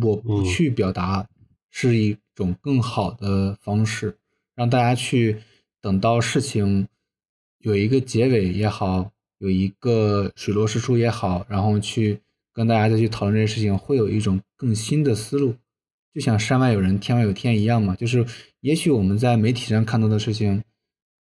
[0.00, 1.28] 我不去表达
[1.70, 4.16] 是一种更好的方式，
[4.54, 5.38] 让大家去
[5.80, 6.86] 等到事情
[7.58, 12.20] 有一个结尾也好，有一个水落石出也好，然后去
[12.52, 15.56] 跟大家再去讨论这些事情，会有一种更新的思路。
[16.14, 18.24] 就像山外有人，天外有天一样嘛，就是
[18.60, 20.62] 也许我们在媒体上看到的事情，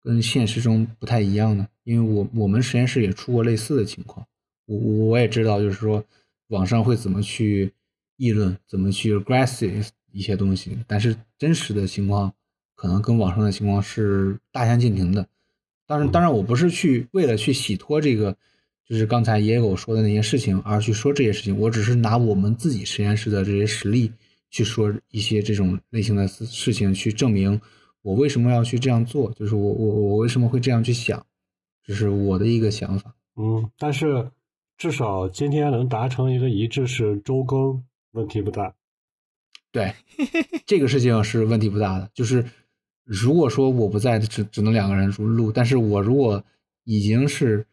[0.02, 1.68] 跟现实中不太一样呢。
[1.84, 4.26] 因为我我们实验室也出过类似的情况，
[4.68, 6.04] 我我也知道，就是说
[6.48, 7.72] 网上会怎么去
[8.16, 12.32] 议论，怎么去 aggressive 一些东西，但是真实的情况
[12.74, 15.26] 可能跟网上的情况是大相径庭的。
[15.86, 18.36] 当然，当然我不是去为了去洗脱这个，
[18.86, 24.12] 就是刚才野狗说的那些事情而去说这些事情，我只是拿我们自己实验室的这些实例。
[24.50, 27.60] 去说一些这种类型的事事情，去证明
[28.00, 31.26] 我为什么要去这样做，就是我我我为什么会这样去想，
[31.84, 33.14] 这是我的一个想法。
[33.36, 34.30] 嗯，但是
[34.78, 38.74] 至少今天能达成一个一致是周更，问题不大。
[39.70, 39.92] 对，
[40.64, 42.08] 这个事情是问题不大的。
[42.14, 42.42] 就是
[43.04, 46.42] 如果说我不在，只只能两个人录，但是我如果
[46.84, 47.66] 已经是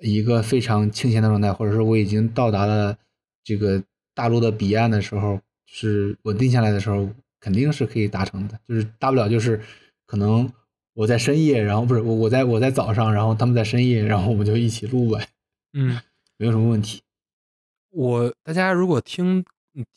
[0.00, 2.98] 一个非常清闲的状态，或者说我已经到达了
[3.42, 3.82] 这个
[4.12, 5.40] 大陆的彼岸的时候。
[5.74, 7.08] 是稳定下来的时候，
[7.40, 8.60] 肯定是可以达成的。
[8.68, 9.58] 就是大不了就是
[10.04, 10.52] 可能
[10.92, 15.26] 我在深夜，然后不是我我在我在早上，然后他们在深夜，然后我们就一起录呗。
[15.72, 15.98] 嗯，
[16.42, 17.00] 没有什么问题。
[17.90, 19.44] 我大家如果听，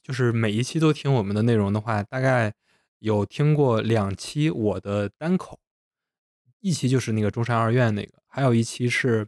[0.03, 2.53] 就是每一期都听我们的内容的话，大概
[2.99, 5.59] 有听过两期我的单口，
[6.59, 9.27] 一期就是那个中山二院那个，还有一期是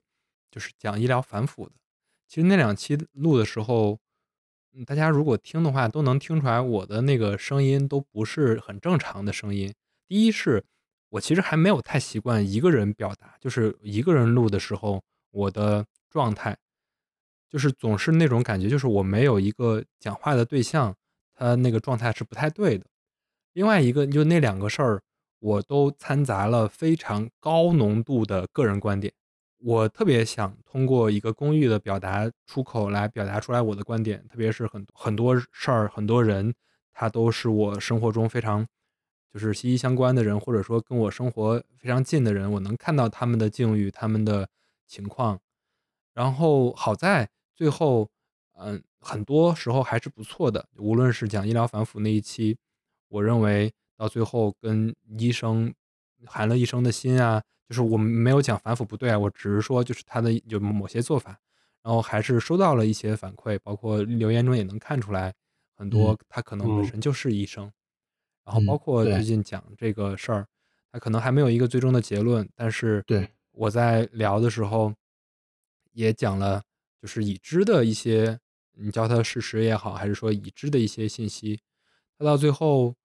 [0.52, 1.72] 就是讲医疗反腐的。
[2.28, 4.00] 其实那两期录的时候。
[4.86, 9.74] 大家如果听的话，都能听出来我的那个声音都不是很正常的声音。
[10.08, 10.64] 第一是
[11.10, 16.56] 我其实还没有太习惯一个人表达，就是一个人录的时候，我的状态，
[17.50, 20.96] 就是总是那种感觉，就是我没有一个讲话的对象，
[21.34, 22.86] 他那个状态是不太对的。
[23.54, 25.02] 另外一个，就那两个事儿，
[25.40, 29.14] 我都掺杂了非常高浓度的个人观点。
[29.60, 36.54] 我特别想通过一个公寓的表达出口来表达出来我的观点，特别是很很多事儿、很多人，
[36.94, 38.68] 他都是我生活中非常
[39.34, 44.48] 就是息息相关的人，或者说跟我生活非常近的人，我能看到他们的境遇、他们的
[44.88, 45.40] 情况。
[46.14, 47.28] 然后好在
[47.58, 48.10] 最后，
[48.54, 50.66] 嗯，很多时候还是不错的。
[50.78, 52.58] 无论是讲医疗反腐那一期。
[53.10, 55.74] 我认为到最后跟医生
[56.26, 61.40] 寒了医生的心啊，就是我们没有讲反腐不对啊，我只是说就是他的有某些做法，
[61.82, 65.34] 然后还是收到了一些反馈，包括留言中也能看出来
[65.74, 67.72] 很多他可能本身就是医生，
[68.44, 70.46] 然后包括最近讲这个事儿，
[70.92, 74.94] 他可能还没有一个最终的结论，但是对我在聊的时候
[75.94, 76.62] 也讲了，
[77.02, 78.40] 就是已知的一些，
[78.74, 81.60] 你叫他事实也好，还是说已知的一些信息。
[82.18, 82.96] 他到最后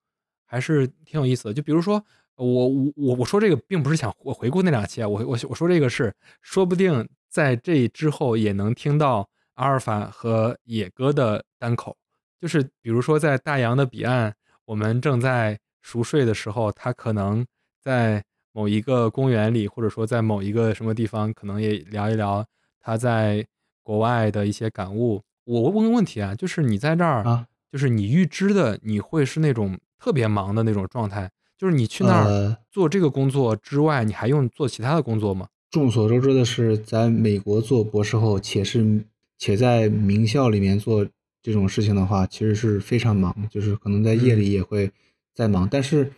[0.47, 2.03] 还是挺有意思的，就比如说
[2.37, 11.97] 我我我我说这个并不是想我回顾那两期啊，我我我说这个是说不定在这之后也能听到阿尔法和野哥的单口，
[12.41, 17.47] 就是比如说在大洋的彼岸，我们正在熟睡的时候，他可能
[17.81, 22.45] 在某一个公园里，或者说在某一个什么地方，可能也聊一聊
[22.81, 23.47] 他在
[23.83, 25.23] 国外的一些感悟。
[25.45, 27.47] 我问个问题啊，就是你在这儿啊。
[27.73, 31.31] 就是你预知的，你会是那种特别忙的那种状态。
[31.57, 35.49] 就是你去那儿做这个工作之外，你还用做其他的工作吗？
[35.71, 39.07] 众所周知的是，在美国做博士后，且是
[39.39, 41.07] 且在名校里面做
[41.43, 44.91] 这种事情的话，其实是非常忙，就是可能在夜里也会
[45.33, 45.67] 在忙。
[45.71, 46.13] 但是，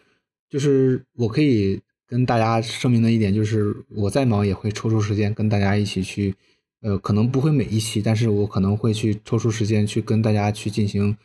[0.50, 6.34] 就是我可以跟大家声明的一点，就是我再忙也会抽出时间跟大家一起去，
[6.84, 11.16] 呃，可能不会每一期，但是我可能会去抽出时间去跟大家去进行。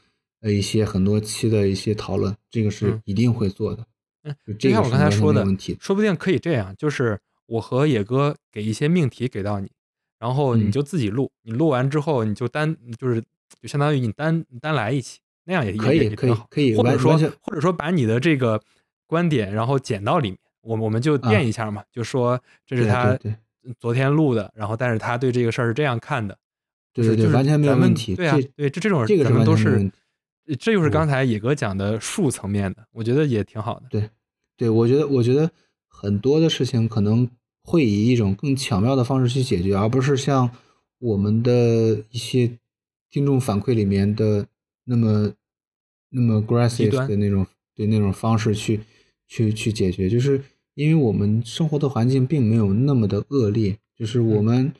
[0.41, 3.85] 呃，一些很多期的一些讨论，这个是一定会做的。
[4.23, 5.45] 嗯，就像我刚才说的，
[5.81, 9.69] 说不定可以这样，就是我和野哥给一些命题给到你，
[10.17, 13.21] 然后你就自己录，你录完之后你就单就是
[13.61, 18.61] 就相当于你单单来一期，那样也可以，可以，可以，或者说或者说把你的这个
[19.07, 23.19] 观点然后剪到里面，我我们就垫一下嘛，就说这是他
[23.79, 26.37] 昨天录的，然后但是他对这个事儿是这样看的，
[26.93, 28.15] 对对对，完全没有问题。
[28.15, 29.91] 对啊，对，这这种这个咱们都是。
[30.59, 33.85] 这就是刚才野哥讲的术层面的，我觉得也挺好的。
[33.87, 34.09] 对，
[34.57, 35.51] 对我觉得，我觉得
[35.87, 37.29] 很多的事情可能
[37.61, 40.49] 会以一种更巧妙的方式去解决，而不是像
[40.97, 42.57] 我们的一些
[43.11, 44.47] 听众反馈里面的
[44.85, 45.31] 那么
[46.09, 48.79] 那么 aggressive 的那种对那种方式去
[49.27, 50.09] 去去解决。
[50.09, 50.41] 就是
[50.81, 54.71] 因为我们生活的环境并没有那么的恶劣，就是我们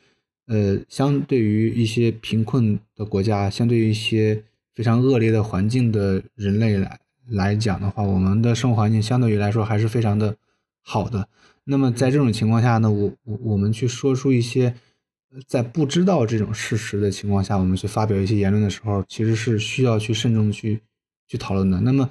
[0.48, 4.44] 呃，相对于一些贫困的国家，相对于一些。
[4.76, 10.38] 非常恶劣的环境的人类来来讲的话，我们的生活环境相对于来说还是非常的
[10.82, 11.28] 好的。
[11.66, 14.74] 那么在这种情况下呢，我我我们去说出一些
[15.46, 20.80] 在不知道这种事实的情况下，我们去发表一些言论的时候，其实是需要去慎重去
[21.28, 21.82] 去讨论的。
[21.82, 22.10] 那么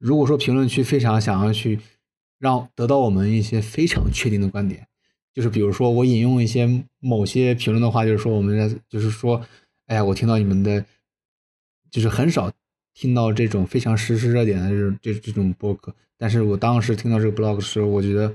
[0.00, 1.78] 如果说评论区非常想要去
[2.38, 4.86] 让得到我们一些非常确定的观点，
[5.34, 9.44] 就是比如说我引用一些某些评论的话，就是说我们在就是说，
[9.86, 10.84] 哎呀，我听到你们的。
[11.90, 12.52] 就是很少
[12.92, 18.34] 听到这种非常实时热点的这种这这种播客，但是我当时听到这个 blog 的时候，我觉得，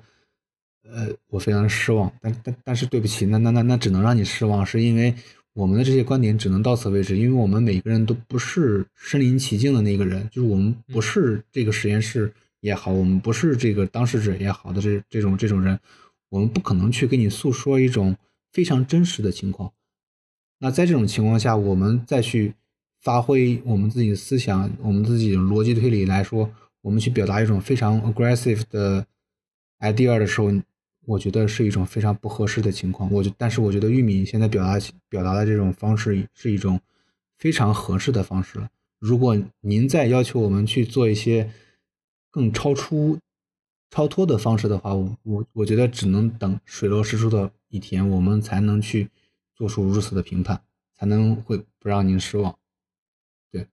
[0.89, 2.11] 呃，我非常失望。
[2.19, 5.13] 但但但是对不起，那那那那只能让你失望，是因为
[5.53, 12.33] 我们的这些观点只能到此为止，因为我们每个人都不是身临其境的那个人，就是我们不是这个实验室
[12.63, 15.79] 也好，我们不是这个当事者也好的这这种这种人，
[16.29, 18.15] 我们不可能去给你诉说一种
[18.51, 19.71] 非常真实的情况。
[20.59, 22.55] 那在这种情况下，我们再去。
[23.03, 26.49] 发挥我们自己的思想，我们自己的逻辑推理来说，
[26.79, 29.05] 我们去表达一种非常 aggressive 的
[29.81, 30.49] idea 的时候，
[31.05, 33.11] 我觉得是一种非常不合适的情况。
[33.11, 34.79] 我觉，但是我觉得玉米现在表达
[35.09, 36.79] 表达的这种方式是一种
[37.37, 38.69] 非常合适的方式了。
[38.99, 41.51] 如果您再要求我们去做一些
[42.33, 43.19] 更超出、
[43.91, 49.07] 超脱的方式的话，我我我觉得只能等水落石出的一天，我们才能去
[49.55, 50.59] 做出如此的评判，
[50.97, 52.57] 才能会不让您失望。
[53.51, 53.67] 对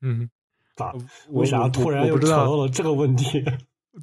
[0.00, 0.30] 嗯，
[0.74, 0.94] 咋？
[1.28, 3.44] 为啥突然又扯到了这个问题？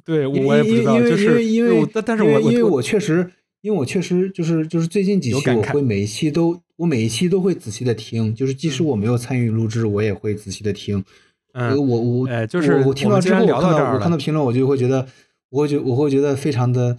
[0.04, 11.04] 对，我也不知道，就是因为，但但是我因为我确实，因为我确实就是就是最近几期我会每一期都我每一期都会仔细的听，就是即使我没有参与录制，我也会仔细的听。
[11.52, 15.06] 嗯，我我哎，就是我听到之后，我看到我看到评论，我就会觉得，
[15.50, 16.96] 我会觉我会觉得非常的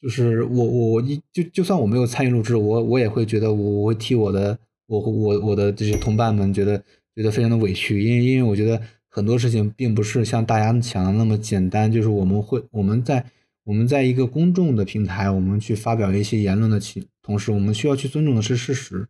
[0.00, 6.78] 就是我我我一就就算我没有参与录制，我我也会觉得我我会替我的我我我的这些同伴们觉得
[7.14, 13.24] 觉得非常的委屈，因为因为我觉得很多事情并不是像大家想的那么简单，就是我们会我们在
[13.64, 19.06] 我们在一个公众的平台，我们去发表一些言论的其同时，我们需要去尊重的是事实。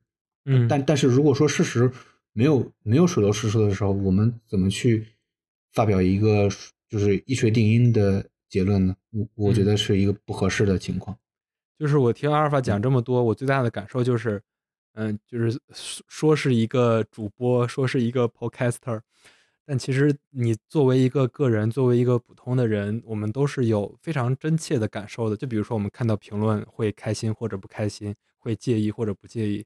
[0.46, 1.90] 嗯，但但是如果说事实
[2.32, 5.06] 没有没有水落石出的时候，我们怎么去
[5.72, 6.48] 发表一个
[6.88, 8.96] 就是一锤定音的结论呢？
[9.10, 11.16] 我我觉得是一个不合适的情况。
[11.78, 14.42] 就是我听阿尔法讲这么多，我最大的感受就是，
[14.92, 15.58] 嗯，就是
[16.08, 19.00] 说是一个主播，说是一个 podcaster，
[19.64, 25.36] 但其实你作为一个个人，作为一个普通的人，我们都是有非常真切的感受的。
[25.36, 29.64] 就比如说，我们看到评论会开心或者不开心，会介意或者不介意。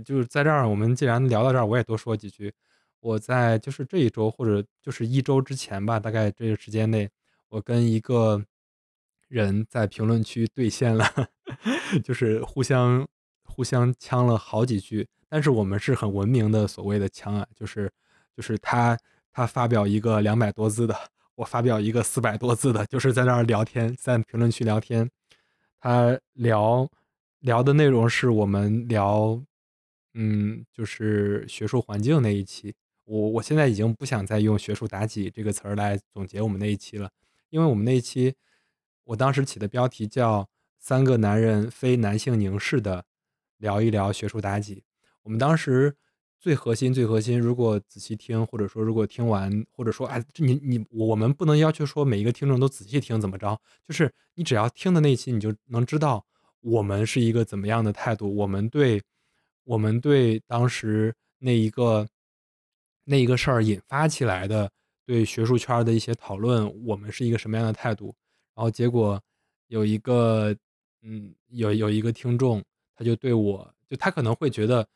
[0.00, 2.52] 就是在这儿，我们既然聊到这儿，我也多说几句。
[3.00, 7.10] 我在就是这一周或者就是一周之前吧，大概这个时间内，
[7.48, 8.40] 我跟一个
[9.28, 11.04] 人在评论区对线了，
[12.04, 13.04] 就是互相
[13.44, 17.90] 互相呛了好几句，但是我们是很文明的所谓的呛啊，就是
[18.36, 18.96] 就是他
[19.32, 20.96] 他发表一个两百多字的，
[21.34, 25.10] 我发表一个四百多字的，就是在那儿聊天，在评论区聊天，
[25.80, 26.88] 他聊
[27.40, 29.42] 聊的内容是我们聊。
[30.14, 32.74] 嗯，就是学术环境那一期，
[33.04, 37.10] 我我现在已经不想再用“学术妲己”这个词儿来总结我们那一期了，
[37.50, 38.34] 因为我们那一期，
[39.04, 40.48] 我当时起的标题叫
[40.78, 43.06] “三个男人非男性凝视的
[43.56, 44.84] 聊一聊学术妲己”。
[45.24, 45.96] 我们当时
[46.38, 53.58] 最核心、最核心，如果仔细听，或者说如果听完，或者说哎，你你我们不能要求说每一个听众都仔细听怎么着，
[53.88, 56.26] 就是你只要听的那期，你就能知道
[56.60, 59.02] 我们是一个怎么样的态度，我们对。
[59.64, 62.06] 我们对当时那一个
[63.04, 64.70] 那一个事儿引发起来的
[65.04, 68.14] 对学术圈的一些讨论，我们是一个什么样的态度？
[68.54, 69.20] 然后结果
[69.68, 70.56] 有一个
[71.02, 72.62] 嗯，有有一个听众，
[72.94, 74.86] 他就对我就他可能会觉得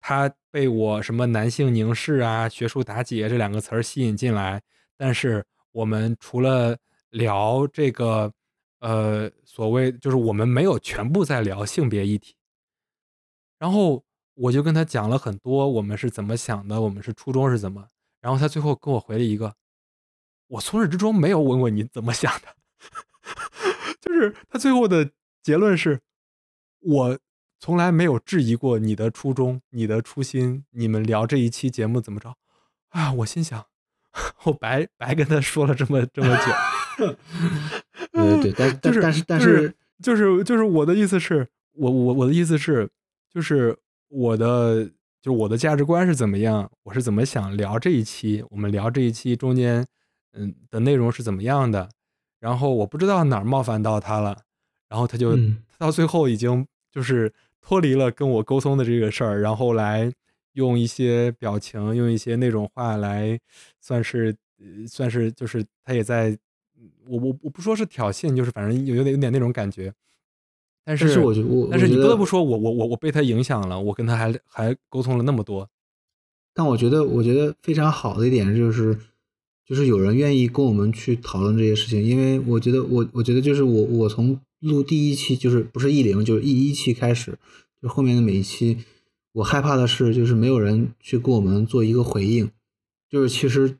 [0.00, 4.62] 他被我什么男性凝视啊、学术妲己这两个词儿吸引进来，
[4.96, 6.76] 但是我们除了
[7.10, 8.32] 聊这个
[8.80, 12.34] 呃所谓就是我们没有全部在聊性别议题，
[13.58, 14.05] 然后。
[14.36, 17.88] 我就跟他讲了很多，我们是怎么想的，我们是初衷是怎么，
[18.20, 19.54] 然后他最后跟我回了一个，
[20.48, 22.54] 我从始至终没有问过你怎么想的，
[23.98, 25.10] 就是他最后的
[25.42, 26.00] 结论是，
[26.80, 27.18] 我
[27.58, 32.36] 从来没有质疑过你的初衷、你的初心，你们聊这一期节目怎么着？
[32.90, 33.64] 啊，我心想，
[34.44, 37.16] 我白白跟他说了这么这么久，
[38.12, 42.90] 对对，但但但是但是就是就是我的意思是，我我我的意思是，
[43.32, 43.78] 就是。
[44.08, 49.84] 我的就我的价值观是怎么样，我是怎么想聊这一期，我们聊这一期中间，
[50.32, 51.88] 嗯的内容是怎么样的，
[52.38, 54.42] 然后我不知道哪儿冒犯到他了，
[54.88, 55.36] 然后他就
[55.78, 60.12] 到最后已经就是脱离了跟我沟通的这个事儿，然后来
[60.52, 63.38] 用一些表情，用一些那种话来，
[63.80, 64.36] 算是
[64.88, 66.38] 算是就是他也在，
[67.06, 69.92] 我我我不说是挑衅，就是反正有有点有点那种感觉。
[70.88, 75.68] 但是，我觉我但是你不得不说，我我我我被他影响了，我跟他还还沟通了那么多。
[76.54, 78.96] 但我觉得，我觉得非常好的一点就是，
[79.66, 87.36] 就是有人愿意跟我们去讨论这些事情，因为我觉得，我我觉得就是我我从录第一期就是不是一零就是一一期开始，
[87.82, 88.78] 就后面的每一期，
[89.32, 92.48] 我害怕的是就是没有人去给我们做一个回应，
[93.10, 93.76] 就是其实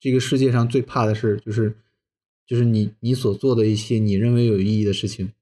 [0.00, 1.76] 这个世界上最怕的是就是
[2.46, 5.32] 就是你你所做的一些你认为有意义的事情。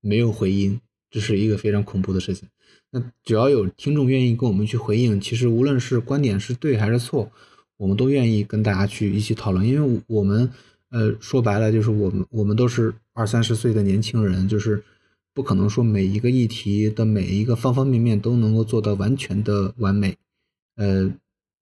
[0.00, 2.48] 没有回音，这是一个非常恐怖的事情。
[2.90, 7.30] 那只要有听众愿意跟我们去回应，其实无论是观点是对还是错，
[7.76, 9.66] 我们都愿意跟大家去一起讨论。
[9.66, 10.50] 因为我们，
[10.90, 14.82] 呃，说白了就是我们，我们都是二三十岁的年轻人，就是
[15.32, 20.16] 不可能说每一个议题的每一个方方面面都能够做到完全的完美。
[20.76, 21.12] 呃，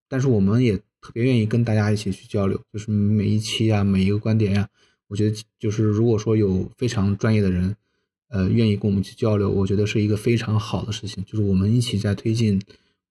[0.09, 4.69] 但是我们也特别愿意跟大家一起去交流，就是每一期啊，每一个观点呀，
[5.09, 7.77] 我觉得就是如果说有非常专业的人。
[8.31, 11.25] 呃，愿意跟我们去交流，我觉得是一个非常好的事情。
[11.25, 12.61] 就是我们一起在推进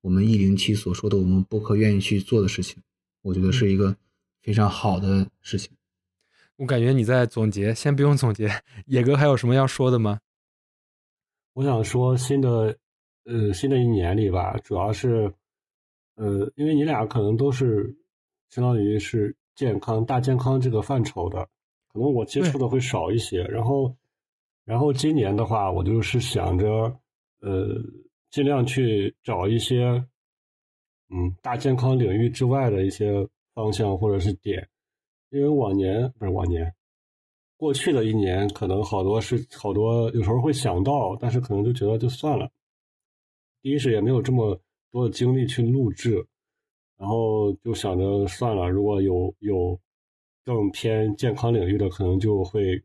[0.01, 2.77] 我们一零七所说的我们播客愿意去做的事情，
[3.23, 3.95] 我觉得是一个
[4.43, 5.71] 非常好的事情。
[6.57, 8.47] 我感觉你在总结，先不用总结。
[8.85, 10.19] 野哥还有什么要说的吗？
[11.53, 12.77] 我想说，新的
[13.25, 15.33] 呃，新的一年里吧，主要是
[16.13, 17.91] 呃，因为你俩可能都是
[18.49, 21.49] 相当于是健康大健康这个范畴的，
[21.91, 23.95] 可能我接触的会少一些，然后。
[24.67, 26.67] 然后今年的话，我就是想着，
[27.39, 27.81] 呃，
[28.31, 29.85] 尽量去找一些，
[31.09, 34.67] 嗯，大健康领域之外的一些方向或者是点，
[35.29, 36.69] 因为往年不是往年，
[37.55, 42.51] 过去的一年，可能好多是好多，有时候会想到，但是可能就觉得就算了。
[43.61, 44.59] 第一是也没有这么
[44.91, 46.27] 多的精力去录制，
[46.97, 48.67] 然后就想着算了。
[48.69, 49.79] 如果有有
[50.43, 52.83] 更偏健康领域的，可能就会，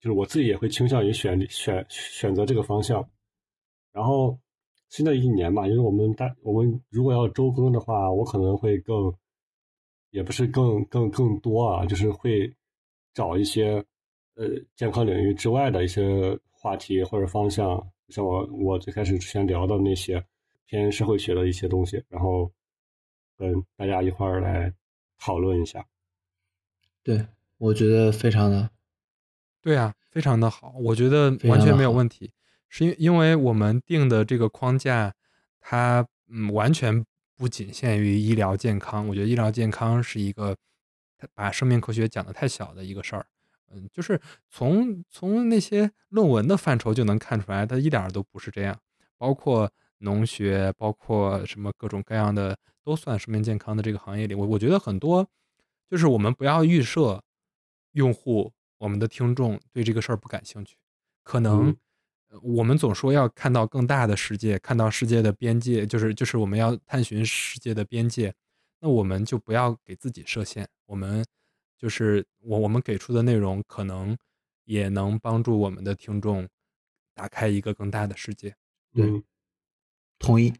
[0.00, 3.08] 就是我自己也会倾向于选选选择这个方向。
[3.92, 4.38] 然后
[4.88, 9.12] 新的一年吧，因为我们大我们如果要周更的话，我可能会更，
[10.10, 12.54] 也不是更更更多啊，就是会。
[13.14, 13.84] 找一些
[14.36, 14.46] 呃
[14.76, 20.24] 健康领域之外的一些话题或者方向，像我我最开始之前聊的那些
[20.66, 22.48] 偏社会学的一些东西，然后
[23.36, 24.72] 跟大家一块儿来
[25.18, 25.84] 讨论一下。
[27.02, 27.26] 对，
[27.56, 28.70] 我觉得非常的，
[29.60, 32.32] 对啊，非常的好，我觉得完全没有问题，
[32.68, 35.14] 是因因为我们定的这个框架，
[35.60, 37.04] 它嗯完全
[37.36, 40.56] 不仅限于医疗健康，我觉得医疗健康是一个。
[41.20, 43.26] 他把生命科学讲的太小的一个事儿，
[43.72, 48.78] 嗯，就是从从那些论文的范畴就能看出来，它一点都不是这样。
[49.16, 49.68] 包括
[49.98, 54.34] 农学，包括什么各种各样的，都算生命健康的这个行业里。
[54.36, 55.28] 我我觉得很多，
[55.90, 57.20] 就是我们不要预设
[57.94, 60.76] 用户，我们的听众对这个事儿不感兴趣。
[61.22, 61.76] 可能
[62.42, 68.34] 我们总说要看到更大的世界，看到世界的边界，就是就是我们要探寻世界的边界。
[68.80, 71.24] 那我们就不要给自己设限，我们
[71.76, 74.16] 就是我我们给出的内容可能
[74.64, 76.48] 也能帮助我们的听众
[77.14, 78.54] 打开一个更大的世界。
[78.94, 79.22] 对，
[80.18, 80.52] 同意。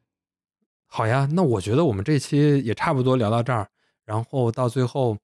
[0.86, 3.68] 好呀，那我觉得我们这期也差不多聊到这儿，
[4.04, 5.16] 然后到最后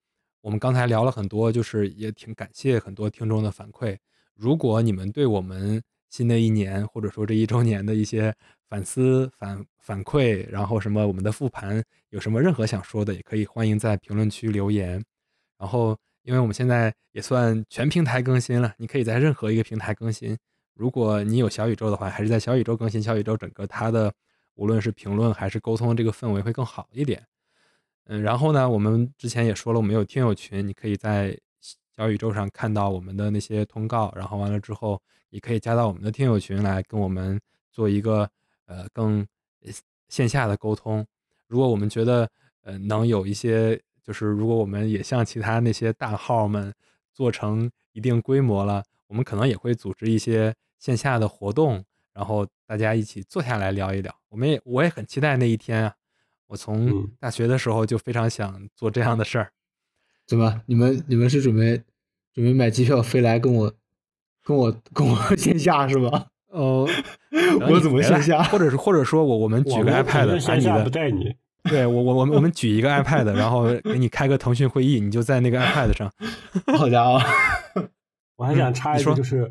[0.44, 3.96] 我们刚才聊了很多，就是也挺感谢很多听众的反馈。
[4.34, 8.30] 如果你们对我们新的一年或者说这一周年的一些
[8.68, 15.02] 反思反反馈，然后什么我们的复盘有什么任何想说的，也可以欢迎在评论区留言。
[15.56, 20.36] 然后，因为我们现在也算全平台更新了，你可以在任何一个平台更新。
[20.74, 23.02] 如果你有小宇宙的话，还是在小宇宙更新。
[23.02, 24.12] 小宇宙整个它的
[24.56, 27.26] 无论是评论还是沟通这个氛围会更好一点。
[28.06, 31.38] 嗯，然后呢，我们之前也说了，我们有听友群，你可以在
[31.96, 34.12] 小宇宙上看到我们的那些通告。
[34.16, 35.00] 然后完了之后，
[35.30, 37.40] 你可以加到我们的听友群来跟我们
[37.70, 38.30] 做一个。
[38.66, 39.26] 呃，更
[40.08, 41.06] 线下的沟通，
[41.48, 42.26] 如果我们觉得
[42.62, 46.72] 呃能有一些，就是如果我们也像其他那些大号们
[47.12, 54.18] 做成一定规模了，我们可能也会组织一些线下的活动，然后大家一起坐下来聊一聊。
[54.30, 55.94] 我们也我也很期待那一天啊！
[56.48, 59.50] 我从大学的时候就非常想做这样的事儿。
[60.26, 60.62] 怎么？
[60.66, 61.82] 你们你们是准备
[62.32, 63.72] 准备买机票飞来跟我
[64.42, 66.26] 跟我跟我 线下是吗？
[66.48, 66.88] 哦，
[67.68, 68.42] 我怎么线下？
[68.44, 71.34] 或者是或者说我我们举个 iPad，把你的不带你。
[71.64, 76.12] 对我我我们我们举一个 iPad，然后给你开个腾讯会议，你就在那个 iPad 上。
[76.78, 77.20] 好家伙！
[78.36, 79.50] 我还想插一句，就是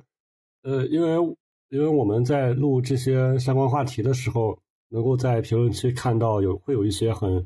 [0.61, 1.35] 呃，因为
[1.69, 4.57] 因为我们在录这些相关话题的时候，
[4.93, 7.45] 能够在评论区看到有会有一些很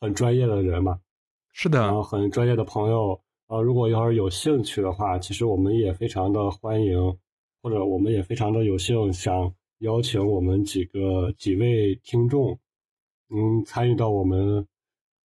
[0.00, 0.98] 很专业的人嘛。
[1.52, 7.16] 是的，然后很专业的朋友啊，如果要是有兴趣的话，其实我们也非常的欢迎。
[7.64, 12.58] 或者我们也非常的有幸，想邀请我们几个几位听众，
[13.30, 14.66] 嗯，参与到我们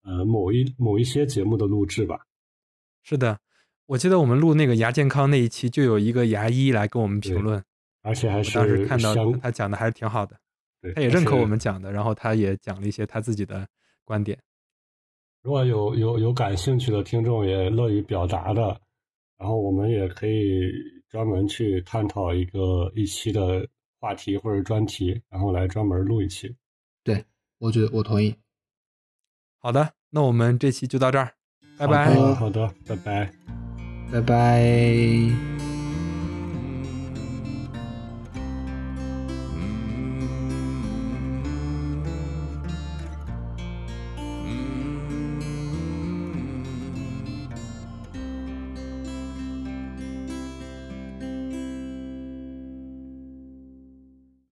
[0.03, 2.27] 呃某一某一些节目的录制吧。
[3.01, 3.39] 是的，
[3.87, 7.63] 我记得我们录那个牙健康那一期，就有一个牙医来跟我们评论，
[8.03, 10.39] 而且还是当时看到他讲的还是挺好的，
[10.95, 13.67] 他也认可我们讲的，然后他也讲了一些他自己的
[14.03, 14.37] 观点。
[15.43, 18.79] 如果有有有感兴趣的听众也乐于表达的，
[19.37, 20.69] 然后我们也可以。
[21.09, 23.65] 专门去探讨一个一期的
[23.97, 26.53] 话题或者专题，然后来专门录一期。
[27.01, 27.23] 对，
[27.59, 28.35] 我觉得我同意。
[29.57, 31.31] 好的，那我们这期就到这儿，
[31.79, 32.13] 拜拜。
[32.35, 33.31] 好的，拜拜，
[34.11, 35.56] 拜拜。